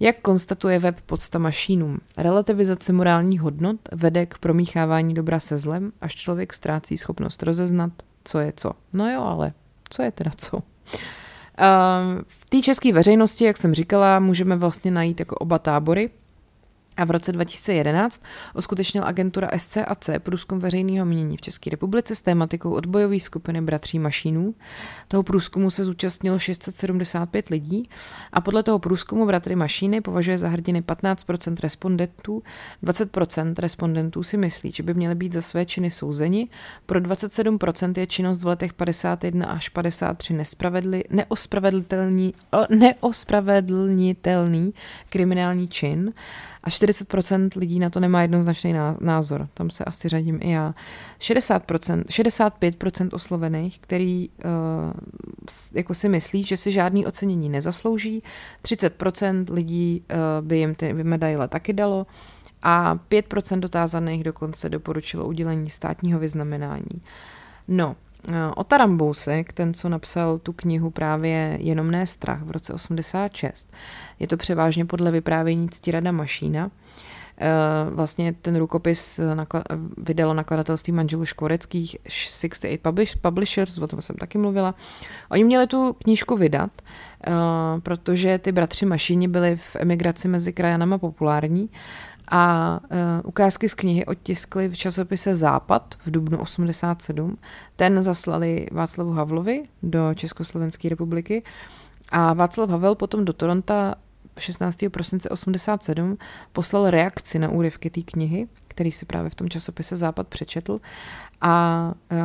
Jak 0.00 0.20
konstatuje 0.20 0.78
web 0.78 1.00
Podsta 1.06 1.38
mašínům, 1.38 1.98
relativizace 2.18 2.92
morálních 2.92 3.40
hodnot 3.40 3.76
vede 3.92 4.26
k 4.26 4.38
promíchávání 4.38 5.14
dobra 5.14 5.40
se 5.40 5.58
zlem, 5.58 5.92
až 6.00 6.14
člověk 6.14 6.52
ztrácí 6.52 6.98
schopnost 6.98 7.42
rozeznat, 7.42 7.92
co 8.24 8.38
je 8.38 8.52
co. 8.56 8.70
No 8.92 9.10
jo, 9.10 9.22
ale 9.22 9.52
co 9.90 10.02
je 10.02 10.12
teda 10.12 10.30
co? 10.36 10.62
V 12.26 12.50
té 12.50 12.60
české 12.60 12.92
veřejnosti, 12.92 13.44
jak 13.44 13.56
jsem 13.56 13.74
říkala, 13.74 14.20
můžeme 14.20 14.56
vlastně 14.56 14.90
najít 14.90 15.20
jako 15.20 15.36
oba 15.36 15.58
tábory– 15.58 16.10
a 16.98 17.04
v 17.04 17.10
roce 17.10 17.32
2011 17.32 18.22
uskutečnil 18.54 19.04
agentura 19.04 19.48
SCAC 19.56 20.10
průzkum 20.18 20.58
veřejného 20.58 21.06
mínění 21.06 21.36
v 21.36 21.40
České 21.40 21.70
republice 21.70 22.14
s 22.14 22.20
tématikou 22.20 22.70
odbojové 22.70 23.20
skupiny 23.20 23.60
Bratří 23.60 23.98
Mašínů. 23.98 24.54
Toho 25.08 25.22
průzkumu 25.22 25.70
se 25.70 25.84
zúčastnilo 25.84 26.38
675 26.38 27.48
lidí 27.48 27.88
a 28.32 28.40
podle 28.40 28.62
toho 28.62 28.78
průzkumu 28.78 29.26
Bratry 29.26 29.56
Mašíny 29.56 30.00
považuje 30.00 30.38
za 30.38 30.48
hrdiny 30.48 30.82
15% 30.82 31.56
respondentů. 31.60 32.42
20% 32.84 33.54
respondentů 33.58 34.22
si 34.22 34.36
myslí, 34.36 34.72
že 34.72 34.82
by 34.82 34.94
měly 34.94 35.14
být 35.14 35.32
za 35.32 35.42
své 35.42 35.66
činy 35.66 35.90
souzeni. 35.90 36.48
Pro 36.86 37.00
27% 37.00 37.98
je 37.98 38.06
činnost 38.06 38.42
v 38.42 38.46
letech 38.46 38.72
51 38.72 39.46
až 39.46 39.68
53 39.68 40.34
nespravedli, 40.34 41.04
neospravedlnitelný, 41.10 42.34
neospravedlnitelný 42.70 44.74
kriminální 45.08 45.68
čin 45.68 46.12
a 46.68 46.70
40% 46.70 47.48
lidí 47.56 47.78
na 47.78 47.90
to 47.90 48.00
nemá 48.00 48.22
jednoznačný 48.22 48.74
názor. 49.00 49.48
Tam 49.54 49.70
se 49.70 49.84
asi 49.84 50.08
řadím 50.08 50.38
i 50.42 50.50
já. 50.50 50.74
60%, 51.20 52.02
65% 52.02 53.08
oslovených, 53.12 53.78
který 53.78 54.28
uh, 54.28 54.44
jako 55.74 55.94
si 55.94 56.08
myslí, 56.08 56.44
že 56.44 56.56
si 56.56 56.72
žádný 56.72 57.06
ocenění 57.06 57.48
nezaslouží. 57.48 58.22
30% 58.62 59.44
lidí 59.50 60.04
uh, 60.10 60.46
by 60.46 60.58
jim 60.58 60.74
ty 60.74 60.92
medaile 60.92 61.48
taky 61.48 61.72
dalo 61.72 62.06
a 62.62 62.94
5% 63.10 63.60
dotázaných 63.60 64.24
dokonce 64.24 64.68
doporučilo 64.68 65.26
udělení 65.26 65.70
státního 65.70 66.20
vyznamenání. 66.20 67.02
No, 67.68 67.96
Eh, 68.28 68.50
o 68.56 68.64
Tarambousek, 68.64 69.52
ten, 69.52 69.74
co 69.74 69.88
napsal 69.88 70.38
tu 70.38 70.52
knihu 70.52 70.90
právě 70.90 71.58
Jenom 71.60 71.90
ne 71.90 72.06
strach 72.06 72.42
v 72.42 72.50
roce 72.50 72.72
86. 72.72 73.72
Je 74.18 74.26
to 74.26 74.36
převážně 74.36 74.84
podle 74.84 75.10
vyprávění 75.10 75.68
Ctirada 75.68 76.12
Mašína. 76.12 76.70
Eh, 77.40 77.90
vlastně 77.90 78.32
ten 78.32 78.56
rukopis 78.56 79.20
vydalo 79.96 80.34
nakladatelství 80.34 80.92
manželů 80.92 81.24
Škvoreckých 81.24 81.96
68 82.08 83.18
Publishers, 83.22 83.78
o 83.78 83.86
tom 83.86 84.02
jsem 84.02 84.16
taky 84.16 84.38
mluvila. 84.38 84.74
Oni 85.30 85.44
měli 85.44 85.66
tu 85.66 85.92
knížku 85.92 86.36
vydat, 86.36 86.70
eh, 87.26 87.30
protože 87.80 88.38
ty 88.38 88.52
bratři 88.52 88.86
Mašíni 88.86 89.28
byli 89.28 89.56
v 89.56 89.76
emigraci 89.76 90.28
mezi 90.28 90.52
krajanama 90.52 90.98
populární 90.98 91.70
a 92.30 92.80
uh, 92.82 92.98
ukázky 93.24 93.68
z 93.68 93.74
knihy 93.74 94.06
odtiskly 94.06 94.68
v 94.68 94.76
časopise 94.76 95.34
Západ 95.34 95.94
v 96.06 96.10
dubnu 96.10 96.38
87. 96.38 97.38
Ten 97.76 98.02
zaslali 98.02 98.66
Václavu 98.72 99.12
Havlovi 99.12 99.62
do 99.82 100.14
Československé 100.14 100.88
republiky 100.88 101.42
a 102.08 102.32
Václav 102.32 102.70
Havel 102.70 102.94
potom 102.94 103.24
do 103.24 103.32
Toronto 103.32 103.74
16. 104.38 104.84
prosince 104.90 105.28
87 105.28 106.18
poslal 106.52 106.90
reakci 106.90 107.38
na 107.38 107.48
úryvky 107.48 107.90
té 107.90 108.02
knihy, 108.02 108.48
který 108.68 108.92
si 108.92 109.06
právě 109.06 109.30
v 109.30 109.34
tom 109.34 109.48
časopise 109.48 109.96
Západ 109.96 110.28
přečetl 110.28 110.80
a 111.40 111.84
uh, 112.10 112.18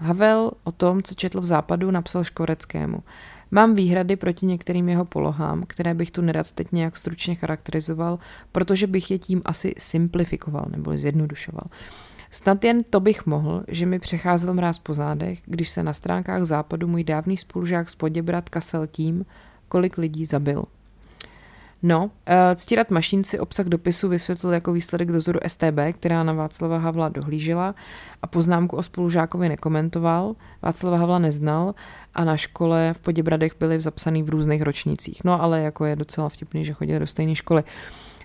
Havel 0.00 0.50
o 0.64 0.72
tom, 0.72 1.02
co 1.02 1.14
četl 1.14 1.40
v 1.40 1.44
Západu, 1.44 1.90
napsal 1.90 2.24
Škoreckému. 2.24 3.02
Mám 3.50 3.74
výhrady 3.74 4.16
proti 4.16 4.46
některým 4.46 4.88
jeho 4.88 5.04
polohám, 5.04 5.64
které 5.66 5.94
bych 5.94 6.10
tu 6.10 6.22
nerad 6.22 6.52
teď 6.52 6.66
nějak 6.72 6.98
stručně 6.98 7.34
charakterizoval, 7.34 8.18
protože 8.52 8.86
bych 8.86 9.10
je 9.10 9.18
tím 9.18 9.42
asi 9.44 9.74
simplifikoval 9.78 10.66
nebo 10.70 10.98
zjednodušoval. 10.98 11.64
Snad 12.30 12.64
jen 12.64 12.84
to 12.84 13.00
bych 13.00 13.26
mohl, 13.26 13.64
že 13.68 13.86
mi 13.86 13.98
přecházel 13.98 14.54
mráz 14.54 14.78
po 14.78 14.94
zádech, 14.94 15.38
když 15.44 15.68
se 15.68 15.82
na 15.82 15.92
stránkách 15.92 16.44
západu 16.44 16.88
můj 16.88 17.04
dávný 17.04 17.36
spolužák 17.36 17.90
z 17.90 17.94
Poděbrat 17.94 18.48
kasel 18.48 18.86
tím, 18.86 19.26
kolik 19.68 19.98
lidí 19.98 20.26
zabil. 20.26 20.64
No, 21.82 22.10
eh, 22.26 22.56
Ctírat 22.56 22.90
Mašínci 22.90 23.38
obsah 23.38 23.66
dopisu 23.66 24.08
vysvětlil 24.08 24.52
jako 24.52 24.72
výsledek 24.72 25.12
dozoru 25.12 25.40
STB, 25.46 25.92
která 25.92 26.22
na 26.22 26.32
Václava 26.32 26.78
Havla 26.78 27.08
dohlížela 27.08 27.74
a 28.22 28.26
poznámku 28.26 28.76
o 28.76 28.82
spolužákovi 28.82 29.48
nekomentoval, 29.48 30.36
Václava 30.62 30.96
Havla 30.96 31.18
neznal 31.18 31.74
a 32.14 32.24
na 32.24 32.36
škole 32.36 32.94
v 32.96 33.00
Poděbradech 33.00 33.52
byli 33.60 33.80
zapsaný 33.80 34.22
v 34.22 34.28
různých 34.28 34.62
ročnících. 34.62 35.24
No 35.24 35.42
ale 35.42 35.60
jako 35.60 35.84
je 35.84 35.96
docela 35.96 36.28
vtipný, 36.28 36.64
že 36.64 36.72
chodili 36.72 36.98
do 36.98 37.06
stejné 37.06 37.34
školy. 37.34 37.64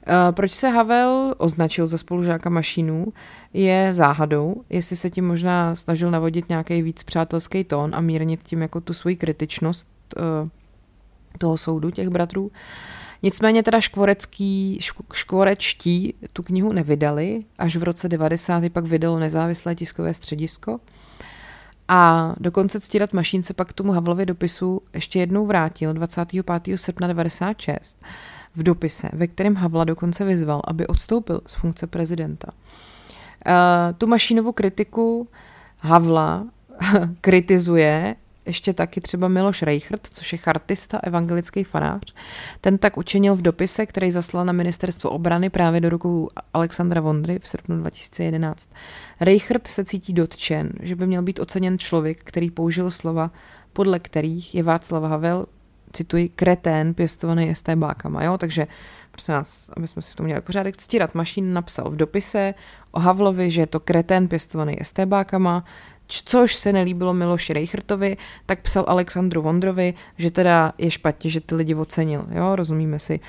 Eh, 0.07 0.31
proč 0.31 0.51
se 0.51 0.69
Havel 0.69 1.35
označil 1.37 1.87
za 1.87 1.97
spolužáka 1.97 2.49
mašínů, 2.49 3.07
je 3.53 3.93
záhadou, 3.93 4.63
jestli 4.69 4.95
se 4.95 5.09
tím 5.09 5.27
možná 5.27 5.75
snažil 5.75 6.11
navodit 6.11 6.49
nějaký 6.49 6.81
víc 6.81 7.03
přátelský 7.03 7.63
tón 7.63 7.95
a 7.95 8.01
mírnit 8.01 8.43
tím 8.43 8.61
jako 8.61 8.81
tu 8.81 8.93
svoji 8.93 9.15
kritičnost 9.15 9.87
eh, 10.17 10.49
toho 11.37 11.57
soudu 11.57 11.91
těch 11.91 12.09
bratrů. 12.09 12.51
Nicméně 13.23 13.63
teda 13.63 13.81
škvorecký, 13.81 14.79
škvorečtí 15.13 16.13
tu 16.33 16.43
knihu 16.43 16.73
nevydali, 16.73 17.43
až 17.57 17.75
v 17.75 17.83
roce 17.83 18.09
90. 18.09 18.63
pak 18.73 18.85
vydalo 18.85 19.19
nezávislé 19.19 19.75
tiskové 19.75 20.13
středisko. 20.13 20.79
A 21.87 22.33
dokonce 22.39 22.79
Ctírat 22.79 23.13
Mašín 23.13 23.43
se 23.43 23.53
pak 23.53 23.69
k 23.69 23.73
tomu 23.73 23.91
Havlově 23.91 24.25
dopisu 24.25 24.81
ještě 24.93 25.19
jednou 25.19 25.45
vrátil 25.45 25.93
25. 25.93 26.45
srpna 26.75 27.07
96 27.07 27.97
v 28.55 28.63
dopise, 28.63 29.09
ve 29.13 29.27
kterém 29.27 29.55
Havla 29.55 29.83
dokonce 29.83 30.25
vyzval, 30.25 30.61
aby 30.67 30.87
odstoupil 30.87 31.41
z 31.47 31.53
funkce 31.53 31.87
prezidenta. 31.87 32.47
Uh, 33.47 33.53
tu 33.97 34.07
mašínovou 34.07 34.51
kritiku 34.51 35.27
Havla 35.79 36.47
kritizuje 37.21 38.15
ještě 38.45 38.73
taky 38.73 39.01
třeba 39.01 39.27
Miloš 39.27 39.61
Reichert, 39.61 40.07
což 40.11 40.31
je 40.31 40.37
chartista, 40.37 40.99
evangelický 41.03 41.63
farář. 41.63 42.13
Ten 42.61 42.77
tak 42.77 42.97
učinil 42.97 43.35
v 43.35 43.41
dopise, 43.41 43.85
který 43.85 44.11
zaslal 44.11 44.45
na 44.45 44.53
ministerstvo 44.53 45.09
obrany 45.09 45.49
právě 45.49 45.81
do 45.81 45.89
rukou 45.89 46.29
Alexandra 46.53 47.01
Vondry 47.01 47.39
v 47.39 47.47
srpnu 47.47 47.77
2011. 47.77 48.69
Reichert 49.21 49.67
se 49.67 49.85
cítí 49.85 50.13
dotčen, 50.13 50.69
že 50.79 50.95
by 50.95 51.07
měl 51.07 51.21
být 51.21 51.39
oceněn 51.39 51.79
člověk, 51.79 52.19
který 52.23 52.51
použil 52.51 52.91
slova, 52.91 53.31
podle 53.73 53.99
kterých 53.99 54.55
je 54.55 54.63
Václav 54.63 55.03
Havel, 55.03 55.45
cituji, 55.93 56.29
kretén 56.29 56.93
pěstovaný 56.93 57.55
STBákama. 57.55 58.23
Jo? 58.23 58.37
Takže 58.37 58.67
prosím 59.11 59.33
nás, 59.33 59.69
aby 59.77 59.87
jsme 59.87 60.01
si 60.01 60.11
v 60.11 60.15
tom 60.15 60.25
měli 60.25 60.41
pořádek, 60.41 60.77
Ctírat 60.77 61.15
Mašín 61.15 61.53
napsal 61.53 61.89
v 61.89 61.95
dopise 61.95 62.53
o 62.91 62.99
Havlovi, 62.99 63.51
že 63.51 63.61
je 63.61 63.67
to 63.67 63.79
kretén 63.79 64.27
pěstovaný 64.27 64.77
STBákama, 64.83 65.65
což 66.13 66.55
se 66.55 66.73
nelíbilo 66.73 67.13
Miloši 67.13 67.53
Reichertovi, 67.53 68.17
tak 68.45 68.61
psal 68.61 68.85
Alexandru 68.87 69.41
Vondrovi, 69.41 69.93
že 70.17 70.31
teda 70.31 70.73
je 70.77 70.91
špatně, 70.91 71.29
že 71.29 71.41
ty 71.41 71.55
lidi 71.55 71.75
ocenil, 71.75 72.25
jo, 72.31 72.55
rozumíme 72.55 72.99
si. 72.99 73.19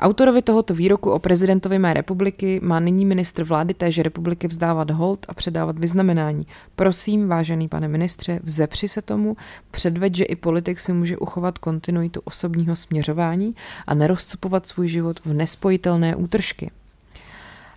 Autorovi 0.00 0.42
tohoto 0.42 0.74
výroku 0.74 1.10
o 1.10 1.18
prezidentovi 1.18 1.78
mé 1.78 1.94
republiky 1.94 2.60
má 2.62 2.80
nyní 2.80 3.06
ministr 3.06 3.44
vlády 3.44 3.74
téže 3.74 4.02
republiky 4.02 4.48
vzdávat 4.48 4.90
hold 4.90 5.26
a 5.28 5.34
předávat 5.34 5.78
vyznamenání. 5.78 6.46
Prosím, 6.76 7.28
vážený 7.28 7.68
pane 7.68 7.88
ministře, 7.88 8.40
vzepři 8.42 8.88
se 8.88 9.02
tomu, 9.02 9.36
předveď, 9.70 10.14
že 10.14 10.24
i 10.24 10.36
politik 10.36 10.80
si 10.80 10.92
může 10.92 11.16
uchovat 11.18 11.58
kontinuitu 11.58 12.20
osobního 12.24 12.76
směřování 12.76 13.54
a 13.86 13.94
nerozcupovat 13.94 14.66
svůj 14.66 14.88
život 14.88 15.20
v 15.24 15.32
nespojitelné 15.32 16.16
útržky. 16.16 16.70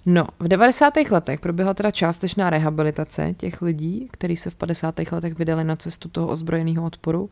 No, 0.09 0.27
v 0.39 0.47
90. 0.47 0.93
letech 1.11 1.39
proběhla 1.39 1.73
teda 1.73 1.91
částečná 1.91 2.49
rehabilitace 2.49 3.33
těch 3.37 3.61
lidí, 3.61 4.07
kteří 4.11 4.37
se 4.37 4.49
v 4.49 4.55
50. 4.55 4.95
letech 5.11 5.37
vydali 5.37 5.63
na 5.63 5.75
cestu 5.75 6.09
toho 6.09 6.27
ozbrojeného 6.27 6.85
odporu 6.85 7.29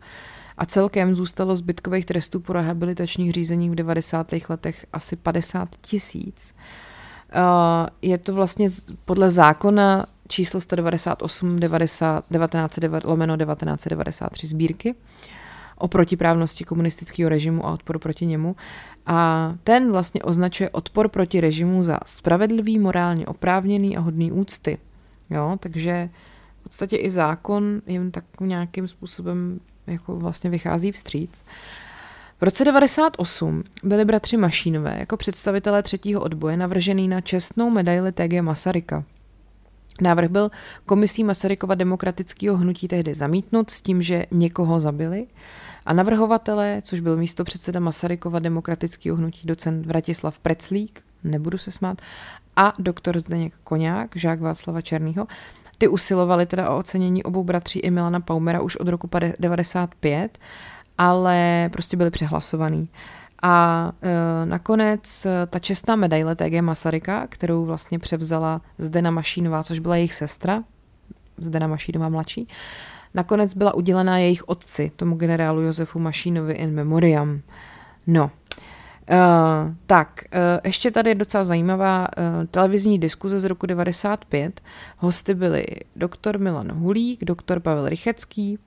a 0.57 0.65
celkem 0.65 1.15
zůstalo 1.15 1.55
zbytkových 1.55 2.05
trestů 2.05 2.39
po 2.39 2.53
rehabilitačních 2.53 3.31
řízeních 3.31 3.71
v 3.71 3.75
90. 3.75 4.27
letech 4.49 4.85
asi 4.93 5.15
50 5.15 5.69
tisíc. 5.81 6.55
Uh, 7.35 7.87
je 8.01 8.17
to 8.17 8.33
vlastně 8.33 8.67
podle 9.05 9.29
zákona 9.29 10.05
číslo 10.27 10.61
198 10.61 11.59
90, 11.59 12.25
19, 12.31 12.79
lomeno 13.03 13.37
1993 13.37 14.47
sbírky 14.47 14.95
o 15.77 15.87
protiprávnosti 15.87 16.63
komunistického 16.63 17.29
režimu 17.29 17.65
a 17.65 17.73
odporu 17.73 17.99
proti 17.99 18.25
němu. 18.25 18.55
A 19.05 19.53
ten 19.63 19.91
vlastně 19.91 20.23
označuje 20.23 20.69
odpor 20.69 21.09
proti 21.09 21.41
režimu 21.41 21.83
za 21.83 21.97
spravedlivý, 22.05 22.79
morálně 22.79 23.25
oprávněný 23.25 23.97
a 23.97 23.99
hodný 23.99 24.31
úcty. 24.31 24.77
Jo, 25.29 25.57
takže 25.59 26.09
podstatě 26.65 26.97
i 26.97 27.09
zákon 27.09 27.81
jim 27.87 28.11
tak 28.11 28.25
nějakým 28.39 28.87
způsobem 28.87 29.59
jako 29.87 30.15
vlastně 30.15 30.49
vychází 30.49 30.91
vstříc. 30.91 31.43
V 32.39 32.43
roce 32.43 32.65
98 32.65 33.63
byli 33.83 34.05
bratři 34.05 34.37
Mašínové 34.37 34.95
jako 34.99 35.17
představitelé 35.17 35.83
třetího 35.83 36.21
odboje 36.21 36.57
navržený 36.57 37.07
na 37.07 37.21
čestnou 37.21 37.69
medaili 37.69 38.11
TG 38.11 38.41
Masaryka. 38.41 39.03
Návrh 40.01 40.29
byl 40.29 40.51
komisí 40.85 41.23
Masarykova 41.23 41.75
demokratického 41.75 42.57
hnutí 42.57 42.87
tehdy 42.87 43.13
zamítnut 43.13 43.71
s 43.71 43.81
tím, 43.81 44.01
že 44.01 44.25
někoho 44.31 44.79
zabili 44.79 45.27
a 45.85 45.93
navrhovatele, 45.93 46.81
což 46.83 46.99
byl 46.99 47.17
místo 47.17 47.43
předseda 47.43 47.79
Masarykova 47.79 48.39
demokratického 48.39 49.17
hnutí 49.17 49.47
docent 49.47 49.85
Vratislav 49.85 50.39
Preclík, 50.39 51.03
nebudu 51.23 51.57
se 51.57 51.71
smát, 51.71 52.01
a 52.55 52.73
doktor 52.79 53.19
Zdeněk 53.19 53.53
Koňák, 53.63 54.15
žák 54.15 54.39
Václava 54.39 54.81
Černýho, 54.81 55.27
ty 55.77 55.87
usilovali 55.87 56.45
teda 56.45 56.69
o 56.69 56.77
ocenění 56.77 57.23
obou 57.23 57.43
bratří 57.43 57.79
i 57.79 57.91
Milana 57.91 58.19
Paumera 58.19 58.61
už 58.61 58.75
od 58.75 58.87
roku 58.87 59.09
95, 59.39 60.37
ale 60.97 61.69
prostě 61.73 61.97
byli 61.97 62.11
přehlasovaný. 62.11 62.89
A 63.43 63.91
e, 64.01 64.45
nakonec 64.45 65.25
e, 65.25 65.45
ta 65.45 65.59
čestná 65.59 65.95
medaile 65.95 66.35
TG 66.35 66.61
Masaryka, 66.61 67.27
kterou 67.27 67.65
vlastně 67.65 67.99
převzala 67.99 68.61
Zdena 68.77 69.11
Mašínová, 69.11 69.63
což 69.63 69.79
byla 69.79 69.95
jejich 69.95 70.13
sestra, 70.13 70.63
Zdena 71.37 71.67
Mašínová 71.67 72.09
mladší, 72.09 72.47
nakonec 73.13 73.53
byla 73.53 73.73
udělená 73.73 74.17
jejich 74.17 74.49
otci, 74.49 74.91
tomu 74.95 75.15
generálu 75.15 75.61
Josefu 75.61 75.99
Mašínovi 75.99 76.53
in 76.53 76.73
memoriam. 76.73 77.41
No, 78.07 78.31
Uh, 79.11 79.73
tak, 79.85 80.23
uh, 80.33 80.39
ještě 80.63 80.91
tady 80.91 81.09
je 81.09 81.15
docela 81.15 81.43
zajímavá 81.43 82.07
uh, 82.17 82.45
televizní 82.51 82.99
diskuze 82.99 83.39
z 83.39 83.43
roku 83.43 83.65
95. 83.65 84.61
Hosty 84.97 85.33
byli 85.33 85.65
doktor 85.95 86.39
Milan 86.39 86.71
Hulík, 86.71 87.25
doktor 87.25 87.59
Pavel 87.59 87.89
Rychecký, 87.89 88.59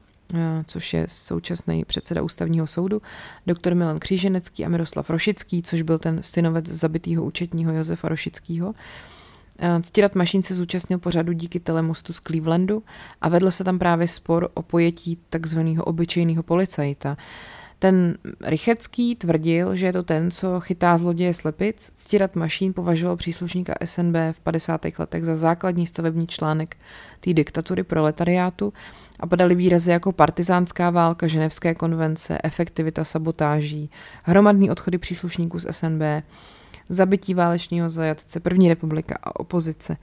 což 0.67 0.95
je 0.95 1.07
současný 1.09 1.85
předseda 1.85 2.23
ústavního 2.23 2.67
soudu, 2.67 3.03
doktor 3.47 3.75
Milan 3.75 3.99
Kříženecký 3.99 4.65
a 4.65 4.69
Miroslav 4.69 5.11
Rošický, 5.11 5.63
což 5.63 5.83
byl 5.83 5.99
ten 5.99 6.23
synovec 6.23 6.67
zabitého 6.67 7.25
účetního 7.25 7.73
Josefa 7.73 8.09
Rošického. 8.09 8.75
Ctirat 9.83 10.15
Mašín 10.15 10.43
se 10.43 10.55
zúčastnil 10.55 10.99
pořadu 10.99 11.33
díky 11.33 11.61
telemostu 11.61 12.13
z 12.13 12.21
Clevelandu 12.21 12.83
a 13.21 13.29
vedl 13.29 13.51
se 13.51 13.65
tam 13.65 13.79
právě 13.79 14.09
spor 14.09 14.49
o 14.55 14.63
pojetí 14.63 15.19
takzvaného 15.31 15.85
obyčejného 15.85 16.43
policajta. 16.43 17.17
Ten 17.79 18.19
Rychecký 18.45 19.17
tvrdil, 19.17 19.77
že 19.77 19.87
je 19.87 19.93
to 19.93 20.03
ten, 20.03 20.31
co 20.31 20.61
chytá 20.61 20.99
zloděje 20.99 21.35
slepic. 21.35 21.91
Ctirat 21.97 22.37
Mašín 22.37 22.73
považoval 22.73 23.17
příslušníka 23.17 23.75
SNB 23.85 24.15
v 24.33 24.41
50. 24.43 24.81
letech 24.99 25.25
za 25.25 25.37
základní 25.37 25.87
stavební 25.87 26.27
článek 26.27 26.77
té 27.21 27.33
diktatury 27.33 27.83
proletariátu 27.83 28.73
a 29.21 29.27
podali 29.27 29.55
výrazy 29.55 29.91
jako 29.91 30.13
partizánská 30.13 30.91
válka, 30.91 31.27
ženevské 31.27 31.75
konvence, 31.75 32.39
efektivita 32.45 33.05
sabotáží, 33.05 33.91
hromadný 34.23 34.71
odchody 34.71 34.99
příslušníků 34.99 35.59
z 35.59 35.67
SNB, 35.73 36.03
zabití 36.89 37.35
válečního 37.35 37.89
zajatce, 37.89 38.41
první 38.41 38.69
republika 38.69 39.19
a 39.23 39.41
opozice. 39.41 39.97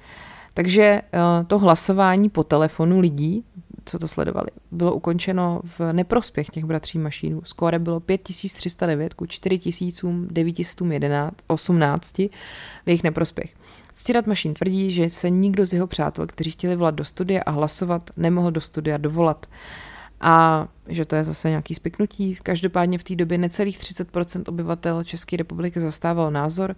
Takže 0.53 0.83
eh, 0.83 1.01
to 1.47 1.59
hlasování 1.59 2.29
po 2.29 2.43
telefonu 2.43 2.99
lidí 2.99 3.43
co 3.85 3.99
to 3.99 4.07
sledovali. 4.07 4.47
Bylo 4.71 4.93
ukončeno 4.93 5.61
v 5.63 5.93
neprospěch 5.93 6.49
těch 6.49 6.65
bratří 6.65 6.97
Mašínů. 6.97 7.41
Skóre 7.43 7.79
bylo 7.79 7.99
5309 7.99 9.13
ku 9.13 9.25
4918 9.25 12.17
v 12.17 12.29
jejich 12.85 13.03
neprospěch. 13.03 13.53
Ctirat 13.93 14.27
Mašín 14.27 14.53
tvrdí, 14.53 14.91
že 14.91 15.09
se 15.09 15.29
nikdo 15.29 15.65
z 15.65 15.73
jeho 15.73 15.87
přátel, 15.87 16.27
kteří 16.27 16.51
chtěli 16.51 16.75
volat 16.75 16.95
do 16.95 17.05
studia 17.05 17.41
a 17.45 17.51
hlasovat, 17.51 18.09
nemohl 18.17 18.51
do 18.51 18.61
studia 18.61 18.97
dovolat. 18.97 19.45
A 20.21 20.67
že 20.87 21.05
to 21.05 21.15
je 21.15 21.23
zase 21.23 21.49
nějaký 21.49 21.75
spiknutí. 21.75 22.37
Každopádně 22.43 22.97
v 22.97 23.03
té 23.03 23.15
době 23.15 23.37
necelých 23.37 23.79
30% 23.79 24.43
obyvatel 24.47 25.03
České 25.03 25.37
republiky 25.37 25.79
zastával 25.79 26.31
názor, 26.31 26.75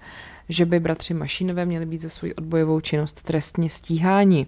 že 0.50 0.66
by 0.66 0.80
bratři 0.80 1.14
Mašínové 1.14 1.66
měli 1.66 1.86
být 1.86 2.02
za 2.02 2.10
svoji 2.10 2.36
odbojovou 2.36 2.80
činnost 2.80 3.22
trestně 3.22 3.70
stíháni. 3.70 4.48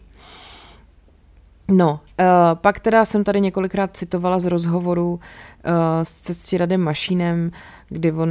No, 1.71 1.99
uh, 2.19 2.25
pak 2.53 2.79
teda 2.79 3.05
jsem 3.05 3.23
tady 3.23 3.41
několikrát 3.41 3.97
citovala 3.97 4.39
z 4.39 4.45
rozhovoru 4.45 5.13
uh, 5.13 5.19
s 6.03 6.21
Cestiradem 6.21 6.81
Mašínem, 6.81 7.51
kdy 7.89 8.11
on 8.11 8.29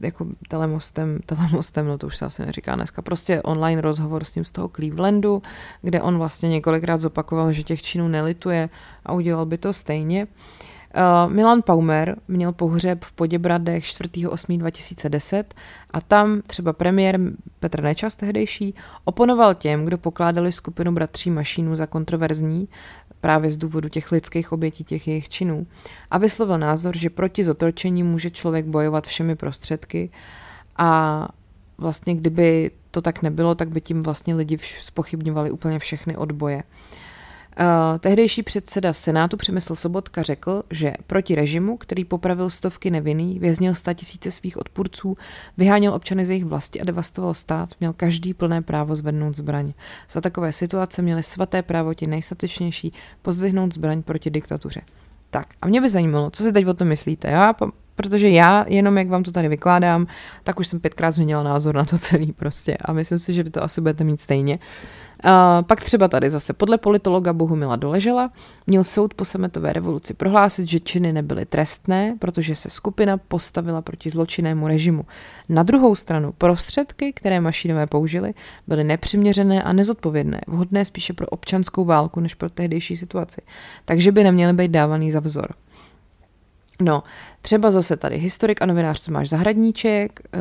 jako 0.00 0.26
telemostem, 0.48 1.18
telemostem, 1.26 1.86
no 1.86 1.98
to 1.98 2.06
už 2.06 2.16
se 2.16 2.24
asi 2.24 2.46
neříká 2.46 2.74
dneska, 2.74 3.02
prostě 3.02 3.42
online 3.42 3.80
rozhovor 3.80 4.24
s 4.24 4.32
tím 4.32 4.44
z 4.44 4.50
toho 4.50 4.68
Clevelandu, 4.68 5.42
kde 5.82 6.02
on 6.02 6.18
vlastně 6.18 6.48
několikrát 6.48 7.00
zopakoval, 7.00 7.52
že 7.52 7.62
těch 7.62 7.82
činů 7.82 8.08
nelituje 8.08 8.68
a 9.06 9.12
udělal 9.12 9.46
by 9.46 9.58
to 9.58 9.72
stejně. 9.72 10.24
Uh, 10.24 10.75
Uh, 10.96 11.32
Milan 11.32 11.62
Paumer 11.62 12.16
měl 12.28 12.52
pohřeb 12.52 13.04
v 13.04 13.12
Poděbradech 13.12 13.84
4.8.2010 13.84 15.44
a 15.90 16.00
tam 16.00 16.42
třeba 16.46 16.72
premiér 16.72 17.20
Petr 17.60 17.82
Nečas 17.82 18.14
tehdejší 18.14 18.74
oponoval 19.04 19.54
těm, 19.54 19.84
kdo 19.84 19.98
pokládali 19.98 20.52
skupinu 20.52 20.92
bratří 20.92 21.30
Mašínů 21.30 21.76
za 21.76 21.86
kontroverzní 21.86 22.68
právě 23.20 23.50
z 23.50 23.56
důvodu 23.56 23.88
těch 23.88 24.12
lidských 24.12 24.52
obětí 24.52 24.84
těch 24.84 25.08
jejich 25.08 25.28
činů 25.28 25.66
a 26.10 26.18
vyslovil 26.18 26.58
názor, 26.58 26.96
že 26.96 27.10
proti 27.10 27.44
zotročení 27.44 28.02
může 28.02 28.30
člověk 28.30 28.66
bojovat 28.66 29.06
všemi 29.06 29.36
prostředky 29.36 30.10
a 30.76 31.28
vlastně 31.78 32.14
kdyby 32.14 32.70
to 32.90 33.02
tak 33.02 33.22
nebylo, 33.22 33.54
tak 33.54 33.68
by 33.68 33.80
tím 33.80 34.02
vlastně 34.02 34.34
lidi 34.34 34.58
spochybňovali 34.80 35.50
úplně 35.50 35.78
všechny 35.78 36.16
odboje. 36.16 36.56
Uh, 36.56 37.05
tehdejší 37.98 38.42
předseda 38.42 38.92
Senátu 38.92 39.36
Přemysl 39.36 39.74
Sobotka 39.74 40.22
řekl, 40.22 40.62
že 40.70 40.92
proti 41.06 41.34
režimu, 41.34 41.76
který 41.76 42.04
popravil 42.04 42.50
stovky 42.50 42.90
nevinných, 42.90 43.40
věznil 43.40 43.74
sta 43.74 43.92
tisíce 43.92 44.30
svých 44.30 44.56
odpůrců, 44.56 45.16
vyháněl 45.56 45.94
občany 45.94 46.26
z 46.26 46.30
jejich 46.30 46.44
vlasti 46.44 46.80
a 46.80 46.84
devastoval 46.84 47.34
stát, 47.34 47.68
měl 47.80 47.92
každý 47.92 48.34
plné 48.34 48.62
právo 48.62 48.96
zvednout 48.96 49.36
zbraň. 49.36 49.72
Za 50.10 50.20
takové 50.20 50.52
situace 50.52 51.02
měli 51.02 51.22
svaté 51.22 51.62
právo 51.62 51.94
ti 51.94 52.06
nejstatečnější 52.06 52.92
pozdvihnout 53.22 53.74
zbraň 53.74 54.02
proti 54.02 54.30
diktatuře. 54.30 54.80
Tak 55.30 55.46
a 55.62 55.66
mě 55.66 55.80
by 55.80 55.90
zajímalo, 55.90 56.30
co 56.30 56.42
si 56.42 56.52
teď 56.52 56.66
o 56.66 56.74
tom 56.74 56.88
myslíte. 56.88 57.28
Já, 57.28 57.54
protože 57.94 58.28
já, 58.28 58.64
jenom 58.68 58.98
jak 58.98 59.08
vám 59.08 59.22
to 59.22 59.32
tady 59.32 59.48
vykládám, 59.48 60.06
tak 60.44 60.60
už 60.60 60.66
jsem 60.68 60.80
pětkrát 60.80 61.14
změnila 61.14 61.42
názor 61.42 61.74
na 61.74 61.84
to 61.84 61.98
celý 61.98 62.32
prostě 62.32 62.76
a 62.76 62.92
myslím 62.92 63.18
si, 63.18 63.34
že 63.34 63.42
vy 63.42 63.50
to 63.50 63.62
asi 63.62 63.80
budete 63.80 64.04
mít 64.04 64.20
stejně. 64.20 64.54
Uh, 64.54 65.05
pak 65.66 65.84
třeba 65.84 66.08
tady 66.08 66.30
zase 66.30 66.52
podle 66.52 66.78
politologa 66.78 67.32
Bohumila 67.32 67.76
Doležela 67.76 68.30
měl 68.66 68.84
soud 68.84 69.14
po 69.14 69.24
sametové 69.24 69.72
revoluci 69.72 70.14
prohlásit, 70.14 70.68
že 70.68 70.80
činy 70.80 71.12
nebyly 71.12 71.46
trestné, 71.46 72.16
protože 72.18 72.54
se 72.54 72.70
skupina 72.70 73.16
postavila 73.16 73.82
proti 73.82 74.10
zločinnému 74.10 74.68
režimu. 74.68 75.04
Na 75.48 75.62
druhou 75.62 75.94
stranu 75.94 76.32
prostředky, 76.38 77.12
které 77.12 77.40
mašinové 77.40 77.86
použili, 77.86 78.34
byly 78.66 78.84
nepřiměřené 78.84 79.62
a 79.62 79.72
nezodpovědné, 79.72 80.40
vhodné 80.46 80.84
spíše 80.84 81.12
pro 81.12 81.26
občanskou 81.26 81.84
válku 81.84 82.20
než 82.20 82.34
pro 82.34 82.50
tehdejší 82.50 82.96
situaci, 82.96 83.40
takže 83.84 84.12
by 84.12 84.24
neměly 84.24 84.52
být 84.52 84.70
dávaný 84.70 85.10
za 85.10 85.20
vzor. 85.20 85.46
No, 86.80 87.02
třeba 87.42 87.70
zase 87.70 87.96
tady 87.96 88.18
historik 88.18 88.62
a 88.62 88.66
novinář 88.66 89.00
Tomáš 89.00 89.28
Zahradníček 89.28 90.20
uh, 90.20 90.40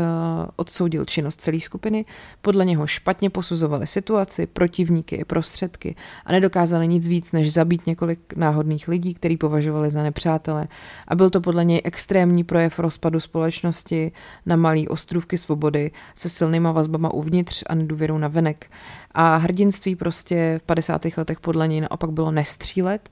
odsoudil 0.56 1.06
činnost 1.06 1.42
celé 1.42 1.60
skupiny, 1.60 2.06
podle 2.42 2.66
něho 2.66 2.88
špatně 2.88 3.30
posuzovali 3.30 3.88
situaci, 3.88 4.46
protivníky 4.46 5.16
i 5.16 5.26
prostředky 5.26 5.96
a 6.26 6.32
nedokázali 6.32 6.88
nic 6.88 7.08
víc, 7.08 7.32
než 7.32 7.54
zabít 7.54 7.88
několik 7.88 8.36
náhodných 8.36 8.88
lidí, 8.88 9.14
který 9.14 9.38
považovali 9.38 9.92
za 9.92 10.04
nepřátele. 10.04 10.68
A 11.08 11.16
byl 11.16 11.30
to 11.30 11.42
podle 11.42 11.66
něj 11.66 11.82
extrémní 11.84 12.44
projev 12.44 12.80
rozpadu 12.80 13.20
společnosti 13.20 14.12
na 14.46 14.56
malý 14.56 14.88
ostrůvky 14.88 15.38
svobody 15.38 15.92
se 16.16 16.30
silnýma 16.30 16.72
vazbama 16.72 17.14
uvnitř 17.14 17.64
a 17.68 17.76
nedůvěrou 17.76 18.18
na 18.18 18.28
venek. 18.28 18.72
A 19.12 19.36
hrdinství 19.36 19.96
prostě 19.96 20.60
v 20.60 20.64
50. 20.64 21.02
letech 21.18 21.40
podle 21.40 21.68
něj 21.68 21.82
naopak 21.82 22.12
bylo 22.12 22.32
nestřílet, 22.32 23.10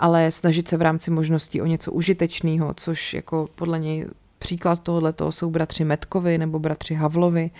ale 0.00 0.32
snažit 0.32 0.68
se 0.68 0.76
v 0.76 0.82
rámci 0.82 1.10
možností 1.10 1.62
o 1.62 1.66
něco 1.66 1.92
užitečného, 1.92 2.74
což 2.76 3.14
jako 3.14 3.48
podle 3.54 3.78
něj 3.78 4.06
příklad 4.38 4.82
tohohle 4.82 5.14
jsou 5.30 5.50
bratři 5.50 5.84
Metkovi 5.84 6.38
nebo 6.38 6.58
bratři 6.58 6.94
Havlovi 6.94 7.50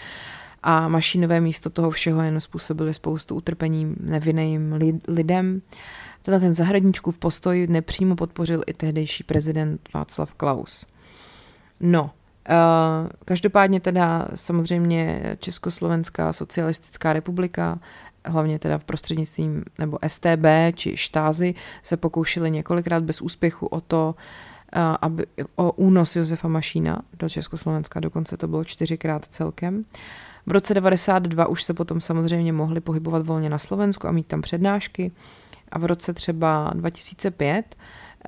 a 0.62 0.88
mašinové 0.88 1.40
místo 1.40 1.70
toho 1.70 1.90
všeho 1.90 2.22
jen 2.22 2.40
způsobili 2.40 2.94
spoustu 2.94 3.34
utrpení 3.34 3.94
nevinným 4.00 4.78
lidem. 5.08 5.62
Teda 6.22 6.38
ten 6.38 6.54
zahradníčkův 6.54 7.18
postoj 7.18 7.66
nepřímo 7.70 8.16
podpořil 8.16 8.62
i 8.66 8.74
tehdejší 8.74 9.24
prezident 9.24 9.80
Václav 9.94 10.34
Klaus. 10.34 10.86
No, 11.80 12.10
Uh, 12.50 13.08
každopádně 13.24 13.80
teda 13.80 14.28
samozřejmě 14.34 15.22
Československá 15.38 16.32
socialistická 16.32 17.12
republika 17.12 17.78
hlavně 18.24 18.58
teda 18.58 18.78
v 18.78 18.84
prostřednictvím 18.84 19.64
nebo 19.78 19.98
STB 20.06 20.46
či 20.74 20.96
štázy 20.96 21.54
se 21.82 21.96
pokoušeli 21.96 22.50
několikrát 22.50 23.02
bez 23.02 23.20
úspěchu 23.20 23.66
o 23.66 23.80
to, 23.80 24.14
eh, 24.72 24.80
aby, 25.00 25.26
o 25.56 25.72
únos 25.72 26.16
Josefa 26.16 26.48
Mašína 26.48 27.02
do 27.18 27.28
Československa, 27.28 28.00
dokonce 28.00 28.36
to 28.36 28.48
bylo 28.48 28.64
čtyřikrát 28.64 29.26
celkem. 29.26 29.84
V 30.46 30.52
roce 30.52 30.74
92 30.74 31.46
už 31.46 31.62
se 31.62 31.74
potom 31.74 32.00
samozřejmě 32.00 32.52
mohli 32.52 32.80
pohybovat 32.80 33.26
volně 33.26 33.50
na 33.50 33.58
Slovensku 33.58 34.08
a 34.08 34.12
mít 34.12 34.26
tam 34.26 34.42
přednášky. 34.42 35.12
a 35.72 35.78
v 35.78 35.84
roce 35.84 36.14
třeba 36.14 36.70
2005 36.74 37.76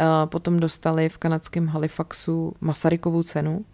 uh, 0.01 0.07
potom 0.26 0.61
dostali 0.61 1.09
v 1.09 1.18
kanadském 1.18 1.66
Halifaxu 1.66 2.55
Masarykovu 2.61 3.22
cenu. 3.22 3.64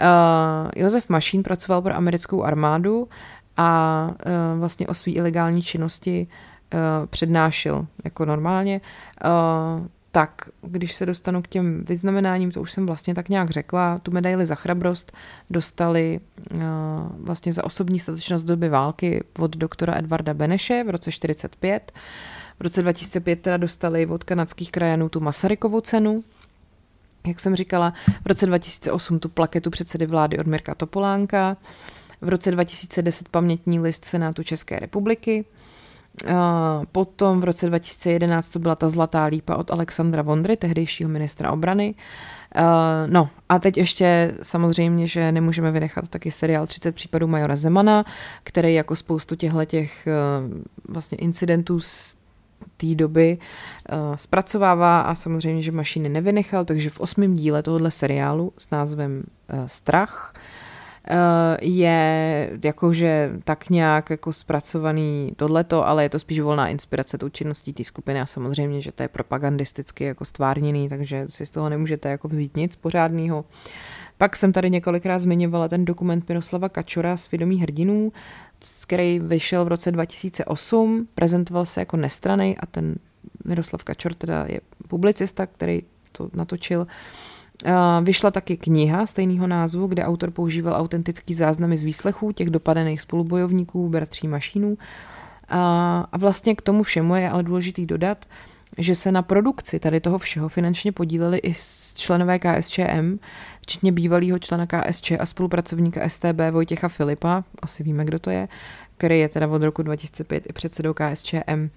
Uh, 0.00 0.70
Josef 0.76 1.08
Mašín 1.08 1.42
pracoval 1.42 1.82
pro 1.82 1.94
americkou 1.94 2.42
armádu 2.42 3.08
a 3.56 4.08
uh, 4.08 4.60
vlastně 4.60 4.86
o 4.86 4.94
své 4.94 5.12
ilegální 5.12 5.62
činnosti 5.62 6.26
uh, 6.26 7.06
přednášel 7.06 7.86
jako 8.04 8.24
normálně. 8.24 8.80
Uh, 9.24 9.86
tak 10.14 10.48
když 10.62 10.94
se 10.94 11.06
dostanu 11.06 11.42
k 11.42 11.48
těm 11.48 11.84
vyznamenáním, 11.84 12.50
to 12.50 12.60
už 12.60 12.72
jsem 12.72 12.86
vlastně 12.86 13.14
tak 13.14 13.28
nějak 13.28 13.50
řekla, 13.50 13.98
tu 13.98 14.10
medaili 14.10 14.46
za 14.46 14.54
chrabrost 14.54 15.12
dostali 15.50 16.20
uh, 16.52 16.58
vlastně 17.18 17.52
za 17.52 17.64
osobní 17.64 17.98
statečnost 17.98 18.46
doby 18.46 18.68
války 18.68 19.24
od 19.38 19.56
doktora 19.56 19.94
Edvarda 19.98 20.34
Beneše 20.34 20.84
v 20.84 20.90
roce 20.90 21.12
45. 21.12 21.92
V 22.58 22.62
roce 22.62 22.82
2005 22.82 23.42
teda 23.42 23.56
dostali 23.56 24.06
od 24.06 24.24
kanadských 24.24 24.70
krajanů 24.70 25.08
tu 25.08 25.20
Masarykovu 25.20 25.80
cenu, 25.80 26.24
jak 27.26 27.40
jsem 27.40 27.56
říkala, 27.56 27.92
v 28.22 28.26
roce 28.26 28.46
2008 28.46 29.18
tu 29.18 29.28
plaketu 29.28 29.70
předsedy 29.70 30.06
vlády 30.06 30.38
od 30.38 30.46
Mirka 30.46 30.74
Topolánka, 30.74 31.56
v 32.24 32.28
roce 32.28 32.50
2010 32.50 33.28
pamětní 33.28 33.80
list 33.80 34.04
Senátu 34.04 34.42
České 34.42 34.78
republiky, 34.78 35.44
Potom 36.92 37.40
v 37.40 37.44
roce 37.44 37.66
2011 37.66 38.48
to 38.48 38.58
byla 38.58 38.74
ta 38.74 38.88
zlatá 38.88 39.24
lípa 39.24 39.56
od 39.56 39.70
Alexandra 39.70 40.22
Vondry, 40.22 40.56
tehdejšího 40.56 41.10
ministra 41.10 41.52
obrany. 41.52 41.94
No 43.06 43.28
a 43.48 43.58
teď 43.58 43.76
ještě 43.76 44.34
samozřejmě, 44.42 45.06
že 45.06 45.32
nemůžeme 45.32 45.70
vynechat 45.70 46.08
taky 46.08 46.30
seriál 46.30 46.66
30 46.66 46.94
případů 46.94 47.26
Majora 47.26 47.56
Zemana, 47.56 48.04
který 48.42 48.74
jako 48.74 48.96
spoustu 48.96 49.36
těchto 49.36 49.64
těch 49.64 50.08
vlastně 50.88 51.18
incidentů 51.18 51.80
z 51.80 52.16
té 52.76 52.94
doby 52.94 53.38
zpracovává 54.14 55.00
a 55.00 55.14
samozřejmě, 55.14 55.62
že 55.62 55.72
mašiny 55.72 56.08
nevynechal, 56.08 56.64
takže 56.64 56.90
v 56.90 57.00
osmém 57.00 57.34
díle 57.34 57.62
tohohle 57.62 57.90
seriálu 57.90 58.52
s 58.58 58.70
názvem 58.70 59.22
Strach 59.66 60.34
Eh, 60.36 60.63
je 61.60 62.50
jakože 62.64 63.32
tak 63.44 63.70
nějak 63.70 64.10
jako 64.10 64.32
zpracovaný 64.32 65.32
tohleto, 65.36 65.86
ale 65.86 66.02
je 66.02 66.08
to 66.08 66.18
spíš 66.18 66.40
volná 66.40 66.68
inspirace 66.68 67.18
tou 67.18 67.28
činností 67.28 67.72
té 67.72 67.84
skupiny 67.84 68.20
a 68.20 68.26
samozřejmě, 68.26 68.80
že 68.80 68.92
to 68.92 69.02
je 69.02 69.08
propagandisticky 69.08 70.04
jako 70.04 70.24
stvárněný, 70.24 70.88
takže 70.88 71.26
si 71.28 71.46
z 71.46 71.50
toho 71.50 71.68
nemůžete 71.68 72.08
jako 72.08 72.28
vzít 72.28 72.56
nic 72.56 72.76
pořádného. 72.76 73.44
Pak 74.18 74.36
jsem 74.36 74.52
tady 74.52 74.70
několikrát 74.70 75.18
zmiňovala 75.18 75.68
ten 75.68 75.84
dokument 75.84 76.28
Miroslava 76.28 76.68
Kačora 76.68 77.16
Svědomí 77.16 77.60
hrdinů, 77.60 78.12
který 78.82 79.18
vyšel 79.18 79.64
v 79.64 79.68
roce 79.68 79.92
2008, 79.92 81.08
prezentoval 81.14 81.66
se 81.66 81.80
jako 81.80 81.96
nestranej 81.96 82.56
a 82.60 82.66
ten 82.66 82.94
Miroslav 83.44 83.84
Kačor 83.84 84.14
teda 84.14 84.44
je 84.48 84.60
publicista, 84.88 85.46
který 85.46 85.82
to 86.12 86.30
natočil. 86.34 86.80
Uh, 86.80 86.86
Vyšla 88.02 88.30
taky 88.30 88.56
kniha 88.56 89.06
stejného 89.06 89.46
názvu, 89.46 89.86
kde 89.86 90.04
autor 90.04 90.30
používal 90.30 90.80
autentický 90.80 91.34
záznamy 91.34 91.76
z 91.76 91.82
výslechů 91.82 92.32
těch 92.32 92.50
dopadených 92.50 93.00
spolubojovníků, 93.00 93.88
bratří 93.88 94.28
Mašínů. 94.28 94.78
A 95.48 96.18
vlastně 96.18 96.54
k 96.54 96.62
tomu 96.62 96.82
všemu 96.82 97.14
je 97.14 97.30
ale 97.30 97.42
důležitý 97.42 97.86
dodat, 97.86 98.24
že 98.78 98.94
se 98.94 99.12
na 99.12 99.22
produkci 99.22 99.78
tady 99.78 100.00
toho 100.00 100.18
všeho 100.18 100.48
finančně 100.48 100.92
podíleli 100.92 101.38
i 101.38 101.54
členové 101.94 102.38
KSČM, 102.38 103.18
včetně 103.60 103.92
bývalého 103.92 104.38
člena 104.38 104.66
KSČ 104.66 105.12
a 105.12 105.26
spolupracovníka 105.26 106.08
STB 106.08 106.40
Vojtěcha 106.50 106.88
Filipa, 106.88 107.44
asi 107.62 107.82
víme, 107.82 108.04
kdo 108.04 108.18
to 108.18 108.30
je, 108.30 108.48
který 108.96 109.18
je 109.20 109.28
teda 109.28 109.48
od 109.48 109.62
roku 109.62 109.82
2005 109.82 110.46
i 110.50 110.52
předsedou 110.52 110.94
KSČM. 110.94 111.68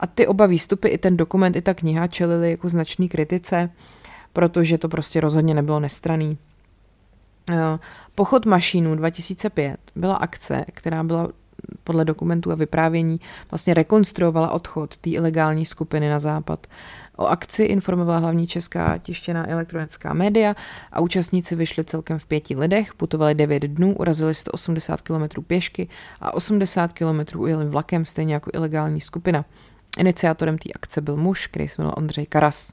A 0.00 0.06
ty 0.14 0.26
oba 0.26 0.46
výstupy, 0.46 0.88
i 0.88 0.98
ten 0.98 1.16
dokument, 1.16 1.56
i 1.56 1.62
ta 1.62 1.74
kniha 1.74 2.06
čelili 2.06 2.50
jako 2.50 2.68
značný 2.68 3.08
kritice 3.08 3.70
protože 4.32 4.78
to 4.78 4.88
prostě 4.88 5.20
rozhodně 5.20 5.54
nebylo 5.54 5.80
nestraný. 5.80 6.38
Eh, 7.50 7.78
pochod 8.14 8.46
mašínů 8.46 8.94
2005 8.94 9.78
byla 9.94 10.14
akce, 10.14 10.64
která 10.72 11.02
byla 11.02 11.28
podle 11.84 12.04
dokumentů 12.04 12.52
a 12.52 12.54
vyprávění 12.54 13.20
vlastně 13.50 13.74
rekonstruovala 13.74 14.50
odchod 14.50 14.96
té 14.96 15.10
ilegální 15.10 15.66
skupiny 15.66 16.10
na 16.10 16.18
západ. 16.18 16.66
O 17.16 17.26
akci 17.26 17.62
informovala 17.62 18.18
hlavní 18.18 18.46
česká 18.46 18.98
tištěná 18.98 19.50
elektronická 19.50 20.14
média 20.14 20.54
a 20.92 21.00
účastníci 21.00 21.56
vyšli 21.56 21.84
celkem 21.84 22.18
v 22.18 22.26
pěti 22.26 22.56
lidech, 22.56 22.94
putovali 22.94 23.34
9 23.34 23.62
dnů, 23.62 23.96
urazili 23.96 24.34
180 24.34 25.00
km 25.00 25.42
pěšky 25.46 25.88
a 26.20 26.34
80 26.34 26.92
km 26.92 27.38
ujeli 27.38 27.66
vlakem, 27.66 28.04
stejně 28.04 28.34
jako 28.34 28.50
ilegální 28.54 29.00
skupina. 29.00 29.44
Iniciátorem 29.98 30.58
té 30.58 30.70
akce 30.74 31.00
byl 31.00 31.16
muž, 31.16 31.46
který 31.46 31.68
se 31.68 31.82
jmenoval 31.82 31.94
Ondřej 31.98 32.26
Karas. 32.26 32.72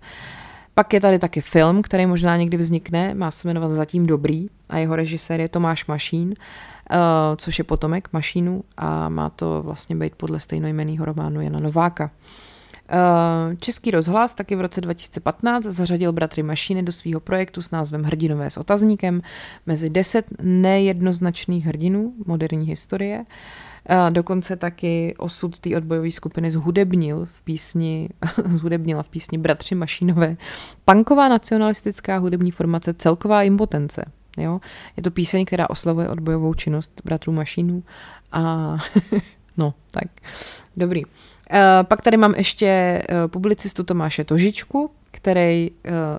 Pak 0.80 0.94
je 0.94 1.02
tady 1.02 1.20
taky 1.20 1.42
film, 1.42 1.82
který 1.82 2.06
možná 2.06 2.38
někdy 2.38 2.58
vznikne, 2.58 3.14
má 3.14 3.32
se 3.32 3.48
jmenovat 3.48 3.72
Zatím 3.72 4.06
dobrý 4.06 4.48
a 4.70 4.78
jeho 4.78 4.96
režisér 4.96 5.40
je 5.40 5.50
Tomáš 5.50 5.86
Mašín, 5.86 6.30
uh, 6.30 6.36
což 7.36 7.58
je 7.58 7.64
potomek 7.64 8.10
Mašínu 8.14 8.64
a 8.78 9.10
má 9.10 9.30
to 9.30 9.62
vlastně 9.64 9.96
být 9.96 10.16
podle 10.16 10.40
stejnojmeného 10.40 11.06
románu 11.06 11.42
Jana 11.42 11.60
Nováka. 11.60 12.12
Uh, 12.14 13.56
Český 13.56 13.92
rozhlas 13.92 14.34
taky 14.34 14.56
v 14.56 14.62
roce 14.62 14.82
2015 14.82 15.64
zařadil 15.64 16.14
bratry 16.14 16.44
Mašíny 16.44 16.84
do 16.84 16.92
svého 16.92 17.20
projektu 17.20 17.62
s 17.62 17.72
názvem 17.72 18.04
Hrdinové 18.04 18.50
s 18.50 18.58
otazníkem 18.58 19.22
mezi 19.66 19.90
deset 19.90 20.26
nejednoznačných 20.42 21.66
hrdinů 21.66 22.14
moderní 22.26 22.68
historie. 22.68 23.20
Uh, 23.20 23.26
Dokonce 24.10 24.56
taky 24.56 25.16
osud 25.18 25.60
té 25.60 25.78
odbojové 25.78 26.12
skupiny 26.12 26.52
zhudebnil 26.52 27.26
v 27.26 27.42
písni, 27.42 28.10
zhudebnila 28.46 29.04
v 29.04 29.10
písni 29.10 29.38
Bratři 29.38 29.76
Mašínové. 29.76 30.38
Panková 30.86 31.28
nacionalistická 31.28 32.18
hudební 32.18 32.52
formace 32.52 32.94
Celková 32.94 33.44
impotence. 33.44 34.06
Jo? 34.38 34.60
Je 34.98 35.04
to 35.04 35.12
píseň, 35.12 35.46
která 35.46 35.70
oslavuje 35.70 36.10
odbojovou 36.10 36.54
činnost 36.54 37.02
bratrů 37.06 37.34
Mašínů 37.34 37.84
a 38.32 38.78
no, 39.58 39.74
tak 39.92 40.08
dobrý. 40.78 41.04
Pak 41.84 42.02
tady 42.02 42.18
mám 42.18 42.34
ještě 42.38 42.66
e, 42.66 43.04
publicistu 43.28 43.84
Tomáše 43.84 44.24
Tožičku, 44.24 44.92
který 45.12 45.68
e, 45.68 45.72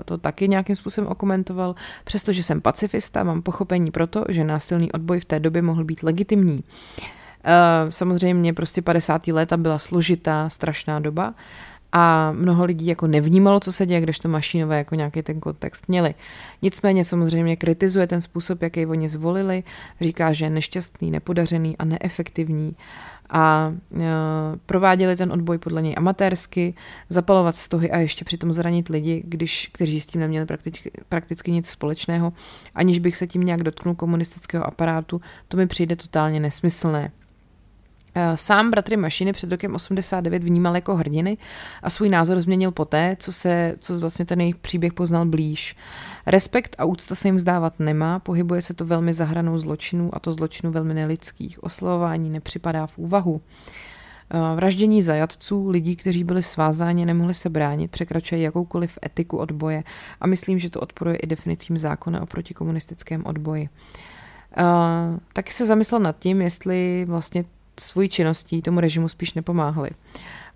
to 0.05 0.19
taky 0.19 0.49
nějakým 0.49 0.77
způsobem 0.77 1.11
okomentoval. 1.11 1.75
Přestože 2.05 2.43
jsem 2.43 2.61
pacifista, 2.61 3.25
mám 3.25 3.43
pochopení 3.43 3.91
proto, 3.91 4.25
že 4.29 4.45
násilný 4.45 4.93
odboj 4.93 5.21
v 5.21 5.25
té 5.25 5.41
době 5.41 5.63
mohl 5.63 5.85
být 5.85 6.03
legitimní. 6.03 6.65
Eh, 7.45 7.93
samozřejmě 7.93 8.55
prostě 8.55 8.83
50. 8.83 9.33
léta 9.33 9.57
byla 9.57 9.79
složitá, 9.79 10.49
strašná 10.49 11.01
doba 11.01 11.35
a 11.93 12.33
mnoho 12.33 12.65
lidí 12.65 12.87
jako 12.87 13.07
nevnímalo, 13.07 13.61
co 13.61 13.73
se 13.73 13.87
děje, 13.87 14.01
když 14.01 14.19
to 14.19 14.29
mašinové 14.29 14.79
jako 14.79 14.95
nějaký 14.95 15.23
ten 15.23 15.41
kontext 15.41 15.89
měli. 15.89 16.15
Nicméně 16.63 17.05
samozřejmě 17.05 17.57
kritizuje 17.57 18.07
ten 18.07 18.21
způsob, 18.21 18.63
jaký 18.63 18.87
oni 18.87 19.09
zvolili, 19.09 19.63
říká, 20.01 20.33
že 20.33 20.45
je 20.45 20.51
nešťastný, 20.51 21.11
nepodařený 21.11 21.77
a 21.77 21.85
neefektivní 21.85 22.77
a 23.31 23.75
e, 24.01 24.07
prováděli 24.67 25.17
ten 25.17 25.33
odboj 25.33 25.59
podle 25.59 25.83
něj 25.83 25.95
amatérsky, 25.97 26.75
zapalovat 27.09 27.57
stohy 27.57 27.91
a 27.91 27.99
ještě 27.99 28.25
přitom 28.25 28.53
zranit 28.53 28.89
lidi, 28.89 29.23
když, 29.27 29.71
kteří 29.73 30.01
s 30.01 30.07
tím 30.07 30.21
neměli 30.21 30.47
prakticky, 30.47 30.91
prakticky 31.09 31.53
nic 31.53 31.69
společného, 31.69 32.33
aniž 32.75 32.99
bych 32.99 33.17
se 33.17 33.27
tím 33.27 33.43
nějak 33.43 33.63
dotknul 33.63 33.95
komunistického 33.95 34.67
aparátu, 34.67 35.21
to 35.49 35.57
mi 35.57 35.67
přijde 35.67 35.97
totálně 35.97 36.41
nesmyslné. 36.41 37.11
Eh, 38.15 38.37
sám 38.37 38.71
bratry 38.71 38.97
Mašiny 38.97 39.33
před 39.33 39.53
rokem 39.53 39.75
89 39.75 40.45
vnímal 40.45 40.75
jako 40.75 40.97
hrdiny 40.97 41.39
a 41.83 41.91
svůj 41.91 42.09
názor 42.09 42.41
změnil 42.41 42.73
poté, 42.73 43.17
co 43.19 43.33
se, 43.33 43.77
co 43.81 44.01
vlastně 44.01 44.25
ten 44.25 44.41
jejich 44.41 44.57
příběh 44.57 44.93
poznal 44.93 45.27
blíž. 45.27 45.77
Respekt 46.27 46.77
a 46.79 46.85
úcta 46.85 47.15
se 47.15 47.29
jim 47.29 47.37
vzdávat 47.37 47.81
nemá, 47.81 48.19
pohybuje 48.19 48.63
se 48.63 48.75
to 48.75 48.85
velmi 48.85 49.13
za 49.13 49.25
hranou 49.25 49.59
zločinů 49.59 50.11
a 50.13 50.19
to 50.19 50.33
zločinů 50.33 50.73
velmi 50.73 50.95
nelidských. 50.95 51.65
Oslovování 51.65 52.31
nepřipadá 52.31 52.87
v 52.87 52.99
úvahu. 52.99 53.41
Eh, 54.31 54.57
vraždění 54.57 55.03
zajatců, 55.03 55.69
lidí, 55.69 55.97
kteří 55.97 56.25
byli 56.25 56.43
svázáni, 56.43 57.07
nemohli 57.07 57.35
se 57.35 57.51
bránit, 57.51 57.91
překračuje 57.91 58.41
jakoukoliv 58.41 58.99
etiku 59.07 59.37
odboje 59.37 59.85
a 60.21 60.27
myslím, 60.27 60.59
že 60.59 60.71
to 60.71 60.81
odporuje 60.81 61.17
i 61.17 61.27
definicím 61.27 61.79
zákona 61.79 62.23
o 62.23 62.27
protikomunistickém 62.27 63.23
odboji. 63.27 63.69
Uh, 64.59 65.19
taky 65.33 65.53
se 65.53 65.67
zamyslel 65.67 66.01
nad 66.01 66.19
tím, 66.19 66.43
jestli 66.43 67.05
vlastně 67.09 67.45
svojí 67.81 68.09
činností 68.09 68.63
tomu 68.63 68.81
režimu 68.81 69.09
spíš 69.09 69.35
nepomáhali. 69.35 69.91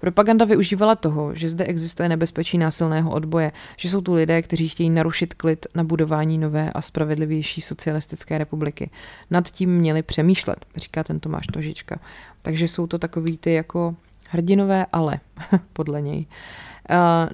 Propaganda 0.00 0.44
využívala 0.44 0.94
toho, 0.94 1.34
že 1.34 1.48
zde 1.48 1.64
existuje 1.64 2.08
nebezpečí 2.08 2.58
násilného 2.58 3.10
odboje, 3.10 3.52
že 3.76 3.88
jsou 3.88 4.00
tu 4.00 4.14
lidé, 4.14 4.42
kteří 4.42 4.68
chtějí 4.68 4.90
narušit 4.90 5.34
klid 5.34 5.66
na 5.74 5.84
budování 5.84 6.38
nové 6.38 6.72
a 6.72 6.80
spravedlivější 6.80 7.60
socialistické 7.60 8.38
republiky. 8.38 8.90
Nad 9.30 9.48
tím 9.48 9.70
měli 9.70 10.02
přemýšlet, 10.02 10.66
říká 10.76 11.04
ten 11.04 11.20
Tomáš 11.20 11.46
Tožička. 11.46 12.00
Takže 12.42 12.68
jsou 12.68 12.86
to 12.86 12.98
takový 12.98 13.38
ty 13.38 13.52
jako 13.52 13.96
Hrdinové 14.28 14.86
ale, 14.92 15.20
podle 15.72 16.00
něj. 16.00 16.18
Uh, 16.18 16.73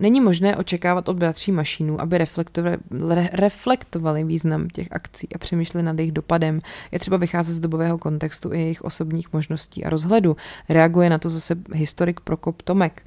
není 0.01 0.21
možné 0.21 0.57
očekávat 0.57 1.09
od 1.09 1.17
bratří 1.17 1.53
mašínů, 1.53 2.01
aby 2.01 2.19
reflektovali, 2.19 2.77
re, 3.11 3.29
reflektovali 3.33 4.25
význam 4.25 4.69
těch 4.69 4.89
akcí 4.91 5.29
a 5.35 5.39
přemýšleli 5.39 5.85
nad 5.85 5.99
jejich 5.99 6.13
dopadem. 6.13 6.61
Je 6.93 6.99
třeba 6.99 7.17
vycházet 7.17 7.53
z 7.53 7.61
dobového 7.61 7.99
kontextu 7.99 8.53
i 8.53 8.61
jejich 8.61 8.83
osobních 8.83 9.33
možností 9.33 9.85
a 9.85 9.91
rozhledu. 9.91 10.37
Reaguje 10.69 11.11
na 11.11 11.19
to 11.19 11.29
zase 11.29 11.57
historik 11.73 12.21
Prokop 12.21 12.63
Tomek. 12.63 13.03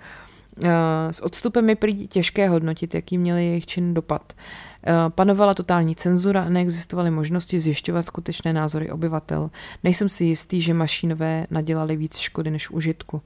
Uh, 0.64 0.70
s 1.12 1.20
odstupem 1.24 1.70
je 1.70 1.76
prý 1.76 2.08
těžké 2.08 2.50
hodnotit, 2.50 2.96
jaký 2.96 3.18
měli 3.18 3.46
jejich 3.46 3.66
čin 3.66 3.94
dopad. 3.94 4.34
Uh, 4.34 4.94
panovala 5.10 5.54
totální 5.54 5.96
cenzura 5.96 6.50
neexistovaly 6.50 7.12
možnosti 7.12 7.60
zjišťovat 7.60 8.06
skutečné 8.06 8.54
názory 8.54 8.92
obyvatel. 8.92 9.52
Nejsem 9.84 10.10
si 10.10 10.24
jistý, 10.24 10.62
že 10.62 10.74
mašínové 10.74 11.48
nadělali 11.52 11.98
víc 11.98 12.18
škody 12.18 12.52
než 12.52 12.70
užitku. 12.70 13.22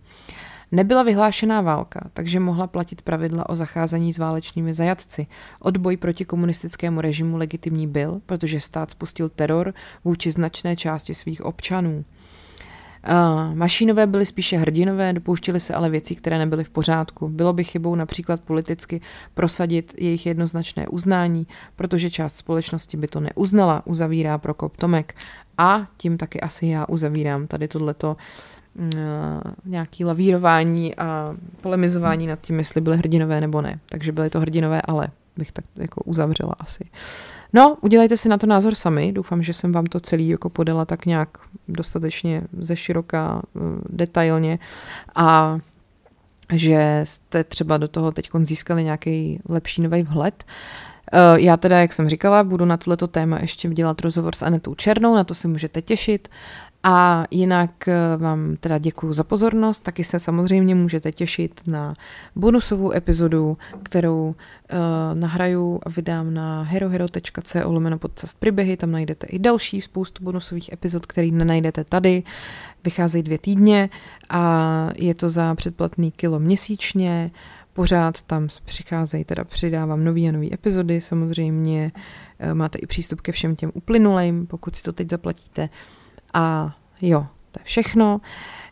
Nebyla 0.72 1.04
vyhlášená 1.04 1.62
válka, 1.62 2.10
takže 2.14 2.40
mohla 2.40 2.68
platit 2.68 3.02
pravidla 3.02 3.50
o 3.50 3.56
zacházení 3.56 4.14
s 4.14 4.18
válečnými 4.18 4.74
zajatci. 4.74 5.28
Odboj 5.62 5.98
proti 5.98 6.26
komunistickému 6.26 7.02
režimu 7.02 7.38
legitimní 7.38 7.88
byl, 7.88 8.22
protože 8.26 8.60
stát 8.60 8.92
spustil 8.92 9.30
teror 9.30 9.74
vůči 10.04 10.32
značné 10.32 10.76
části 10.76 11.14
svých 11.14 11.46
občanů. 11.46 12.06
Uh, 13.10 13.56
mašínové 13.56 14.08
byly 14.08 14.26
spíše 14.26 14.58
hrdinové, 14.58 15.14
dopouštili 15.14 15.60
se 15.60 15.74
ale 15.74 15.90
věcí, 15.90 16.16
které 16.16 16.38
nebyly 16.38 16.64
v 16.64 16.70
pořádku. 16.70 17.28
Bylo 17.30 17.54
by 17.54 17.64
chybou 17.64 17.96
například 17.96 18.42
politicky 18.42 19.02
prosadit 19.34 19.94
jejich 19.98 20.26
jednoznačné 20.26 20.88
uznání, 20.88 21.48
protože 21.76 22.10
část 22.10 22.38
společnosti 22.38 22.98
by 22.98 23.08
to 23.08 23.20
neuznala, 23.20 23.82
uzavírá 23.86 24.38
Prokop 24.38 24.78
Tomek. 24.78 25.16
A 25.58 25.88
tím 25.98 26.18
taky 26.18 26.42
asi 26.42 26.68
já 26.68 26.86
uzavírám 26.86 27.48
tady 27.48 27.68
tohleto 27.68 28.10
uh, 28.10 28.18
Eh, 28.18 28.57
nějaký 29.66 30.06
lavírování 30.06 30.96
a 30.96 31.36
polemizování 31.62 32.28
nad 32.28 32.42
tím, 32.42 32.58
jestli 32.58 32.82
byly 32.82 32.98
hrdinové 32.98 33.42
nebo 33.42 33.62
ne. 33.62 33.80
Takže 33.90 34.12
byly 34.12 34.30
to 34.30 34.40
hrdinové, 34.40 34.82
ale 34.82 35.08
bych 35.38 35.52
tak 35.52 35.66
jako 35.76 36.02
uzavřela 36.06 36.56
asi. 36.60 36.86
No, 37.54 37.78
udělejte 37.82 38.18
si 38.18 38.30
na 38.30 38.38
to 38.38 38.48
názor 38.48 38.76
sami. 38.76 39.12
Doufám, 39.12 39.44
že 39.44 39.54
jsem 39.54 39.72
vám 39.72 39.86
to 39.86 40.00
celý 40.00 40.30
jako 40.30 40.50
podala 40.50 40.86
tak 40.86 41.06
nějak 41.06 41.30
dostatečně 41.68 42.42
ze 42.60 42.76
široka, 42.76 43.42
eh, 43.56 43.60
detailně 43.90 44.60
a 45.16 45.60
že 46.54 47.02
jste 47.04 47.44
třeba 47.44 47.78
do 47.78 47.88
toho 47.88 48.12
teď 48.12 48.30
získali 48.44 48.84
nějaký 48.84 49.40
lepší 49.50 49.82
nový 49.82 50.04
vhled. 50.04 50.44
Eh, 51.14 51.42
já 51.42 51.58
teda, 51.58 51.80
jak 51.80 51.94
jsem 51.94 52.10
říkala, 52.10 52.44
budu 52.44 52.66
na 52.66 52.78
tohleto 52.78 53.08
téma 53.08 53.40
ještě 53.40 53.70
dělat 53.70 54.02
rozhovor 54.02 54.36
s 54.36 54.42
Anetou 54.42 54.76
Černou, 54.76 55.16
na 55.16 55.24
to 55.24 55.34
se 55.34 55.48
můžete 55.48 55.82
těšit. 55.82 56.28
A 56.90 57.26
jinak 57.32 57.88
eh, 57.88 58.18
vám 58.18 58.56
teda 58.60 58.78
děkuji 58.78 59.14
za 59.14 59.24
pozornost, 59.24 59.80
taky 59.80 60.04
se 60.04 60.20
samozřejmě 60.20 60.76
můžete 60.76 61.12
těšit 61.12 61.62
na 61.68 61.94
bonusovou 62.36 62.92
epizodu, 62.92 63.58
kterou 63.84 64.28
uh, 64.28 64.36
nahraju 65.14 65.80
a 65.84 65.90
vydám 65.90 66.34
na 66.34 66.62
herohero.co 66.62 67.72
lomeno 67.72 67.98
podcast 67.98 68.40
příběhy, 68.40 68.78
tam 68.78 68.92
najdete 68.92 69.28
i 69.28 69.40
další 69.40 69.82
spoustu 69.82 70.24
bonusových 70.24 70.74
epizod, 70.74 71.06
který 71.06 71.32
nenajdete 71.32 71.84
tady, 71.84 72.24
vycházejí 72.84 73.24
dvě 73.24 73.38
týdně 73.38 73.90
a 74.30 74.90
je 74.96 75.16
to 75.16 75.30
za 75.30 75.56
předplatný 75.56 76.12
kilo 76.12 76.40
měsíčně, 76.40 77.32
pořád 77.74 78.22
tam 78.22 78.48
přicházejí, 78.66 79.24
teda 79.24 79.44
přidávám 79.44 80.04
nový 80.04 80.30
a 80.30 80.32
nový 80.32 80.54
epizody, 80.54 81.02
samozřejmě 81.02 81.92
eh, 82.40 82.54
máte 82.54 82.80
i 82.80 82.86
přístup 82.86 83.22
ke 83.22 83.32
všem 83.32 83.56
těm 83.56 83.72
uplynulým, 83.74 84.48
pokud 84.48 84.76
si 84.76 84.84
to 84.84 84.94
teď 84.94 85.10
zaplatíte. 85.10 85.70
A 86.38 86.76
jo, 87.02 87.28
to 87.52 87.60
je 87.60 87.64
všechno. 87.64 88.22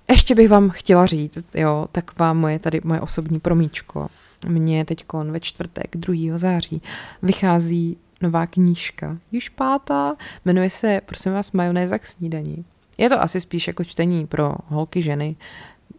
Ještě 0.10 0.36
bych 0.36 0.50
vám 0.50 0.70
chtěla 0.70 1.06
říct, 1.06 1.46
jo, 1.54 1.88
tak 1.92 2.20
vám 2.20 2.38
moje 2.38 2.60
tady 2.60 2.82
moje 2.84 3.02
osobní 3.02 3.40
promíčko. 3.40 4.08
Mně 4.48 4.86
teď 4.86 5.06
ve 5.24 5.40
čtvrtek 5.40 5.96
2. 5.96 6.38
září 6.38 6.82
vychází 7.22 7.98
nová 8.22 8.48
knížka, 8.48 9.18
již 9.32 9.50
pátá, 9.50 10.16
jmenuje 10.46 10.70
se, 10.70 11.02
prosím 11.06 11.34
vás, 11.34 11.52
Majonéza 11.52 11.98
k 11.98 12.08
snídaní. 12.08 12.66
Je 12.98 13.10
to 13.10 13.22
asi 13.22 13.42
spíš 13.42 13.68
jako 13.68 13.84
čtení 13.84 14.28
pro 14.28 14.56
holky, 14.68 15.02
ženy, 15.02 15.36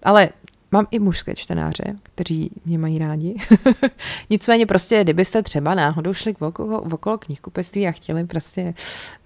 ale 0.02 0.28
mám 0.72 0.86
i 0.90 0.98
mužské 0.98 1.34
čtenáře, 1.34 1.96
kteří 2.02 2.50
mě 2.64 2.78
mají 2.78 2.98
rádi. 2.98 3.36
Nicméně 4.30 4.66
prostě, 4.66 5.04
kdybyste 5.04 5.42
třeba 5.42 5.74
náhodou 5.74 6.14
šli 6.14 6.34
k 6.34 6.42
okolo, 6.42 6.80
okolo 6.80 7.18
knihkupectví 7.18 7.86
a 7.86 7.92
chtěli 7.92 8.24
prostě, 8.24 8.74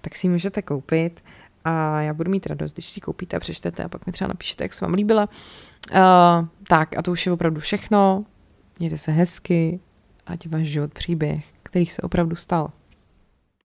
tak 0.01 0.15
si 0.15 0.27
ji 0.27 0.31
můžete 0.31 0.61
koupit 0.61 1.21
a 1.65 2.01
já 2.01 2.13
budu 2.13 2.31
mít 2.31 2.47
radost, 2.47 2.73
když 2.73 2.89
si 2.89 3.01
koupíte 3.01 3.37
a 3.37 3.39
přečtete 3.39 3.83
a 3.83 3.89
pak 3.89 4.05
mi 4.05 4.11
třeba 4.11 4.27
napíšete, 4.27 4.63
jak 4.63 4.73
se 4.73 4.85
vám 4.85 4.93
líbila. 4.93 5.29
Uh, 5.91 5.97
tak 6.67 6.97
a 6.97 7.01
to 7.01 7.11
už 7.11 7.25
je 7.25 7.31
opravdu 7.31 7.59
všechno. 7.59 8.25
Mějte 8.79 8.97
se 8.97 9.11
hezky, 9.11 9.79
ať 10.25 10.47
váš 10.47 10.67
život 10.67 10.93
příběh, 10.93 11.45
který 11.63 11.85
se 11.85 12.01
opravdu 12.01 12.35
stal. 12.35 12.71